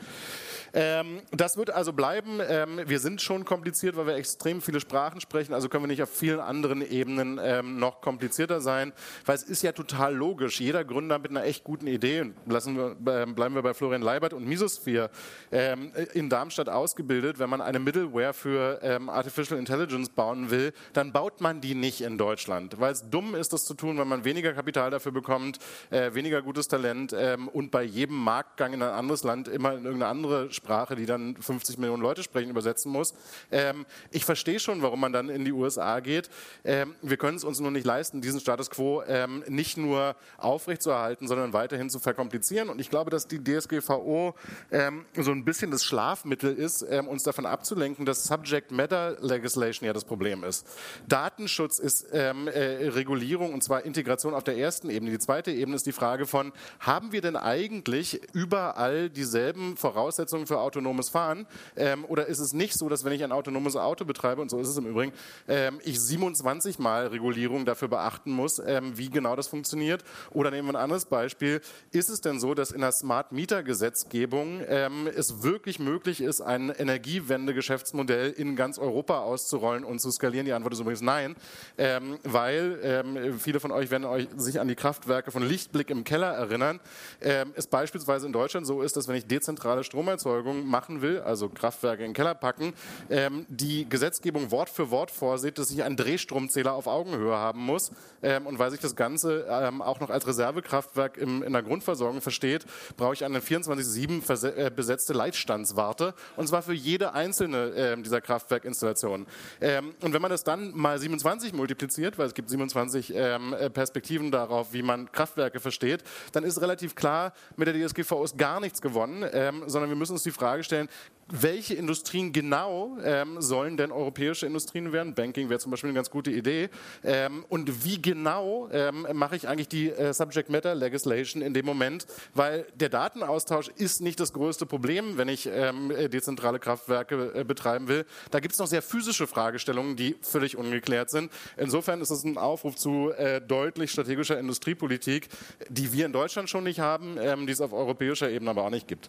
Ähm, 0.74 1.20
das 1.30 1.56
wird 1.56 1.70
also 1.70 1.92
bleiben. 1.92 2.40
Ähm, 2.46 2.80
wir 2.86 2.98
sind 2.98 3.20
schon 3.20 3.44
kompliziert, 3.44 3.96
weil 3.96 4.06
wir 4.06 4.14
extrem 4.14 4.62
viele 4.62 4.80
Sprachen 4.80 5.20
sprechen, 5.20 5.52
also 5.52 5.68
können 5.68 5.84
wir 5.84 5.88
nicht 5.88 6.02
auf 6.02 6.10
vielen 6.10 6.40
anderen 6.40 6.82
Ebenen 6.88 7.38
ähm, 7.42 7.78
noch 7.78 8.00
komplizierter 8.00 8.60
sein, 8.60 8.92
weil 9.26 9.36
es 9.36 9.42
ist 9.42 9.62
ja 9.62 9.72
total 9.72 10.14
logisch. 10.14 10.60
Jeder 10.60 10.84
Gründer 10.84 11.18
mit 11.18 11.30
einer 11.30 11.44
echt 11.44 11.64
guten 11.64 11.86
Idee, 11.86 12.32
lassen 12.46 12.76
wir, 12.76 12.90
äh, 12.92 13.26
bleiben 13.26 13.54
wir 13.54 13.62
bei 13.62 13.74
Florian 13.74 14.02
Leibert 14.02 14.32
und 14.32 14.46
Misosphere, 14.46 15.10
ähm, 15.50 15.92
in 16.14 16.30
Darmstadt 16.30 16.68
ausgebildet. 16.68 17.38
Wenn 17.38 17.50
man 17.50 17.60
eine 17.60 17.78
Middleware 17.78 18.32
für 18.32 18.80
ähm, 18.82 19.10
Artificial 19.10 19.58
Intelligence 19.58 20.08
bauen 20.08 20.50
will, 20.50 20.72
dann 20.94 21.12
baut 21.12 21.40
man 21.40 21.60
die 21.60 21.74
nicht 21.74 22.00
in 22.00 22.16
Deutschland, 22.16 22.80
weil 22.80 22.92
es 22.92 23.10
dumm 23.10 23.34
ist, 23.34 23.52
das 23.52 23.64
zu 23.64 23.74
tun, 23.74 23.98
weil 23.98 24.06
man 24.06 24.24
weniger 24.24 24.54
Kapital 24.54 24.90
dafür 24.90 25.12
bekommt, 25.12 25.58
äh, 25.90 26.14
weniger 26.14 26.40
gutes 26.40 26.68
Talent 26.68 27.14
ähm, 27.16 27.48
und 27.48 27.70
bei 27.70 27.82
jedem 27.82 28.16
Marktgang 28.16 28.72
in 28.72 28.82
ein 28.82 28.90
anderes 28.90 29.22
Land 29.22 29.48
immer 29.48 29.72
in 29.72 29.84
irgendeine 29.84 30.06
andere 30.06 30.50
Sprache, 30.50 30.61
die 30.96 31.06
dann 31.06 31.36
50 31.36 31.78
Millionen 31.78 32.02
Leute 32.02 32.22
sprechen, 32.22 32.50
übersetzen 32.50 32.92
muss. 32.92 33.14
Ähm, 33.50 33.84
ich 34.10 34.24
verstehe 34.24 34.60
schon, 34.60 34.82
warum 34.82 35.00
man 35.00 35.12
dann 35.12 35.28
in 35.28 35.44
die 35.44 35.52
USA 35.52 36.00
geht. 36.00 36.30
Ähm, 36.64 36.94
wir 37.02 37.16
können 37.16 37.36
es 37.36 37.44
uns 37.44 37.60
nur 37.60 37.70
nicht 37.70 37.84
leisten, 37.84 38.20
diesen 38.20 38.40
Status 38.40 38.70
quo 38.70 39.02
ähm, 39.06 39.42
nicht 39.48 39.76
nur 39.76 40.16
aufrechtzuerhalten, 40.38 41.26
sondern 41.26 41.52
weiterhin 41.52 41.90
zu 41.90 41.98
verkomplizieren. 41.98 42.68
Und 42.68 42.80
ich 42.80 42.90
glaube, 42.90 43.10
dass 43.10 43.26
die 43.26 43.42
DSGVO 43.42 44.34
ähm, 44.70 45.04
so 45.18 45.32
ein 45.32 45.44
bisschen 45.44 45.70
das 45.70 45.84
Schlafmittel 45.84 46.54
ist, 46.54 46.84
ähm, 46.88 47.08
uns 47.08 47.22
davon 47.22 47.46
abzulenken, 47.46 48.06
dass 48.06 48.24
Subject 48.24 48.70
Matter 48.70 49.16
Legislation 49.20 49.86
ja 49.86 49.92
das 49.92 50.04
Problem 50.04 50.44
ist. 50.44 50.66
Datenschutz 51.08 51.78
ist 51.78 52.06
ähm, 52.12 52.48
äh, 52.48 52.88
Regulierung 52.88 53.52
und 53.52 53.62
zwar 53.62 53.84
Integration 53.84 54.34
auf 54.34 54.44
der 54.44 54.56
ersten 54.56 54.90
Ebene. 54.90 55.10
Die 55.10 55.18
zweite 55.18 55.50
Ebene 55.50 55.76
ist 55.76 55.86
die 55.86 55.92
Frage 55.92 56.26
von, 56.26 56.52
haben 56.80 57.12
wir 57.12 57.20
denn 57.20 57.36
eigentlich 57.36 58.20
überall 58.32 59.10
dieselben 59.10 59.76
Voraussetzungen 59.76 60.46
für 60.46 60.51
autonomes 60.60 61.08
Fahren? 61.08 61.46
Ähm, 61.76 62.04
oder 62.04 62.26
ist 62.26 62.38
es 62.38 62.52
nicht 62.52 62.78
so, 62.78 62.88
dass 62.88 63.04
wenn 63.04 63.12
ich 63.12 63.24
ein 63.24 63.32
autonomes 63.32 63.76
Auto 63.76 64.04
betreibe, 64.04 64.42
und 64.42 64.50
so 64.50 64.58
ist 64.58 64.68
es 64.68 64.76
im 64.76 64.86
Übrigen, 64.86 65.12
ähm, 65.48 65.80
ich 65.84 66.00
27 66.00 66.78
Mal 66.78 67.08
Regulierung 67.08 67.64
dafür 67.64 67.88
beachten 67.88 68.32
muss, 68.32 68.60
ähm, 68.64 68.96
wie 68.96 69.10
genau 69.10 69.36
das 69.36 69.48
funktioniert? 69.48 70.04
Oder 70.30 70.50
nehmen 70.50 70.68
wir 70.68 70.74
ein 70.74 70.82
anderes 70.82 71.06
Beispiel. 71.06 71.60
Ist 71.90 72.10
es 72.10 72.20
denn 72.20 72.40
so, 72.40 72.54
dass 72.54 72.70
in 72.70 72.80
der 72.80 72.92
Smart 72.92 73.32
Meter 73.32 73.62
Gesetzgebung 73.62 74.60
ähm, 74.66 75.06
es 75.06 75.42
wirklich 75.42 75.78
möglich 75.78 76.20
ist, 76.20 76.40
ein 76.40 76.70
Energiewende-Geschäftsmodell 76.70 78.30
in 78.30 78.56
ganz 78.56 78.78
Europa 78.78 79.20
auszurollen 79.20 79.84
und 79.84 80.00
zu 80.00 80.10
skalieren? 80.10 80.46
Die 80.46 80.52
Antwort 80.52 80.74
ist 80.74 80.80
übrigens 80.80 81.02
nein, 81.02 81.36
ähm, 81.78 82.18
weil 82.24 82.78
ähm, 82.82 83.38
viele 83.38 83.60
von 83.60 83.70
euch 83.70 83.90
werden 83.90 84.04
euch 84.04 84.28
sich 84.36 84.60
an 84.60 84.68
die 84.68 84.74
Kraftwerke 84.74 85.30
von 85.30 85.42
Lichtblick 85.42 85.90
im 85.90 86.04
Keller 86.04 86.32
erinnern. 86.32 86.80
Es 87.20 87.66
beispielsweise 87.66 88.26
in 88.26 88.32
Deutschland 88.32 88.66
so 88.66 88.82
ist, 88.82 88.96
dass 88.96 89.08
wenn 89.08 89.16
ich 89.16 89.26
dezentrale 89.26 89.84
Stromerzeugung 89.84 90.41
Erzeugung 90.42 90.66
machen 90.66 91.02
will, 91.02 91.20
also 91.20 91.48
Kraftwerke 91.48 92.02
in 92.02 92.10
den 92.10 92.14
Keller 92.14 92.34
packen, 92.34 92.72
ähm, 93.10 93.46
die 93.48 93.88
Gesetzgebung 93.88 94.50
Wort 94.50 94.68
für 94.68 94.90
Wort 94.90 95.10
vorsieht, 95.10 95.58
dass 95.58 95.70
ich 95.70 95.82
einen 95.82 95.96
Drehstromzähler 95.96 96.72
auf 96.72 96.86
Augenhöhe 96.86 97.36
haben 97.36 97.60
muss. 97.60 97.92
Ähm, 98.22 98.46
und 98.46 98.58
weil 98.58 98.70
sich 98.70 98.80
das 98.80 98.96
Ganze 98.96 99.46
ähm, 99.48 99.82
auch 99.82 100.00
noch 100.00 100.10
als 100.10 100.26
Reservekraftwerk 100.26 101.16
im, 101.16 101.42
in 101.42 101.52
der 101.52 101.62
Grundversorgung 101.62 102.20
versteht, 102.20 102.64
brauche 102.96 103.14
ich 103.14 103.24
eine 103.24 103.40
24-7 103.40 104.56
äh, 104.56 104.70
besetzte 104.70 105.12
Leitstandswarte. 105.12 106.14
Und 106.36 106.48
zwar 106.48 106.62
für 106.62 106.72
jede 106.72 107.12
einzelne 107.14 107.72
ähm, 107.76 108.02
dieser 108.02 108.20
Kraftwerkinstallationen. 108.20 109.26
Ähm, 109.60 109.94
und 110.02 110.12
wenn 110.12 110.22
man 110.22 110.30
das 110.30 110.44
dann 110.44 110.72
mal 110.76 110.98
27 110.98 111.52
multipliziert, 111.52 112.18
weil 112.18 112.26
es 112.26 112.34
gibt 112.34 112.50
27 112.50 113.12
ähm, 113.14 113.54
äh, 113.54 113.70
Perspektiven 113.70 114.30
darauf, 114.30 114.72
wie 114.72 114.82
man 114.82 115.10
Kraftwerke 115.12 115.60
versteht, 115.60 116.02
dann 116.32 116.44
ist 116.44 116.60
relativ 116.60 116.94
klar, 116.94 117.32
mit 117.56 117.68
der 117.68 117.74
DSGVO 117.74 118.24
ist 118.24 118.38
gar 118.38 118.60
nichts 118.60 118.80
gewonnen, 118.80 119.24
ähm, 119.32 119.62
sondern 119.66 119.90
wir 119.90 119.96
müssen 119.96 120.12
uns 120.12 120.21
die 120.22 120.30
Frage 120.30 120.64
stellen, 120.64 120.88
welche 121.32 121.74
Industrien 121.74 122.32
genau 122.32 122.98
ähm, 123.02 123.40
sollen 123.40 123.76
denn 123.78 123.90
europäische 123.90 124.46
Industrien 124.46 124.92
werden? 124.92 125.14
Banking 125.14 125.48
wäre 125.48 125.58
zum 125.58 125.70
Beispiel 125.70 125.88
eine 125.88 125.96
ganz 125.96 126.10
gute 126.10 126.30
Idee. 126.30 126.68
Ähm, 127.02 127.44
und 127.48 127.84
wie 127.84 128.00
genau 128.00 128.68
ähm, 128.70 129.06
mache 129.14 129.36
ich 129.36 129.48
eigentlich 129.48 129.68
die 129.68 129.88
äh, 129.88 130.12
Subject 130.12 130.50
Matter 130.50 130.74
Legislation 130.74 131.42
in 131.42 131.54
dem 131.54 131.64
Moment? 131.64 132.06
Weil 132.34 132.66
der 132.74 132.90
Datenaustausch 132.90 133.68
ist 133.76 134.02
nicht 134.02 134.20
das 134.20 134.34
größte 134.34 134.66
Problem, 134.66 135.16
wenn 135.16 135.28
ich 135.28 135.48
ähm, 135.50 135.90
äh, 135.90 136.08
dezentrale 136.08 136.58
Kraftwerke 136.58 137.32
äh, 137.34 137.44
betreiben 137.44 137.88
will. 137.88 138.04
Da 138.30 138.40
gibt 138.40 138.52
es 138.52 138.58
noch 138.58 138.66
sehr 138.66 138.82
physische 138.82 139.26
Fragestellungen, 139.26 139.96
die 139.96 140.16
völlig 140.20 140.56
ungeklärt 140.56 141.08
sind. 141.08 141.32
Insofern 141.56 142.02
ist 142.02 142.10
es 142.10 142.24
ein 142.24 142.36
Aufruf 142.36 142.76
zu 142.76 143.10
äh, 143.12 143.40
deutlich 143.40 143.90
strategischer 143.90 144.38
Industriepolitik, 144.38 145.28
die 145.70 145.94
wir 145.94 146.04
in 146.04 146.12
Deutschland 146.12 146.50
schon 146.50 146.64
nicht 146.64 146.80
haben, 146.80 147.16
ähm, 147.18 147.46
die 147.46 147.52
es 147.52 147.62
auf 147.62 147.72
europäischer 147.72 148.28
Ebene 148.28 148.50
aber 148.50 148.64
auch 148.64 148.70
nicht 148.70 148.86
gibt. 148.86 149.08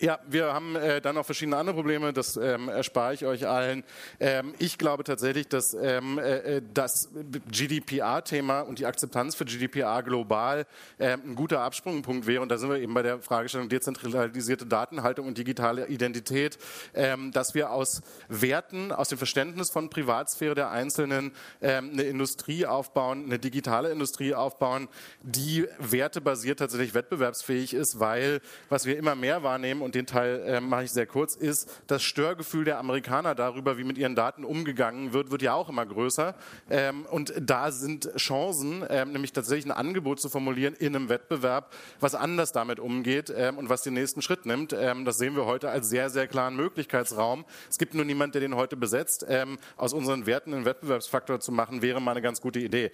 Ja, 0.00 0.18
wir 0.28 0.52
haben 0.52 0.76
äh, 0.76 1.00
dann 1.00 1.14
noch 1.14 1.24
verschiedene 1.24 1.56
andere 1.56 1.74
Probleme, 1.74 2.12
das 2.12 2.36
ähm, 2.36 2.68
erspare 2.68 3.14
ich 3.14 3.24
euch 3.24 3.48
allen. 3.48 3.84
Ähm, 4.20 4.52
ich 4.58 4.76
glaube 4.76 5.02
tatsächlich, 5.02 5.48
dass 5.48 5.72
ähm, 5.72 6.18
äh, 6.18 6.56
äh 6.56 6.62
das 6.74 7.08
GDPR-Thema 7.50 8.60
und 8.60 8.78
die 8.78 8.86
Akzeptanz 8.86 9.34
für 9.34 9.46
GDPR 9.46 10.02
global 10.02 10.66
äh, 10.98 11.14
ein 11.14 11.34
guter 11.34 11.60
Absprungpunkt 11.60 12.26
wäre. 12.26 12.42
Und 12.42 12.50
da 12.50 12.58
sind 12.58 12.68
wir 12.68 12.78
eben 12.78 12.92
bei 12.92 13.02
der 13.02 13.20
Fragestellung 13.20 13.70
dezentralisierte 13.70 14.66
Datenhaltung 14.66 15.26
und 15.26 15.38
digitale 15.38 15.86
Identität, 15.86 16.58
ähm, 16.92 17.32
dass 17.32 17.54
wir 17.54 17.70
aus 17.70 18.02
Werten, 18.28 18.92
aus 18.92 19.08
dem 19.08 19.16
Verständnis 19.16 19.70
von 19.70 19.88
Privatsphäre 19.88 20.54
der 20.54 20.70
Einzelnen 20.70 21.32
ähm, 21.62 21.90
eine 21.94 22.02
Industrie 22.02 22.66
aufbauen, 22.66 23.24
eine 23.24 23.38
digitale 23.38 23.90
Industrie 23.90 24.34
aufbauen, 24.34 24.88
die 25.22 25.66
wertebasiert 25.78 26.58
tatsächlich 26.58 26.92
wettbewerbsfähig 26.92 27.72
ist, 27.72 28.00
weil 28.00 28.42
was 28.68 28.84
wir 28.84 28.98
immer 28.98 29.14
mehr 29.14 29.42
wahrnehmen, 29.42 29.77
nehmen 29.78 29.82
und 29.82 29.94
den 29.94 30.06
Teil 30.06 30.42
äh, 30.46 30.60
mache 30.60 30.84
ich 30.84 30.92
sehr 30.92 31.06
kurz, 31.06 31.34
ist 31.34 31.82
das 31.86 32.02
Störgefühl 32.02 32.64
der 32.64 32.78
Amerikaner 32.78 33.34
darüber, 33.34 33.78
wie 33.78 33.84
mit 33.84 33.98
ihren 33.98 34.14
Daten 34.14 34.44
umgegangen 34.44 35.12
wird, 35.12 35.30
wird 35.30 35.42
ja 35.42 35.54
auch 35.54 35.68
immer 35.68 35.86
größer. 35.86 36.34
Ähm, 36.70 37.06
und 37.06 37.32
da 37.40 37.70
sind 37.70 38.10
Chancen, 38.16 38.84
ähm, 38.88 39.12
nämlich 39.12 39.32
tatsächlich 39.32 39.66
ein 39.66 39.76
Angebot 39.76 40.20
zu 40.20 40.28
formulieren 40.28 40.74
in 40.74 40.94
einem 40.94 41.08
Wettbewerb, 41.08 41.72
was 42.00 42.14
anders 42.14 42.52
damit 42.52 42.80
umgeht 42.80 43.32
ähm, 43.34 43.58
und 43.58 43.68
was 43.68 43.82
den 43.82 43.94
nächsten 43.94 44.22
Schritt 44.22 44.46
nimmt. 44.46 44.72
Ähm, 44.72 45.04
das 45.04 45.18
sehen 45.18 45.36
wir 45.36 45.46
heute 45.46 45.70
als 45.70 45.88
sehr, 45.88 46.10
sehr 46.10 46.26
klaren 46.26 46.56
Möglichkeitsraum. 46.56 47.44
Es 47.70 47.78
gibt 47.78 47.94
nur 47.94 48.04
niemand, 48.04 48.34
der 48.34 48.40
den 48.40 48.56
heute 48.56 48.76
besetzt. 48.76 49.24
Ähm, 49.28 49.58
aus 49.76 49.92
unseren 49.92 50.26
Werten 50.26 50.54
einen 50.54 50.64
Wettbewerbsfaktor 50.64 51.40
zu 51.40 51.52
machen, 51.52 51.82
wäre 51.82 52.00
mal 52.00 52.12
eine 52.12 52.22
ganz 52.22 52.40
gute 52.40 52.58
Idee. 52.58 52.90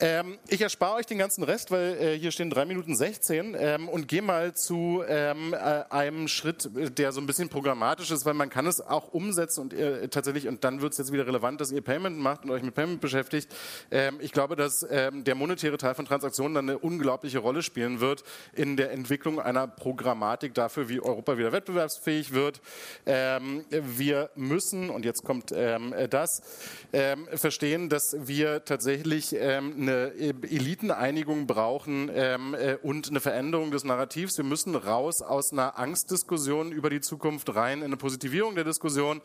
Ähm, 0.00 0.38
ich 0.48 0.60
erspare 0.60 0.94
euch 0.94 1.06
den 1.06 1.18
ganzen 1.18 1.44
Rest, 1.44 1.70
weil 1.70 1.96
äh, 2.00 2.18
hier 2.18 2.30
stehen 2.30 2.50
3 2.50 2.64
Minuten 2.64 2.96
16 2.96 3.54
ähm, 3.58 3.88
und 3.88 4.08
gehe 4.08 4.22
mal 4.22 4.54
zu 4.54 5.02
ähm, 5.06 5.52
äh, 5.52 5.56
einem 5.90 6.28
Schritt, 6.28 6.70
der 6.98 7.12
so 7.12 7.20
ein 7.20 7.26
bisschen 7.26 7.48
programmatisch 7.48 8.10
ist, 8.10 8.24
weil 8.24 8.34
man 8.34 8.48
kann 8.48 8.66
es 8.66 8.80
auch 8.80 9.12
umsetzen 9.12 9.60
und 9.60 9.74
äh, 9.74 10.08
tatsächlich, 10.08 10.48
und 10.48 10.64
dann 10.64 10.80
wird 10.80 10.92
es 10.92 10.98
jetzt 10.98 11.12
wieder 11.12 11.26
relevant, 11.26 11.60
dass 11.60 11.72
ihr 11.72 11.82
Payment 11.82 12.18
macht 12.18 12.44
und 12.44 12.50
euch 12.50 12.62
mit 12.62 12.74
Payment 12.74 13.00
beschäftigt. 13.00 13.54
Ähm, 13.90 14.16
ich 14.20 14.32
glaube, 14.32 14.56
dass 14.56 14.86
ähm, 14.88 15.24
der 15.24 15.34
monetäre 15.34 15.76
Teil 15.76 15.94
von 15.94 16.06
Transaktionen 16.06 16.54
dann 16.54 16.68
eine 16.70 16.78
unglaubliche 16.78 17.40
Rolle 17.40 17.62
spielen 17.62 18.00
wird 18.00 18.24
in 18.54 18.76
der 18.76 18.92
Entwicklung 18.92 19.40
einer 19.40 19.66
Programmatik 19.66 20.54
dafür, 20.54 20.88
wie 20.88 21.00
Europa 21.00 21.36
wieder 21.36 21.52
wettbewerbsfähig 21.52 22.32
wird. 22.32 22.62
Ähm, 23.04 23.64
wir 23.70 24.30
müssen, 24.36 24.90
und 24.90 25.04
jetzt 25.04 25.22
kommt 25.24 25.52
das, 25.52 26.42
verstehen, 27.34 27.88
dass 27.88 28.16
wir 28.26 28.64
tatsächlich 28.64 29.34
eine 29.82 30.12
Eliteneinigung 30.14 31.46
brauchen 31.46 32.10
ähm, 32.14 32.54
äh, 32.54 32.76
und 32.82 33.08
eine 33.08 33.20
Veränderung 33.20 33.70
des 33.70 33.84
Narrativs. 33.84 34.36
Wir 34.36 34.44
müssen 34.44 34.74
raus 34.74 35.22
aus 35.22 35.52
einer 35.52 35.78
Angstdiskussion 35.78 36.72
über 36.72 36.90
die 36.90 37.00
Zukunft 37.00 37.54
rein 37.54 37.78
in 37.78 37.86
eine 37.86 37.96
Positivierung 37.96 38.54
der 38.54 38.64
Diskussion. 38.64 39.20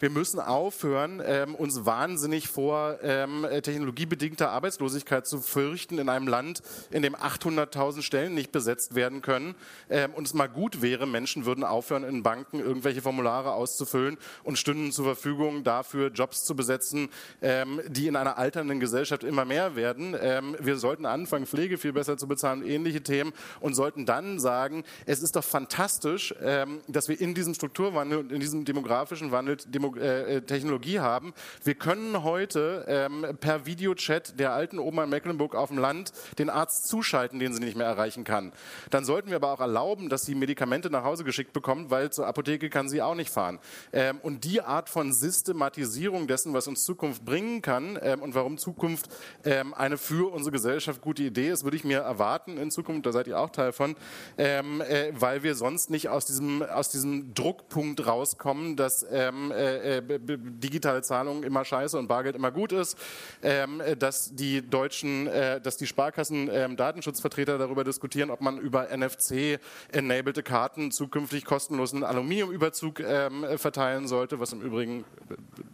Wir 0.00 0.10
müssen 0.10 0.38
aufhören, 0.38 1.22
ähm, 1.24 1.54
uns 1.54 1.84
wahnsinnig 1.84 2.48
vor 2.48 2.98
ähm, 3.02 3.46
technologiebedingter 3.62 4.50
Arbeitslosigkeit 4.50 5.26
zu 5.26 5.40
fürchten 5.40 5.98
in 5.98 6.08
einem 6.08 6.28
Land, 6.28 6.62
in 6.90 7.02
dem 7.02 7.16
800.000 7.16 8.02
Stellen 8.02 8.34
nicht 8.34 8.52
besetzt 8.52 8.94
werden 8.94 9.22
können. 9.22 9.54
Ähm, 9.88 10.12
und 10.14 10.26
es 10.26 10.34
mal 10.34 10.48
gut 10.48 10.82
wäre, 10.82 11.06
Menschen 11.06 11.46
würden 11.46 11.64
aufhören, 11.64 12.04
in 12.04 12.22
Banken 12.22 12.60
irgendwelche 12.60 13.02
Formulare 13.02 13.52
auszufüllen 13.52 14.18
und 14.44 14.58
stünden 14.58 14.92
zur 14.92 15.04
Verfügung 15.04 15.64
dafür, 15.64 16.10
Jobs 16.10 16.44
zu 16.44 16.54
besetzen, 16.54 17.08
ähm, 17.40 17.80
die 17.88 18.06
in 18.06 18.16
einer 18.16 18.38
alternden 18.38 18.78
Gesellschaft 18.78 19.24
immer 19.24 19.44
mehr 19.44 19.74
werden 19.76 20.01
werden. 20.10 20.16
Ähm, 20.20 20.56
wir 20.58 20.76
sollten 20.76 21.06
anfangen, 21.06 21.46
Pflege 21.46 21.78
viel 21.78 21.92
besser 21.92 22.16
zu 22.16 22.26
bezahlen, 22.26 22.64
ähnliche 22.64 23.02
Themen 23.02 23.32
und 23.60 23.74
sollten 23.74 24.06
dann 24.06 24.38
sagen, 24.38 24.84
es 25.06 25.22
ist 25.22 25.36
doch 25.36 25.44
fantastisch, 25.44 26.34
ähm, 26.42 26.80
dass 26.88 27.08
wir 27.08 27.20
in 27.20 27.34
diesem 27.34 27.54
Strukturwandel 27.54 28.18
und 28.18 28.32
in 28.32 28.40
diesem 28.40 28.64
demografischen 28.64 29.32
Wandel 29.32 29.56
Demo 29.66 29.94
äh, 29.96 30.36
äh, 30.36 30.40
Technologie 30.42 31.00
haben. 31.00 31.34
Wir 31.64 31.74
können 31.74 32.22
heute 32.22 32.84
ähm, 32.88 33.26
per 33.40 33.66
Videochat 33.66 34.38
der 34.38 34.52
alten 34.52 34.78
Oma 34.78 35.04
in 35.04 35.10
Mecklenburg 35.10 35.54
auf 35.54 35.68
dem 35.68 35.78
Land 35.78 36.12
den 36.38 36.50
Arzt 36.50 36.88
zuschalten, 36.88 37.38
den 37.38 37.52
sie 37.52 37.60
nicht 37.60 37.76
mehr 37.76 37.86
erreichen 37.86 38.24
kann. 38.24 38.52
Dann 38.90 39.04
sollten 39.04 39.28
wir 39.28 39.36
aber 39.36 39.52
auch 39.52 39.60
erlauben, 39.60 40.08
dass 40.08 40.24
sie 40.24 40.34
Medikamente 40.34 40.90
nach 40.90 41.04
Hause 41.04 41.24
geschickt 41.24 41.52
bekommt, 41.52 41.90
weil 41.90 42.10
zur 42.10 42.26
Apotheke 42.26 42.70
kann 42.70 42.88
sie 42.88 43.02
auch 43.02 43.14
nicht 43.14 43.30
fahren. 43.30 43.58
Ähm, 43.92 44.18
und 44.22 44.44
die 44.44 44.62
Art 44.62 44.88
von 44.88 45.12
Systematisierung 45.12 46.26
dessen, 46.26 46.54
was 46.54 46.66
uns 46.66 46.84
Zukunft 46.84 47.24
bringen 47.24 47.62
kann 47.62 47.98
ähm, 48.02 48.22
und 48.22 48.34
warum 48.34 48.58
Zukunft 48.58 49.08
ähm, 49.44 49.74
eine 49.74 49.91
für 49.98 50.32
unsere 50.32 50.52
Gesellschaft 50.52 51.00
gute 51.00 51.22
Idee 51.22 51.50
ist, 51.50 51.64
würde 51.64 51.76
ich 51.76 51.84
mir 51.84 52.00
erwarten 52.00 52.56
in 52.56 52.70
Zukunft, 52.70 53.06
da 53.06 53.12
seid 53.12 53.26
ihr 53.26 53.38
auch 53.38 53.50
Teil 53.50 53.72
von, 53.72 53.96
ähm, 54.38 54.80
äh, 54.80 55.12
weil 55.14 55.42
wir 55.42 55.54
sonst 55.54 55.90
nicht 55.90 56.08
aus 56.08 56.26
diesem, 56.26 56.62
aus 56.62 56.90
diesem 56.90 57.34
Druckpunkt 57.34 58.06
rauskommen, 58.06 58.76
dass 58.76 59.06
ähm, 59.10 59.50
äh, 59.52 59.98
äh 59.98 60.02
digitale 60.18 61.02
Zahlungen 61.02 61.42
immer 61.42 61.64
scheiße 61.64 61.98
und 61.98 62.08
Bargeld 62.08 62.36
immer 62.36 62.50
gut 62.50 62.72
ist, 62.72 62.96
ähm, 63.42 63.80
äh, 63.80 63.96
dass 63.96 64.34
die 64.34 64.68
deutschen, 64.68 65.26
äh, 65.26 65.60
dass 65.60 65.76
die 65.76 65.86
Sparkassen 65.86 66.48
ähm, 66.52 66.76
Datenschutzvertreter 66.76 67.58
darüber 67.58 67.84
diskutieren, 67.84 68.30
ob 68.30 68.40
man 68.40 68.58
über 68.58 68.88
NFC-enabelte 68.96 70.42
Karten 70.42 70.90
zukünftig 70.90 71.44
kostenlosen 71.44 72.04
Aluminiumüberzug 72.04 73.00
ähm, 73.00 73.46
verteilen 73.56 74.08
sollte, 74.08 74.40
was 74.40 74.52
im 74.52 74.62
Übrigen 74.62 75.04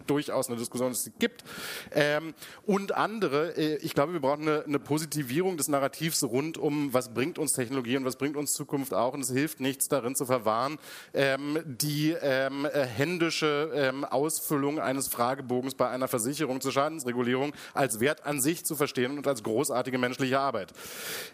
durchaus 0.06 0.48
eine 0.48 0.56
Diskussion 0.56 0.92
ist, 0.92 1.06
die 1.06 1.12
gibt. 1.18 1.44
Ähm, 1.92 2.34
und 2.66 2.92
andere, 2.92 3.56
äh, 3.56 3.76
ich 3.76 3.94
glaube, 3.94 4.07
wir 4.12 4.20
brauchen 4.20 4.42
eine, 4.42 4.64
eine, 4.64 4.78
Positivierung 4.78 5.56
des 5.56 5.68
Narrativs 5.68 6.22
rund 6.22 6.58
um, 6.58 6.92
was 6.92 7.12
bringt 7.14 7.38
uns 7.38 7.52
Technologie 7.52 7.96
und 7.96 8.04
was 8.04 8.16
bringt 8.16 8.36
uns 8.36 8.52
Zukunft 8.52 8.94
auch. 8.94 9.14
Und 9.14 9.20
es 9.20 9.30
hilft 9.30 9.60
nichts 9.60 9.88
darin 9.88 10.14
zu 10.14 10.26
verwahren, 10.26 10.78
ähm, 11.14 11.58
die 11.64 12.14
ähm, 12.20 12.66
äh, 12.66 12.84
händische 12.84 13.70
ähm, 13.74 14.04
Ausfüllung 14.04 14.78
eines 14.78 15.08
Fragebogens 15.08 15.74
bei 15.74 15.88
einer 15.88 16.08
Versicherung 16.08 16.60
zur 16.60 16.72
Schadensregulierung 16.72 17.52
als 17.74 18.00
Wert 18.00 18.24
an 18.24 18.40
sich 18.40 18.64
zu 18.64 18.76
verstehen 18.76 19.18
und 19.18 19.26
als 19.26 19.42
großartige 19.42 19.98
menschliche 19.98 20.38
Arbeit. 20.38 20.72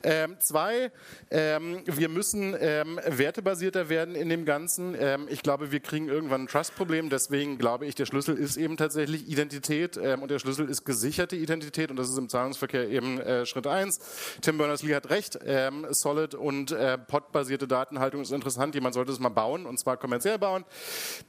Ähm, 0.03 0.37
zwei, 0.41 0.91
ähm, 1.31 1.83
wir 1.87 2.09
müssen 2.09 2.57
ähm, 2.59 3.01
wertebasierter 3.07 3.89
werden 3.89 4.15
in 4.15 4.29
dem 4.29 4.45
Ganzen. 4.45 4.97
ich 5.29 5.43
glaube, 5.43 5.73
wir 5.73 5.81
kriegen 5.81 6.09
irgendwann 6.09 6.43
ein 6.43 6.47
Trust-Problem. 6.47 7.11
Deswegen 7.11 7.59
glaube 7.59 7.87
ich, 7.87 7.95
der 7.95 8.07
Schlüssel 8.07 8.37
ist 8.37 8.57
eben 8.57 8.77
tatsächlich 8.77 9.29
Identität 9.29 9.97
und 9.97 10.31
der 10.31 10.39
Schlüssel 10.39 10.69
ist 10.69 10.85
gesicherte 10.85 11.37
Identität 11.37 11.91
und 11.91 11.97
das 11.97 12.09
ist 12.09 12.19
im 12.19 12.29
Zahlungs 12.29 12.54
Zahlungsverkehr 12.55 12.89
eben 12.89 13.21
äh, 13.21 13.47
Schritt 13.47 13.67
1. 13.67 13.99
Tim 14.41 14.59
Berners-Lee 14.59 14.95
hat 14.95 15.11
recht, 15.11 15.39
ähm, 15.45 15.87
Solid 15.91 16.35
und 16.35 16.73
äh, 16.73 16.99
Pod-basierte 16.99 17.67
Datenhaltung 17.67 18.23
ist 18.23 18.33
interessant, 18.33 18.75
jemand 18.75 18.95
sollte 18.95 19.13
es 19.13 19.19
mal 19.19 19.29
bauen 19.29 19.67
und 19.67 19.79
zwar 19.79 19.97
kommerziell 19.97 20.39
bauen. 20.39 20.65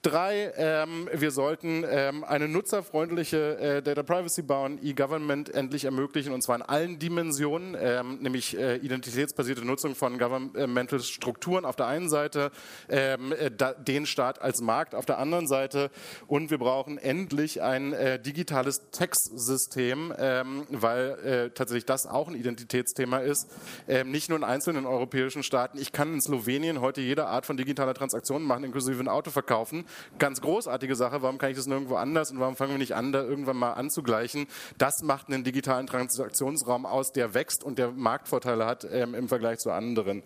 Drei, 0.02 0.54
ähm, 0.56 1.10
wir 1.12 1.32
sollten 1.32 1.84
ähm, 1.90 2.24
eine 2.24 2.48
nutzerfreundliche 2.48 3.58
äh, 3.58 3.82
Data 3.82 4.04
Privacy 4.04 4.44
bauen, 4.44 4.80
E-Government 4.82 5.54
endlich 5.54 5.86
ermöglichen 5.86 6.34
und 6.34 6.42
zwar 6.42 6.56
in 6.58 6.62
allen 6.62 7.00
Dimensionen, 7.00 7.76
ähm, 7.80 8.20
nämlich 8.22 8.58
äh, 8.58 8.78
identitätsbasierte 8.78 9.66
Nutzung 9.66 9.96
von 9.96 10.18
Governmental 10.20 11.00
Strukturen 11.00 11.66
auf 11.66 11.76
der 11.76 11.88
einen 11.88 12.10
Seite, 12.10 12.52
ähm, 12.90 13.32
äh, 13.32 13.50
da, 13.52 13.74
den 13.74 14.06
Staat 14.06 14.42
als 14.42 14.62
Markt 14.62 14.94
auf 14.94 15.06
der 15.06 15.18
anderen 15.18 15.48
Seite 15.48 15.90
und 16.28 16.52
wir 16.52 16.60
brauchen 16.60 16.98
endlich 16.98 17.62
ein 17.62 17.94
äh, 17.94 18.20
digitales 18.20 18.92
Textsystem, 18.92 20.14
ähm, 20.18 20.68
weil 20.70 21.15
äh, 21.24 21.50
tatsächlich 21.52 21.86
das 21.86 22.08
auch 22.08 22.28
ein 22.28 22.36
Identitätsthema 22.36 23.20
ist. 23.20 23.50
Ähm, 23.88 24.12
nicht 24.12 24.30
nur 24.30 24.38
in 24.38 24.44
einzelnen 24.44 24.86
europäischen 24.86 25.44
Staaten. 25.44 25.78
Ich 25.78 25.92
kann 25.92 26.14
in 26.14 26.22
Slowenien 26.22 26.82
heute 26.82 27.02
jede 27.02 27.28
Art 27.28 27.46
von 27.46 27.58
digitaler 27.58 27.94
Transaktion 27.94 28.44
machen, 28.44 28.64
inklusive 28.64 29.00
ein 29.00 29.08
Auto 29.08 29.32
verkaufen. 29.32 29.86
Ganz 30.20 30.42
großartige 30.42 30.96
Sache. 30.96 31.22
Warum 31.22 31.38
kann 31.38 31.52
ich 31.52 31.58
das 31.58 31.68
nirgendwo 31.68 31.96
anders 31.96 32.32
und 32.32 32.40
warum 32.40 32.56
fangen 32.56 32.72
wir 32.72 32.78
nicht 32.78 32.96
an, 32.96 33.12
da 33.12 33.24
irgendwann 33.24 33.58
mal 33.58 33.74
anzugleichen? 33.74 34.48
Das 34.78 35.04
macht 35.04 35.28
einen 35.28 35.44
digitalen 35.44 35.88
Transaktionsraum 35.88 36.86
aus, 36.86 37.12
der 37.12 37.34
wächst 37.34 37.64
und 37.64 37.78
der 37.78 37.92
Marktvorteile 37.92 38.66
hat 38.66 38.88
ähm, 38.92 39.16
im 39.16 39.28
Vergleich 39.28 39.60
zu 39.60 39.72
anderen. 39.72 40.24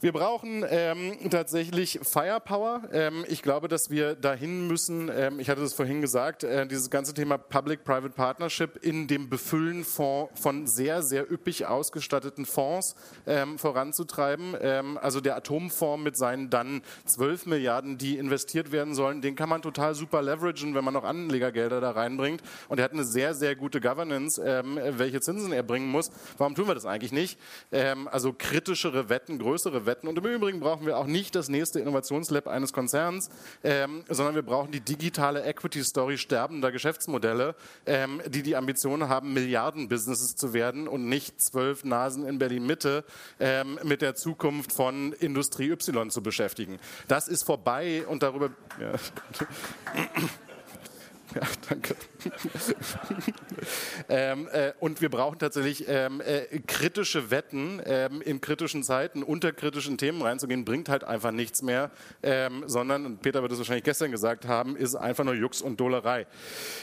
Wir 0.00 0.12
brauchen 0.12 0.64
ähm, 0.68 1.16
tatsächlich 1.30 2.00
Firepower. 2.02 2.82
Ähm, 2.92 3.24
ich 3.28 3.42
glaube, 3.42 3.68
dass 3.68 3.90
wir 3.90 4.14
dahin 4.14 4.66
müssen, 4.66 5.10
ähm, 5.14 5.40
ich 5.40 5.48
hatte 5.48 5.62
es 5.62 5.74
vorhin 5.74 6.00
gesagt, 6.00 6.44
äh, 6.44 6.66
dieses 6.66 6.90
ganze 6.90 7.14
Thema 7.14 7.38
Public-Private 7.38 8.10
Partnership 8.10 8.84
in 8.84 9.06
dem 9.06 9.28
Befüllen 9.28 9.84
von, 9.84 10.28
von 10.34 10.66
sehr, 10.66 11.02
sehr 11.02 11.30
üppig 11.30 11.66
ausgestatteten 11.66 12.46
Fonds 12.46 12.96
ähm, 13.26 13.58
voranzutreiben. 13.58 14.56
Ähm, 14.60 14.98
also 15.00 15.20
der 15.20 15.36
Atomfonds 15.36 16.02
mit 16.02 16.16
seinen 16.16 16.50
dann 16.50 16.82
12 17.06 17.46
Milliarden, 17.46 17.98
die 17.98 18.18
investiert 18.18 18.72
werden 18.72 18.94
sollen, 18.94 19.22
den 19.22 19.36
kann 19.36 19.48
man 19.48 19.62
total 19.62 19.94
super 19.94 20.22
leveragen, 20.22 20.74
wenn 20.74 20.84
man 20.84 20.94
noch 20.94 21.04
Anlegergelder 21.04 21.80
da 21.80 21.92
reinbringt. 21.92 22.42
Und 22.68 22.78
er 22.78 22.84
hat 22.84 22.92
eine 22.92 23.04
sehr, 23.04 23.34
sehr 23.34 23.54
gute 23.54 23.80
Governance, 23.80 24.42
ähm, 24.44 24.78
welche 24.98 25.20
Zinsen 25.20 25.52
er 25.52 25.62
bringen 25.62 25.88
muss. 25.88 26.10
Warum 26.38 26.54
tun 26.54 26.66
wir 26.66 26.74
das 26.74 26.86
eigentlich 26.86 27.12
nicht? 27.12 27.38
also 28.10 28.32
kritischere 28.32 29.08
Wetten, 29.08 29.38
größere 29.38 29.83
Wetten. 29.86 30.08
Und 30.08 30.18
im 30.18 30.24
Übrigen 30.24 30.60
brauchen 30.60 30.86
wir 30.86 30.98
auch 30.98 31.06
nicht 31.06 31.34
das 31.34 31.48
nächste 31.48 31.80
Innovationslab 31.80 32.46
eines 32.46 32.72
Konzerns, 32.72 33.30
ähm, 33.62 34.04
sondern 34.08 34.34
wir 34.34 34.42
brauchen 34.42 34.72
die 34.72 34.80
digitale 34.80 35.44
Equity 35.44 35.82
Story 35.84 36.18
sterbender 36.18 36.72
Geschäftsmodelle, 36.72 37.54
ähm, 37.86 38.20
die 38.26 38.42
die 38.42 38.56
Ambition 38.56 39.08
haben, 39.08 39.32
Milliarden-Businesses 39.32 40.36
zu 40.36 40.52
werden 40.52 40.88
und 40.88 41.08
nicht 41.08 41.40
zwölf 41.40 41.84
Nasen 41.84 42.26
in 42.26 42.38
Berlin-Mitte 42.38 43.04
ähm, 43.40 43.78
mit 43.82 44.02
der 44.02 44.14
Zukunft 44.14 44.72
von 44.72 45.12
Industrie 45.12 45.70
Y 45.70 46.10
zu 46.10 46.22
beschäftigen. 46.22 46.78
Das 47.08 47.28
ist 47.28 47.44
vorbei 47.44 48.04
und 48.06 48.22
darüber. 48.22 48.50
Ja. 48.80 48.92
Ja, 51.34 51.42
danke. 51.68 51.96
ähm, 54.08 54.48
äh, 54.52 54.72
und 54.78 55.00
wir 55.00 55.08
brauchen 55.08 55.38
tatsächlich 55.38 55.84
ähm, 55.88 56.20
äh, 56.20 56.60
kritische 56.66 57.30
Wetten 57.30 57.82
ähm, 57.84 58.22
in 58.22 58.40
kritischen 58.40 58.84
Zeiten 58.84 59.22
unter 59.22 59.52
kritischen 59.52 59.98
Themen 59.98 60.22
reinzugehen, 60.22 60.64
bringt 60.64 60.88
halt 60.88 61.02
einfach 61.02 61.32
nichts 61.32 61.62
mehr, 61.62 61.90
ähm, 62.22 62.62
sondern, 62.66 63.04
und 63.06 63.22
Peter 63.22 63.42
wird 63.42 63.52
es 63.52 63.58
wahrscheinlich 63.58 63.84
gestern 63.84 64.12
gesagt 64.12 64.46
haben, 64.46 64.76
ist 64.76 64.94
einfach 64.94 65.24
nur 65.24 65.34
Jux 65.34 65.60
und 65.60 65.80
Dolerei. 65.80 66.26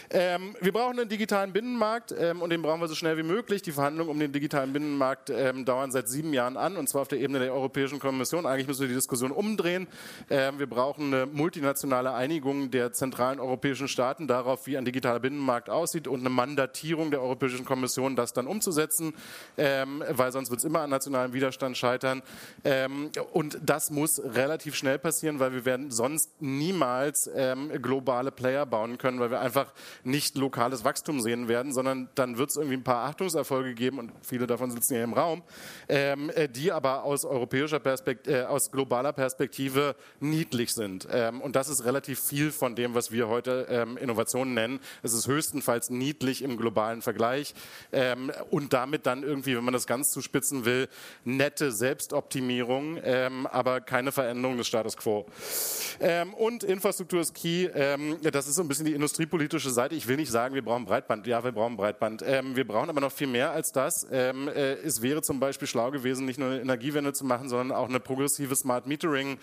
Ähm, 0.10 0.56
wir 0.60 0.74
brauchen 0.74 1.00
einen 1.00 1.10
digitalen 1.10 1.54
Binnenmarkt 1.54 2.14
ähm, 2.18 2.42
und 2.42 2.50
den 2.50 2.62
brauchen 2.62 2.82
wir 2.82 2.88
so 2.88 2.96
schnell 2.96 3.18
wie 3.18 3.24
möglich. 3.24 3.62
Die 3.62 3.72
Verhandlungen 3.72 4.10
um 4.10 4.20
den 4.20 4.32
digitalen 4.32 4.74
Binnenmarkt 4.74 5.32
dauern 5.66 5.92
seit 5.92 6.10
sieben 6.10 6.34
Jahren 6.34 6.58
an 6.58 6.76
und 6.76 6.90
zwar 6.90 7.04
auf 7.04 7.08
der 7.08 7.20
Ebene 7.20 7.40
der 7.40 7.54
Europäischen 7.54 8.00
Kommission. 8.00 8.46
Eigentlich 8.46 8.68
müssen 8.68 8.82
wir 8.82 8.88
die 8.88 8.96
Diskussion 8.96 9.32
umdrehen. 9.32 9.88
wir 10.28 10.68
brauchen 10.68 11.14
eine 11.14 11.26
multinationale 11.26 12.14
Einigung 12.14 12.72
der 12.72 12.92
zentralen 12.92 13.40
europäischen 13.40 13.88
Staaten 13.88 14.28
darauf, 14.42 14.68
wie 14.68 14.78
ein 14.78 14.86
digitaler 14.86 15.20
Binnenmarkt 15.20 15.70
aussieht 15.70 16.08
und 16.08 16.22
eine 16.22 16.30
Mandatierung 16.30 17.12
der 17.12 17.22
Europäischen 17.22 17.66
Kommission, 17.66 18.16
das 18.16 18.34
dann 18.34 18.48
umzusetzen, 18.48 19.14
ähm, 19.58 20.04
weil 20.10 20.32
sonst 20.32 20.50
wird 20.50 20.60
es 20.60 20.66
immer 20.66 20.82
an 20.82 20.90
nationalem 20.90 21.34
Widerstand 21.34 21.78
scheitern. 21.78 22.22
Ähm, 22.64 23.10
und 23.34 23.60
das 23.64 23.92
muss 23.92 24.22
relativ 24.24 24.76
schnell 24.76 25.00
passieren, 25.00 25.40
weil 25.40 25.54
wir 25.54 25.66
werden 25.66 25.92
sonst 25.92 26.42
niemals 26.42 27.30
ähm, 27.36 27.70
globale 27.82 28.32
Player 28.32 28.66
bauen 28.66 28.98
können, 28.98 29.20
weil 29.20 29.32
wir 29.32 29.40
einfach 29.40 29.74
nicht 30.04 30.36
lokales 30.36 30.84
Wachstum 30.84 31.22
sehen 31.22 31.48
werden, 31.48 31.74
sondern 31.74 32.10
dann 32.16 32.38
wird 32.38 32.50
es 32.50 32.56
irgendwie 32.58 32.78
ein 32.78 32.84
paar 32.84 33.08
Achtungserfolge 33.10 33.74
geben 33.74 34.00
und 34.00 34.12
viele 34.22 34.48
davon 34.48 34.72
sitzen 34.72 34.96
hier 34.96 35.04
im 35.04 35.14
Raum, 35.14 35.44
ähm, 35.88 36.30
äh, 36.32 36.50
die 36.50 36.72
aber 36.72 37.04
aus 37.04 37.26
europäischer 37.26 37.80
Perspektive, 37.80 38.42
äh, 38.42 38.44
aus 38.44 38.72
globaler 38.72 39.14
Perspektive 39.14 39.96
niedlich 40.20 40.74
sind. 40.74 41.08
Ähm, 41.12 41.42
und 41.42 41.56
das 41.56 41.70
ist 41.70 41.86
relativ 41.86 42.20
viel 42.20 42.52
von 42.52 42.76
dem, 42.76 42.96
was 42.96 43.12
wir 43.12 43.28
heute 43.28 43.68
ähm, 43.70 43.98
Innovationen 44.32 44.54
nennen. 44.54 44.80
Es 45.04 45.14
ist 45.14 45.28
höchstenfalls 45.28 45.90
niedlich 45.90 46.42
im 46.42 46.58
globalen 46.58 47.02
Vergleich 47.02 47.54
ähm, 47.92 48.32
und 48.50 48.74
damit 48.74 49.06
dann 49.06 49.24
irgendwie, 49.24 49.56
wenn 49.56 49.64
man 49.64 49.74
das 49.74 49.88
ganz 49.88 50.12
zuspitzen 50.12 50.66
will, 50.66 50.88
nette 51.24 51.72
Selbstoptimierung, 51.72 52.98
ähm, 53.04 53.48
aber 53.48 53.82
keine 53.82 54.12
Veränderung 54.12 54.58
des 54.58 54.68
Status 54.68 54.98
quo. 54.98 55.26
Ähm, 56.00 56.34
und 56.34 56.64
Infrastruktur 56.64 57.22
ist 57.22 57.34
key. 57.34 57.66
Ähm, 57.74 58.18
das 58.22 58.48
ist 58.48 58.56
so 58.56 58.62
ein 58.62 58.68
bisschen 58.68 58.86
die 58.86 58.94
industriepolitische 58.94 59.70
Seite. 59.70 59.96
Ich 59.96 60.08
will 60.08 60.18
nicht 60.18 60.32
sagen, 60.32 60.56
wir 60.56 60.64
brauchen 60.64 60.86
Breitband. 60.86 61.28
Ja, 61.28 61.44
wir 61.44 61.52
brauchen 61.52 61.78
Breitband. 61.78 62.24
Ähm, 62.26 62.56
wir 62.56 62.66
brauchen 62.66 62.90
aber 62.90 63.02
noch 63.02 63.12
viel 63.12 63.28
mehr 63.28 63.52
als 63.52 63.72
das. 63.72 64.08
Ähm, 64.12 64.48
äh, 64.48 64.74
es 64.74 65.02
wäre 65.02 65.22
zum 65.22 65.40
Beispiel 65.40 65.68
schlau 65.68 65.92
gewesen, 65.92 66.26
nicht 66.26 66.40
nur 66.40 66.50
eine 66.50 66.62
Energiewende 66.62 67.14
zu 67.14 67.26
machen, 67.26 67.50
sondern 67.50 67.78
auch 67.78 67.90
eine 67.90 68.00
progressive 68.00 68.56
Smart 68.56 68.88
Metering 68.88 69.38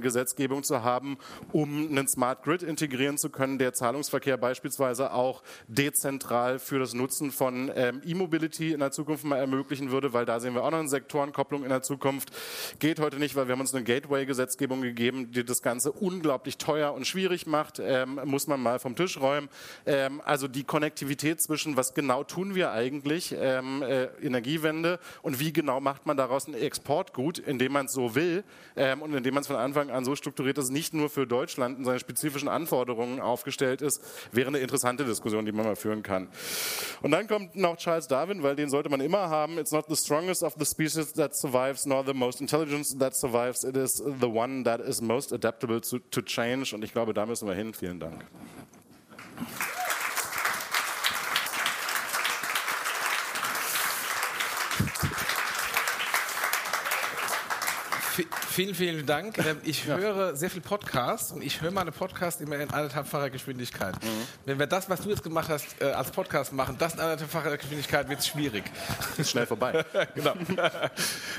Gesetzgebung 0.00 0.62
zu 0.62 0.82
haben, 0.82 1.18
um 1.52 1.88
einen 1.88 2.08
Smart 2.08 2.42
Grid 2.42 2.62
integrieren 2.62 3.18
zu 3.18 3.30
können, 3.30 3.58
der 3.58 3.72
Zahlungsverkehr 3.72 4.15
beispielsweise 4.20 5.12
auch 5.12 5.42
dezentral 5.68 6.58
für 6.58 6.78
das 6.78 6.94
Nutzen 6.94 7.30
von 7.30 7.70
ähm, 7.74 8.02
E-Mobility 8.04 8.72
in 8.72 8.80
der 8.80 8.90
Zukunft 8.90 9.24
mal 9.24 9.36
ermöglichen 9.36 9.90
würde, 9.90 10.12
weil 10.12 10.24
da 10.24 10.40
sehen 10.40 10.54
wir 10.54 10.64
auch 10.64 10.70
noch 10.70 10.78
eine 10.78 10.88
Sektorenkopplung 10.88 11.62
in 11.62 11.68
der 11.68 11.82
Zukunft. 11.82 12.30
Geht 12.78 13.00
heute 13.00 13.18
nicht, 13.18 13.36
weil 13.36 13.46
wir 13.48 13.52
haben 13.52 13.60
uns 13.60 13.74
eine 13.74 13.84
Gateway-Gesetzgebung 13.84 14.82
gegeben, 14.82 15.30
die 15.32 15.44
das 15.44 15.62
Ganze 15.62 15.92
unglaublich 15.92 16.58
teuer 16.58 16.92
und 16.92 17.06
schwierig 17.06 17.46
macht, 17.46 17.80
ähm, 17.80 18.20
muss 18.24 18.46
man 18.46 18.60
mal 18.62 18.78
vom 18.78 18.96
Tisch 18.96 19.20
räumen. 19.20 19.48
Ähm, 19.84 20.20
also 20.24 20.48
die 20.48 20.64
Konnektivität 20.64 21.40
zwischen, 21.40 21.76
was 21.76 21.94
genau 21.94 22.24
tun 22.24 22.54
wir 22.54 22.72
eigentlich, 22.72 23.34
ähm, 23.38 23.82
äh, 23.82 24.04
Energiewende 24.22 24.98
und 25.22 25.40
wie 25.40 25.52
genau 25.52 25.80
macht 25.80 26.06
man 26.06 26.16
daraus 26.16 26.46
ein 26.46 26.54
Exportgut, 26.54 27.38
indem 27.38 27.72
man 27.72 27.86
es 27.86 27.92
so 27.92 28.14
will 28.14 28.44
ähm, 28.76 29.02
und 29.02 29.14
indem 29.14 29.34
man 29.34 29.42
es 29.42 29.46
von 29.46 29.56
Anfang 29.56 29.90
an 29.90 30.04
so 30.04 30.16
strukturiert, 30.16 30.58
dass 30.58 30.66
es 30.66 30.70
nicht 30.70 30.94
nur 30.94 31.10
für 31.10 31.26
Deutschland 31.26 31.78
in 31.78 31.84
seinen 31.84 31.98
spezifischen 31.98 32.48
Anforderungen 32.48 33.20
aufgestellt 33.20 33.82
ist, 33.82 33.95
wäre 34.32 34.48
eine 34.48 34.58
interessante 34.58 35.04
Diskussion, 35.04 35.44
die 35.44 35.52
man 35.52 35.66
mal 35.66 35.76
führen 35.76 36.02
kann. 36.02 36.28
Und 37.02 37.10
dann 37.10 37.26
kommt 37.26 37.56
noch 37.56 37.76
Charles 37.76 38.08
Darwin, 38.08 38.42
weil 38.42 38.56
den 38.56 38.70
sollte 38.70 38.88
man 38.88 39.00
immer 39.00 39.28
haben. 39.28 39.58
It's 39.58 39.72
not 39.72 39.86
the 39.88 39.96
strongest 39.96 40.42
of 40.42 40.54
the 40.58 40.64
species 40.64 41.12
that 41.14 41.34
survives, 41.36 41.86
nor 41.86 42.04
the 42.04 42.14
most 42.14 42.40
intelligent 42.40 42.98
that 42.98 43.14
survives. 43.14 43.64
It 43.64 43.76
is 43.76 43.96
the 43.96 44.26
one 44.26 44.64
that 44.64 44.80
is 44.80 45.00
most 45.00 45.32
adaptable 45.32 45.80
to, 45.80 45.98
to 45.98 46.22
change. 46.22 46.74
Und 46.74 46.84
ich 46.84 46.92
glaube, 46.92 47.14
da 47.14 47.26
müssen 47.26 47.48
wir 47.48 47.54
hin. 47.54 47.74
Vielen 47.74 48.00
Dank. 48.00 48.24
Vielen, 58.56 58.74
vielen 58.74 59.04
Dank. 59.04 59.36
Ähm, 59.46 59.58
ich 59.64 59.84
höre 59.84 60.34
sehr 60.34 60.50
viel 60.50 60.62
Podcasts 60.62 61.30
und 61.30 61.42
ich 61.42 61.60
höre 61.60 61.70
meine 61.70 61.92
Podcasts 61.92 62.40
immer 62.40 62.56
in 62.56 62.70
anderthalbfacher 62.70 63.30
Geschwindigkeit. 63.30 63.94
Mhm. 64.02 64.08
Wenn 64.46 64.58
wir 64.58 64.66
das, 64.66 64.88
was 64.88 65.02
du 65.02 65.10
jetzt 65.10 65.22
gemacht 65.22 65.50
hast, 65.50 65.80
äh, 65.80 65.84
als 65.84 66.10
Podcast 66.10 66.52
machen, 66.52 66.76
das 66.78 66.94
in 66.94 67.00
anderthalbfacher 67.00 67.56
Geschwindigkeit, 67.58 68.08
wird 68.08 68.20
es 68.20 68.26
schwierig. 68.26 68.64
Ist 69.18 69.30
schnell 69.30 69.46
vorbei. 69.46 69.84
genau. 70.14 70.32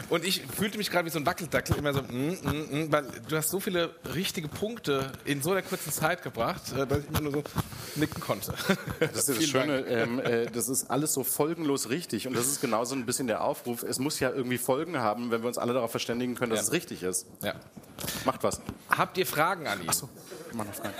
Und 0.09 0.23
ich 0.23 0.43
fühlte 0.43 0.77
mich 0.77 0.89
gerade 0.89 1.05
wie 1.05 1.09
so 1.09 1.19
ein 1.19 1.25
Wackeldackel, 1.25 1.75
immer 1.75 1.91
so, 1.91 2.01
mm, 2.01 2.05
mm, 2.05 2.83
mm, 2.85 2.91
weil 2.91 3.07
du 3.27 3.35
hast 3.35 3.49
so 3.49 3.59
viele 3.59 3.95
richtige 4.13 4.47
Punkte 4.47 5.11
in 5.25 5.41
so 5.41 5.51
einer 5.51 5.63
kurzen 5.63 5.91
Zeit 5.91 6.23
gebracht, 6.23 6.61
äh, 6.77 6.85
dass 6.85 6.99
ich 6.99 7.09
immer 7.09 7.21
nur 7.21 7.31
so 7.31 7.43
nicken 7.95 8.21
konnte. 8.21 8.53
Das 8.99 9.27
ist 9.27 9.29
das 9.29 9.45
Schöne, 9.47 9.79
ähm, 9.87 10.19
äh, 10.19 10.45
das 10.45 10.69
ist 10.69 10.89
alles 10.89 11.13
so 11.13 11.23
folgenlos 11.23 11.89
richtig 11.89 12.27
und 12.27 12.37
das 12.37 12.45
ist 12.45 12.61
genauso 12.61 12.95
ein 12.95 13.05
bisschen 13.05 13.27
der 13.27 13.43
Aufruf. 13.43 13.83
Es 13.83 13.99
muss 13.99 14.19
ja 14.19 14.29
irgendwie 14.31 14.59
Folgen 14.59 14.99
haben, 14.99 15.31
wenn 15.31 15.41
wir 15.41 15.47
uns 15.47 15.57
alle 15.57 15.73
darauf 15.73 15.91
verständigen 15.91 16.35
können, 16.35 16.51
dass 16.51 16.59
ja. 16.59 16.65
es 16.67 16.71
richtig 16.71 17.03
ist 17.03 17.06
ist. 17.09 17.25
Ja. 17.41 17.53
Macht 18.25 18.43
was. 18.43 18.61
Habt 18.89 19.17
ihr 19.17 19.25
Fragen 19.25 19.67
an 19.67 19.81
ihn? 19.81 19.89
Achso, 19.89 20.09
mach 20.53 20.65
noch 20.65 20.73
Fragen. 20.73 20.93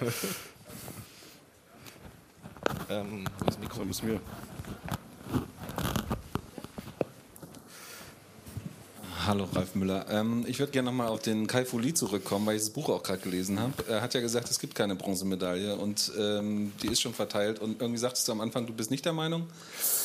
ähm, 2.90 3.24
das 3.46 3.58
Mikro 3.58 3.84
müssen 3.84 4.08
wir. 4.08 4.20
Hallo 9.24 9.46
Ralf 9.52 9.76
Müller. 9.76 10.06
Ähm, 10.10 10.44
ich 10.48 10.58
würde 10.58 10.72
gerne 10.72 10.86
nochmal 10.86 11.06
auf 11.06 11.20
den 11.20 11.46
Kai 11.46 11.64
Fuli 11.64 11.94
zurückkommen, 11.94 12.44
weil 12.44 12.56
ich 12.56 12.62
das 12.62 12.70
Buch 12.70 12.88
auch 12.88 13.04
gerade 13.04 13.20
gelesen 13.20 13.60
habe. 13.60 13.72
Er 13.88 14.00
hat 14.00 14.14
ja 14.14 14.20
gesagt, 14.20 14.50
es 14.50 14.58
gibt 14.58 14.74
keine 14.74 14.96
Bronzemedaille 14.96 15.76
und 15.76 16.10
ähm, 16.18 16.72
die 16.82 16.88
ist 16.88 17.00
schon 17.00 17.14
verteilt. 17.14 17.60
Und 17.60 17.80
irgendwie 17.80 18.00
sagtest 18.00 18.26
du 18.26 18.32
am 18.32 18.40
Anfang, 18.40 18.66
du 18.66 18.72
bist 18.72 18.90
nicht 18.90 19.04
der 19.04 19.12
Meinung. 19.12 19.46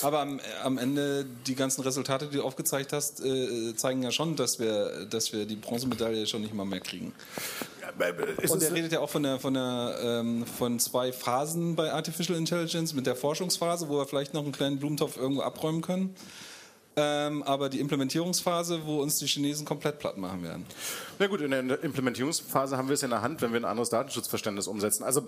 Aber 0.03 0.19
am, 0.19 0.39
am 0.63 0.77
Ende, 0.77 1.25
die 1.47 1.55
ganzen 1.55 1.81
Resultate, 1.81 2.27
die 2.27 2.37
du 2.37 2.43
aufgezeigt 2.43 2.93
hast, 2.93 3.25
äh, 3.25 3.75
zeigen 3.75 4.03
ja 4.03 4.11
schon, 4.11 4.35
dass 4.35 4.59
wir, 4.59 5.05
dass 5.05 5.33
wir 5.33 5.45
die 5.45 5.55
Bronzemedaille 5.55 6.27
schon 6.27 6.41
nicht 6.41 6.53
mal 6.53 6.65
mehr 6.65 6.81
kriegen. 6.81 7.11
Und 8.47 8.61
er 8.61 8.73
redet 8.73 8.91
ja 8.91 8.99
auch 8.99 9.09
von, 9.09 9.23
der, 9.23 9.39
von, 9.39 9.55
der, 9.55 9.97
ähm, 10.03 10.45
von 10.45 10.77
zwei 10.79 11.11
Phasen 11.11 11.75
bei 11.75 11.91
Artificial 11.91 12.37
Intelligence, 12.37 12.93
mit 12.93 13.07
der 13.07 13.15
Forschungsphase, 13.15 13.89
wo 13.89 13.97
wir 13.97 14.05
vielleicht 14.05 14.35
noch 14.35 14.43
einen 14.43 14.51
kleinen 14.51 14.77
Blumentopf 14.77 15.17
irgendwo 15.17 15.41
abräumen 15.41 15.81
können 15.81 16.15
ähm, 16.97 17.43
aber 17.43 17.69
die 17.69 17.79
Implementierungsphase, 17.79 18.81
wo 18.85 19.01
uns 19.03 19.19
die 19.19 19.27
Chinesen 19.27 19.65
komplett 19.65 19.99
platt 19.99 20.17
machen 20.17 20.41
werden. 20.41 20.65
Na 21.19 21.27
gut, 21.27 21.41
in 21.41 21.51
der 21.51 21.83
Implementierungsphase 21.83 22.75
haben 22.75 22.87
wir 22.87 22.95
es 22.95 23.03
in 23.03 23.11
der 23.11 23.21
Hand, 23.21 23.41
wenn 23.43 23.53
wir 23.53 23.59
ein 23.59 23.65
anderes 23.65 23.89
Datenschutzverständnis 23.89 24.67
umsetzen. 24.67 25.03
Also, 25.03 25.27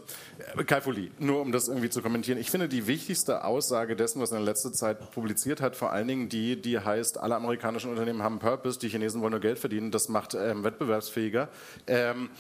äh, 0.58 0.64
Kai 0.64 0.82
Fuli, 0.82 1.12
nur 1.20 1.42
um 1.42 1.52
das 1.52 1.68
irgendwie 1.68 1.90
zu 1.92 2.02
kommentieren. 2.02 2.40
Ich 2.40 2.50
finde, 2.50 2.68
die 2.68 2.88
wichtigste 2.88 3.44
Aussage 3.44 3.96
dessen, 3.96 4.20
was 4.20 4.32
in 4.32 4.44
letzter 4.44 4.74
Zeit 4.74 5.12
publiziert 5.12 5.62
hat, 5.62 5.76
vor 5.76 5.92
allen 5.92 6.08
Dingen 6.08 6.28
die, 6.28 6.60
die 6.60 6.80
heißt, 6.80 7.20
alle 7.20 7.36
amerikanischen 7.36 7.92
Unternehmen 7.92 8.24
haben 8.24 8.40
Purpose, 8.40 8.80
die 8.80 8.90
Chinesen 8.90 9.22
wollen 9.22 9.32
nur 9.32 9.40
Geld 9.40 9.60
verdienen, 9.60 9.92
das 9.92 10.10
macht 10.10 10.34
ähm, 10.34 10.64
wettbewerbsfähiger. 10.64 11.50
Ähm, 11.86 12.32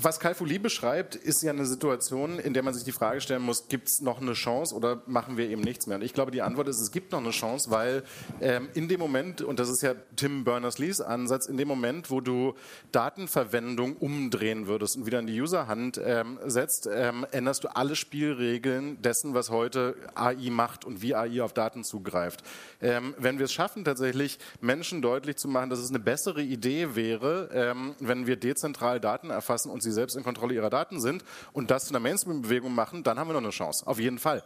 was 0.00 0.20
Kai 0.20 0.34
Fuli 0.34 0.60
beschreibt, 0.60 1.16
ist 1.16 1.42
ja 1.42 1.50
eine 1.50 1.66
Situation, 1.66 2.38
in 2.38 2.54
der 2.54 2.62
man 2.62 2.74
sich 2.74 2.84
die 2.84 2.92
Frage 2.92 3.20
stellen 3.20 3.42
muss, 3.42 3.66
gibt 3.66 3.88
es 3.88 4.00
noch 4.00 4.20
eine 4.20 4.34
Chance 4.34 4.72
oder 4.74 5.02
machen 5.06 5.36
wir 5.36 5.48
eben 5.48 5.62
nichts 5.62 5.88
mehr? 5.88 5.96
Und 5.96 6.02
ich 6.02 6.14
glaube, 6.14 6.30
die 6.30 6.42
Antwort 6.42 6.68
ist, 6.68 6.80
es 6.80 6.92
gibt 6.92 7.10
noch 7.10 7.18
eine 7.20 7.30
Chance, 7.30 7.72
weil 7.72 8.04
ähm, 8.40 8.68
in 8.74 8.88
dem 8.88 9.00
Moment, 9.00 9.42
und 9.42 9.58
das 9.58 9.68
ist 9.68 9.82
ja 9.82 9.94
Tim 10.16 10.44
Berners-Lees 10.44 11.00
Ansatz, 11.00 11.46
in 11.46 11.56
dem 11.56 11.68
Moment, 11.68 12.10
wo 12.10 12.20
du 12.20 12.54
Datenverwendung 12.92 13.96
umdrehen 13.96 14.66
würdest 14.66 14.96
und 14.96 15.06
wieder 15.06 15.18
in 15.18 15.26
die 15.26 15.40
Userhand 15.40 16.00
ähm, 16.02 16.38
setzt, 16.46 16.88
ähm, 16.92 17.26
änderst 17.30 17.64
du 17.64 17.68
alle 17.68 17.96
Spielregeln 17.96 19.00
dessen, 19.02 19.34
was 19.34 19.50
heute 19.50 19.94
AI 20.14 20.50
macht 20.50 20.84
und 20.84 21.02
wie 21.02 21.14
AI 21.14 21.42
auf 21.42 21.52
Daten 21.52 21.84
zugreift. 21.84 22.42
Ähm, 22.80 23.14
wenn 23.18 23.38
wir 23.38 23.44
es 23.44 23.52
schaffen, 23.52 23.84
tatsächlich 23.84 24.38
Menschen 24.60 25.02
deutlich 25.02 25.36
zu 25.36 25.48
machen, 25.48 25.70
dass 25.70 25.78
es 25.78 25.90
eine 25.90 25.98
bessere 25.98 26.42
Idee 26.42 26.94
wäre, 26.94 27.50
ähm, 27.52 27.94
wenn 28.00 28.26
wir 28.26 28.36
dezentral 28.36 29.00
Daten 29.00 29.30
erfassen 29.30 29.70
und 29.70 29.82
sie 29.82 29.92
selbst 29.92 30.16
in 30.16 30.22
Kontrolle 30.22 30.54
ihrer 30.54 30.70
Daten 30.70 31.00
sind 31.00 31.24
und 31.52 31.70
das 31.70 31.86
zu 31.86 31.92
einer 31.92 32.00
Mainstream-Bewegung 32.00 32.74
machen, 32.74 33.02
dann 33.02 33.18
haben 33.18 33.28
wir 33.28 33.34
noch 33.34 33.40
eine 33.40 33.50
Chance. 33.50 33.86
Auf 33.86 33.98
jeden 33.98 34.18
Fall. 34.18 34.42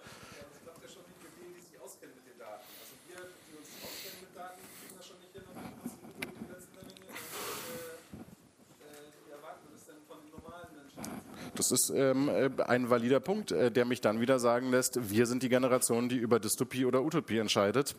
Das 11.57 11.71
ist 11.71 11.91
ähm, 11.91 12.29
äh, 12.29 12.51
ein 12.65 12.91
valider 12.91 13.21
Punkt, 13.21 13.53
äh, 13.53 13.71
der 13.71 13.85
mich 13.85 14.01
dann 14.01 14.21
wieder 14.21 14.39
sagen 14.39 14.71
lässt, 14.71 15.11
wir 15.11 15.27
sind 15.27 15.43
die 15.43 15.49
Generation, 15.49 16.09
die 16.09 16.17
über 16.17 16.41
Dystopie 16.41 16.85
oder 16.85 17.03
Utopie 17.03 17.39
entscheidet. 17.39 17.95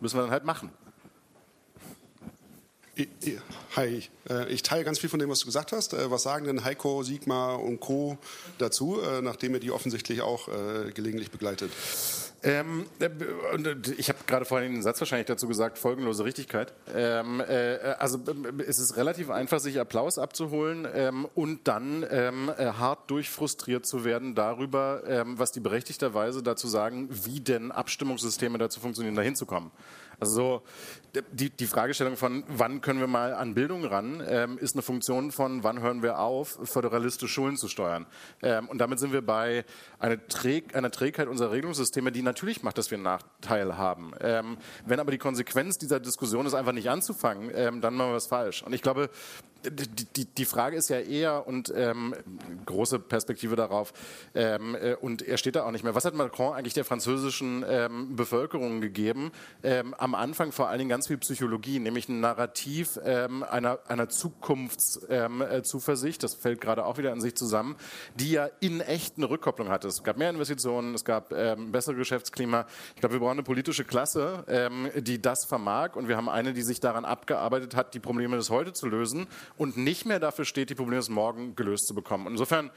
Müssen 0.00 0.16
wir 0.16 0.22
dann 0.22 0.30
halt 0.30 0.44
machen. 0.44 0.70
Hi, 3.74 4.02
äh, 4.28 4.48
ich 4.52 4.62
teile 4.62 4.84
ganz 4.84 4.98
viel 4.98 5.08
von 5.08 5.18
dem, 5.18 5.30
was 5.30 5.40
du 5.40 5.46
gesagt 5.46 5.72
hast. 5.72 5.94
Was 6.10 6.24
sagen 6.24 6.46
denn 6.46 6.64
Heiko, 6.64 7.02
Sigmar 7.02 7.60
und 7.60 7.80
Co. 7.80 8.18
dazu, 8.58 9.00
nachdem 9.22 9.54
ihr 9.54 9.60
die 9.60 9.70
offensichtlich 9.70 10.20
auch 10.20 10.48
gelegentlich 10.92 11.30
begleitet? 11.30 11.70
Ähm, 12.44 12.86
ich 13.96 14.08
habe 14.08 14.18
gerade 14.26 14.44
vorhin 14.44 14.72
den 14.72 14.82
Satz 14.82 15.00
wahrscheinlich 15.00 15.26
dazu 15.26 15.46
gesagt, 15.46 15.78
folgenlose 15.78 16.24
Richtigkeit. 16.24 16.72
Ähm, 16.92 17.40
äh, 17.40 17.76
also 17.98 18.18
es 18.66 18.80
ist 18.80 18.96
relativ 18.96 19.30
einfach, 19.30 19.60
sich 19.60 19.78
Applaus 19.78 20.18
abzuholen 20.18 20.86
ähm, 20.92 21.28
und 21.34 21.68
dann 21.68 22.04
ähm, 22.10 22.50
hart 22.50 23.10
durchfrustriert 23.10 23.86
zu 23.86 24.04
werden 24.04 24.34
darüber, 24.34 25.02
ähm, 25.06 25.38
was 25.38 25.52
die 25.52 25.60
berechtigterweise 25.60 26.42
dazu 26.42 26.66
sagen, 26.66 27.08
wie 27.10 27.40
denn 27.40 27.70
Abstimmungssysteme 27.70 28.58
dazu 28.58 28.80
funktionieren, 28.80 29.14
dahin 29.14 29.36
zu 29.36 29.46
kommen. 29.46 29.70
Also 30.22 30.62
die, 31.32 31.50
die 31.50 31.66
Fragestellung 31.66 32.16
von, 32.16 32.44
wann 32.46 32.80
können 32.80 33.00
wir 33.00 33.08
mal 33.08 33.34
an 33.34 33.54
Bildung 33.54 33.84
ran, 33.84 34.22
ähm, 34.24 34.56
ist 34.56 34.76
eine 34.76 34.82
Funktion 34.82 35.32
von, 35.32 35.64
wann 35.64 35.80
hören 35.80 36.00
wir 36.00 36.20
auf, 36.20 36.60
föderalistisch 36.62 37.32
Schulen 37.32 37.56
zu 37.56 37.66
steuern. 37.66 38.06
Ähm, 38.40 38.68
und 38.68 38.78
damit 38.78 39.00
sind 39.00 39.12
wir 39.12 39.20
bei 39.20 39.64
einer, 39.98 40.24
Träg, 40.28 40.76
einer 40.76 40.92
Trägheit 40.92 41.26
unserer 41.26 41.50
Regelungssysteme, 41.50 42.12
die 42.12 42.22
natürlich 42.22 42.62
macht, 42.62 42.78
dass 42.78 42.92
wir 42.92 42.98
einen 42.98 43.02
Nachteil 43.02 43.76
haben. 43.76 44.12
Ähm, 44.20 44.58
wenn 44.86 45.00
aber 45.00 45.10
die 45.10 45.18
Konsequenz 45.18 45.76
dieser 45.76 45.98
Diskussion 45.98 46.46
ist, 46.46 46.54
einfach 46.54 46.72
nicht 46.72 46.88
anzufangen, 46.88 47.50
ähm, 47.52 47.80
dann 47.80 47.94
machen 47.94 48.10
wir 48.10 48.14
was 48.14 48.28
falsch. 48.28 48.62
Und 48.62 48.72
ich 48.72 48.82
glaube, 48.82 49.10
die, 49.70 50.24
die, 50.24 50.44
Frage 50.44 50.76
ist 50.76 50.90
ja 50.90 50.98
eher, 50.98 51.46
und 51.46 51.72
ähm, 51.74 52.14
große 52.66 52.98
Perspektive 52.98 53.56
darauf, 53.56 53.92
ähm, 54.34 54.74
äh, 54.74 54.94
und 54.94 55.22
er 55.22 55.36
steht 55.36 55.56
da 55.56 55.64
auch 55.64 55.70
nicht 55.70 55.84
mehr, 55.84 55.94
was 55.94 56.04
hat 56.04 56.14
Macron 56.14 56.54
eigentlich 56.54 56.74
der 56.74 56.84
französischen 56.84 57.64
ähm, 57.68 58.16
Bevölkerung 58.16 58.80
gegeben? 58.80 59.32
Ähm, 59.62 59.94
am 59.94 60.14
Anfang 60.14 60.52
vor 60.52 60.68
allen 60.68 60.78
Dingen 60.78 60.90
ganz 60.90 61.06
viel 61.06 61.18
Psychologie, 61.18 61.78
nämlich 61.78 62.08
ein 62.08 62.20
Narrativ 62.20 62.98
ähm, 63.04 63.42
einer, 63.42 63.78
einer 63.88 64.08
Zukunftszuversicht, 64.08 66.20
ähm, 66.20 66.20
äh, 66.20 66.22
das 66.22 66.34
fällt 66.34 66.60
gerade 66.60 66.84
auch 66.84 66.98
wieder 66.98 67.12
in 67.12 67.20
sich 67.20 67.34
zusammen, 67.34 67.76
die 68.14 68.32
ja 68.32 68.48
in 68.60 68.80
echt 68.80 69.16
eine 69.16 69.30
Rückkopplung 69.30 69.68
hatte. 69.68 69.88
Es 69.88 70.02
gab 70.02 70.16
mehr 70.16 70.30
Investitionen, 70.30 70.94
es 70.94 71.04
gab 71.04 71.32
ähm, 71.32 71.72
bessere 71.72 71.94
Geschäftsklima. 71.94 72.66
Ich 72.94 73.00
glaube, 73.00 73.14
wir 73.14 73.20
brauchen 73.20 73.32
eine 73.32 73.42
politische 73.42 73.84
Klasse, 73.84 74.44
ähm, 74.48 74.90
die 74.96 75.20
das 75.20 75.44
vermag 75.44 75.96
und 75.96 76.08
wir 76.08 76.16
haben 76.16 76.28
eine, 76.28 76.52
die 76.52 76.62
sich 76.62 76.80
daran 76.80 77.04
abgearbeitet 77.04 77.76
hat, 77.76 77.94
die 77.94 78.00
Probleme 78.00 78.36
des 78.36 78.50
Heute 78.50 78.72
zu 78.72 78.86
lösen 78.86 79.26
und 79.56 79.76
nicht 79.76 80.06
mehr 80.06 80.20
dafür 80.20 80.44
steht, 80.44 80.70
die 80.70 80.74
Probleme 80.74 81.00
des 81.00 81.08
Morgen 81.08 81.54
gelöst 81.56 81.86
zu 81.86 81.94
bekommen. 81.94 82.26
Insofern 82.26 82.70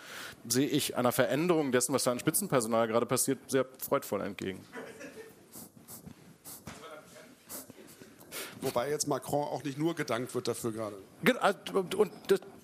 sehe 0.48 0.68
ich 0.68 0.98
einer 0.98 1.12
Veränderung 1.12 1.72
dessen, 1.72 1.94
was 1.94 2.04
da 2.04 2.12
an 2.12 2.20
Spitzenpersonal 2.20 2.88
gerade 2.88 3.06
passiert, 3.06 3.40
sehr 3.48 3.66
freudvoll 3.80 4.22
entgegen. 4.22 4.62
Wobei 8.62 8.90
jetzt 8.90 9.08
Macron 9.08 9.44
auch 9.44 9.64
nicht 9.64 9.78
nur 9.78 9.94
gedankt 9.94 10.34
wird 10.34 10.48
dafür 10.48 10.72
gerade. 10.72 10.96
Und 11.96 12.12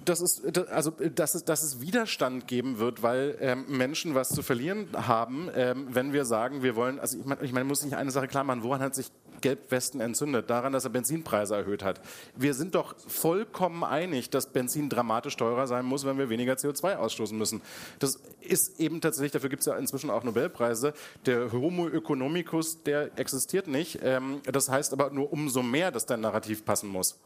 das, 0.03 0.20
ist, 0.20 0.57
also, 0.72 0.91
dass 0.91 1.36
es, 1.36 1.45
dass 1.45 1.62
es 1.62 1.80
Widerstand 1.80 2.47
geben 2.47 2.80
wird, 2.80 3.03
weil 3.03 3.38
ähm, 3.39 3.66
Menschen 3.68 4.16
was 4.16 4.30
zu 4.30 4.41
verlieren 4.41 4.88
haben, 4.93 5.49
ähm, 5.55 5.88
wenn 5.91 6.12
wir 6.12 6.26
sagen, 6.26 6.64
wir 6.64 6.76
wollen, 6.76 6.99
also 6.99 7.20
ich 7.20 7.26
meine, 7.26 7.41
ich 7.43 7.53
mein, 7.53 7.68
muss 7.68 7.82
sich 7.82 7.95
eine 7.95 8.09
Sache 8.09 8.28
klar 8.28 8.43
machen, 8.43 8.64
woran 8.64 8.82
hat 8.82 8.95
sich 8.95 9.12
Gelbwesten 9.42 10.00
entzündet? 10.02 10.50
Daran, 10.50 10.74
dass 10.74 10.84
er 10.84 10.92
Benzinpreise 10.92 11.56
erhöht 11.56 11.84
hat. 11.84 12.02
Wir 12.36 12.54
sind 12.54 12.76
doch 12.76 12.96
vollkommen 13.08 13.84
einig, 13.84 14.30
dass 14.30 14.48
Benzin 14.48 14.89
dramatisch 14.89 15.36
teurer 15.36 15.68
sein 15.68 15.86
muss, 15.86 16.06
wenn 16.06 16.18
wir 16.18 16.30
weniger 16.30 16.54
CO2 16.54 16.96
ausstoßen 16.96 17.38
müssen. 17.38 17.62
Das 18.00 18.20
ist 18.39 18.80
eben 18.80 19.02
tatsächlich, 19.02 19.32
dafür 19.32 19.50
gibt 19.50 19.62
es 19.62 19.66
ja 19.66 19.76
inzwischen 19.76 20.10
auch 20.10 20.24
Nobelpreise. 20.24 20.94
Der 21.26 21.52
Homo 21.52 21.89
economicus, 21.89 22.84
der 22.84 23.18
existiert 23.18 23.68
nicht. 23.68 24.00
Ähm, 24.04 24.42
das 24.44 24.70
heißt 24.70 24.94
aber 24.94 25.10
nur 25.12 25.32
umso 25.32 25.64
mehr, 25.64 25.92
dass 25.92 26.06
dein 26.06 26.22
Narrativ 26.22 26.64
passen 26.66 26.89
muss. 26.89 27.20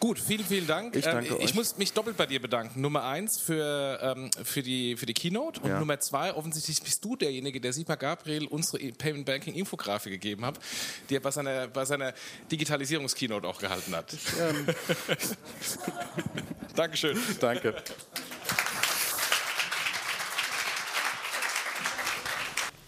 Gut, 0.00 0.18
vielen, 0.18 0.44
vielen 0.44 0.66
Dank. 0.66 0.96
Ich, 0.96 1.04
danke 1.04 1.34
ähm, 1.34 1.40
ich 1.40 1.54
muss 1.54 1.76
mich 1.76 1.92
doppelt 1.92 2.16
bei 2.16 2.24
dir 2.24 2.40
bedanken. 2.40 2.80
Nummer 2.80 3.04
eins 3.04 3.38
für, 3.38 3.98
ähm, 4.02 4.30
für, 4.42 4.62
die, 4.62 4.96
für 4.96 5.04
die 5.04 5.12
Keynote 5.12 5.60
und 5.60 5.68
ja. 5.68 5.78
Nummer 5.78 6.00
zwei, 6.00 6.34
offensichtlich 6.34 6.82
bist 6.82 7.04
du 7.04 7.16
derjenige, 7.16 7.60
der 7.60 7.74
Sigmar 7.74 7.98
Gabriel 7.98 8.46
unsere 8.46 8.78
Payment 8.92 9.26
Banking 9.26 9.54
Infografik 9.54 10.12
gegeben 10.12 10.46
hat, 10.46 10.58
die 11.10 11.16
er 11.16 11.20
bei 11.20 11.30
seiner, 11.30 11.68
bei 11.68 11.84
seiner 11.84 12.14
Digitalisierungs-Keynote 12.50 13.46
auch 13.46 13.58
gehalten 13.58 13.94
hat. 13.94 14.14
Ich, 14.14 14.20
ähm 14.40 14.66
Dankeschön. 16.74 17.18
Danke. 17.38 17.74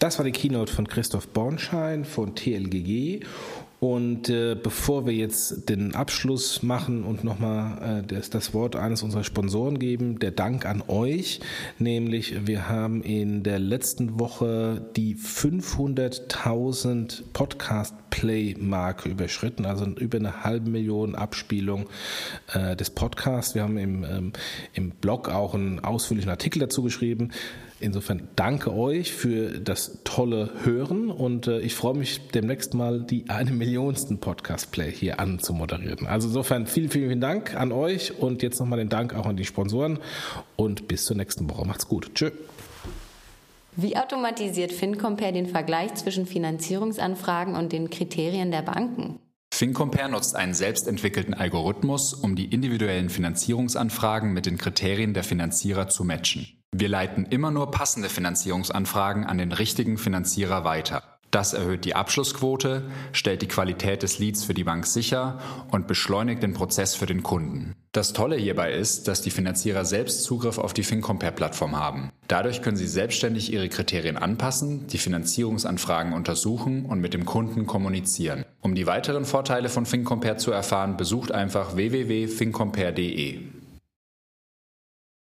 Das 0.03 0.17
war 0.17 0.25
die 0.25 0.33
Keynote 0.33 0.73
von 0.73 0.85
Christoph 0.85 1.29
Bornschein 1.29 2.03
von 2.03 2.35
TLGG 2.35 3.21
und 3.83 4.29
äh, 4.29 4.55
bevor 4.55 5.05
wir 5.05 5.11
jetzt 5.11 5.67
den 5.67 5.93
Abschluss 5.93 6.63
machen 6.63 7.03
und 7.03 7.25
nochmal 7.25 8.05
äh, 8.09 8.21
das, 8.29 8.53
Wort 8.53 8.77
eines 8.77 9.03
unserer 9.03 9.25
Sponsoren 9.25 9.77
geben, 9.77 10.19
der 10.19 10.31
Dank 10.31 10.65
an 10.65 10.81
euch, 10.87 11.41
nämlich 11.79 12.47
wir 12.47 12.69
haben 12.69 13.03
in 13.03 13.43
der 13.43 13.59
letzten 13.59 14.21
Woche 14.21 14.89
die 14.95 15.17
500.000 15.17 17.23
Podcast 17.33 17.93
Play-Marke 18.09 19.09
überschritten, 19.09 19.65
also 19.65 19.85
über 19.85 20.17
eine 20.17 20.45
halbe 20.45 20.69
Million 20.69 21.15
Abspielung 21.15 21.89
äh, 22.53 22.77
des 22.77 22.89
Podcasts. 22.89 23.53
Wir 23.53 23.63
haben 23.63 23.77
ähm, 23.77 24.31
im 24.73 24.91
Blog 24.91 25.27
auch 25.27 25.55
einen 25.55 25.81
ausführlichen 25.81 26.29
Artikel 26.29 26.59
dazu 26.59 26.83
geschrieben. 26.83 27.31
Insofern 27.83 28.29
danke 28.37 28.73
euch 28.73 29.11
für 29.11 29.59
das 29.59 29.99
tolle 30.05 30.51
Hören 30.63 31.11
und 31.11 31.47
äh, 31.47 31.59
ich 31.59 31.75
freue 31.75 31.95
mich 31.95 32.29
demnächst 32.29 32.73
mal 32.73 33.01
die 33.01 33.29
eine 33.29 33.51
Millionsten 33.51 34.19
Podcast-Play 34.19 34.89
hier 34.89 35.19
anzumoderieren. 35.19 36.07
Also 36.07 36.29
insofern 36.29 36.65
vielen, 36.65 36.89
vielen, 36.89 37.09
vielen 37.09 37.19
Dank 37.19 37.55
an 37.55 37.73
euch 37.73 38.17
und 38.17 38.41
jetzt 38.41 38.61
nochmal 38.61 38.79
den 38.79 38.87
Dank 38.87 39.13
auch 39.13 39.25
an 39.25 39.35
die 39.35 39.43
Sponsoren 39.43 39.99
und 40.55 40.87
bis 40.87 41.03
zur 41.03 41.17
nächsten 41.17 41.49
Woche. 41.49 41.67
Macht's 41.67 41.85
gut. 41.89 42.15
Tschö. 42.15 42.31
Wie 43.75 43.97
automatisiert 43.97 44.71
FinCompare 44.71 45.33
den 45.33 45.47
Vergleich 45.47 45.93
zwischen 45.95 46.25
Finanzierungsanfragen 46.25 47.53
und 47.53 47.73
den 47.73 47.89
Kriterien 47.89 48.51
der 48.51 48.61
Banken? 48.61 49.19
FinCompare 49.53 50.09
nutzt 50.09 50.37
einen 50.37 50.53
selbstentwickelten 50.53 51.33
Algorithmus, 51.33 52.13
um 52.13 52.37
die 52.37 52.45
individuellen 52.45 53.09
Finanzierungsanfragen 53.09 54.31
mit 54.31 54.45
den 54.45 54.57
Kriterien 54.57 55.13
der 55.13 55.25
Finanzierer 55.25 55.89
zu 55.89 56.05
matchen. 56.05 56.62
Wir 56.75 56.89
leiten 56.89 57.27
immer 57.27 57.51
nur 57.51 57.69
passende 57.69 58.09
Finanzierungsanfragen 58.09 59.25
an 59.25 59.37
den 59.37 59.51
richtigen 59.51 59.99
Finanzierer 59.99 60.63
weiter. 60.63 61.03
Das 61.29 61.53
erhöht 61.53 61.85
die 61.85 61.95
Abschlussquote, 61.95 62.83
stellt 63.11 63.41
die 63.43 63.47
Qualität 63.47 64.01
des 64.01 64.17
Leads 64.17 64.43
für 64.43 64.55
die 64.55 64.63
Bank 64.63 64.87
sicher 64.87 65.39
und 65.71 65.87
beschleunigt 65.87 66.41
den 66.41 66.53
Prozess 66.53 66.95
für 66.95 67.05
den 67.05 67.21
Kunden. 67.23 67.73
Das 67.91 68.13
Tolle 68.13 68.37
hierbei 68.37 68.73
ist, 68.73 69.07
dass 69.07 69.21
die 69.21 69.29
Finanzierer 69.29 69.85
selbst 69.85 70.23
Zugriff 70.23 70.57
auf 70.57 70.73
die 70.73 70.83
FinCompare-Plattform 70.83 71.75
haben. 71.75 72.11
Dadurch 72.27 72.63
können 72.63 72.77
sie 72.77 72.87
selbstständig 72.87 73.53
ihre 73.53 73.69
Kriterien 73.69 74.17
anpassen, 74.17 74.87
die 74.87 74.97
Finanzierungsanfragen 74.97 76.13
untersuchen 76.13 76.85
und 76.85 77.01
mit 77.01 77.13
dem 77.13 77.25
Kunden 77.25 77.67
kommunizieren. 77.67 78.45
Um 78.61 78.73
die 78.73 78.87
weiteren 78.87 79.25
Vorteile 79.25 79.69
von 79.69 79.85
FinCompare 79.85 80.37
zu 80.37 80.51
erfahren, 80.51 80.97
besucht 80.97 81.31
einfach 81.31 81.75
www.fincompare.de. 81.75 83.52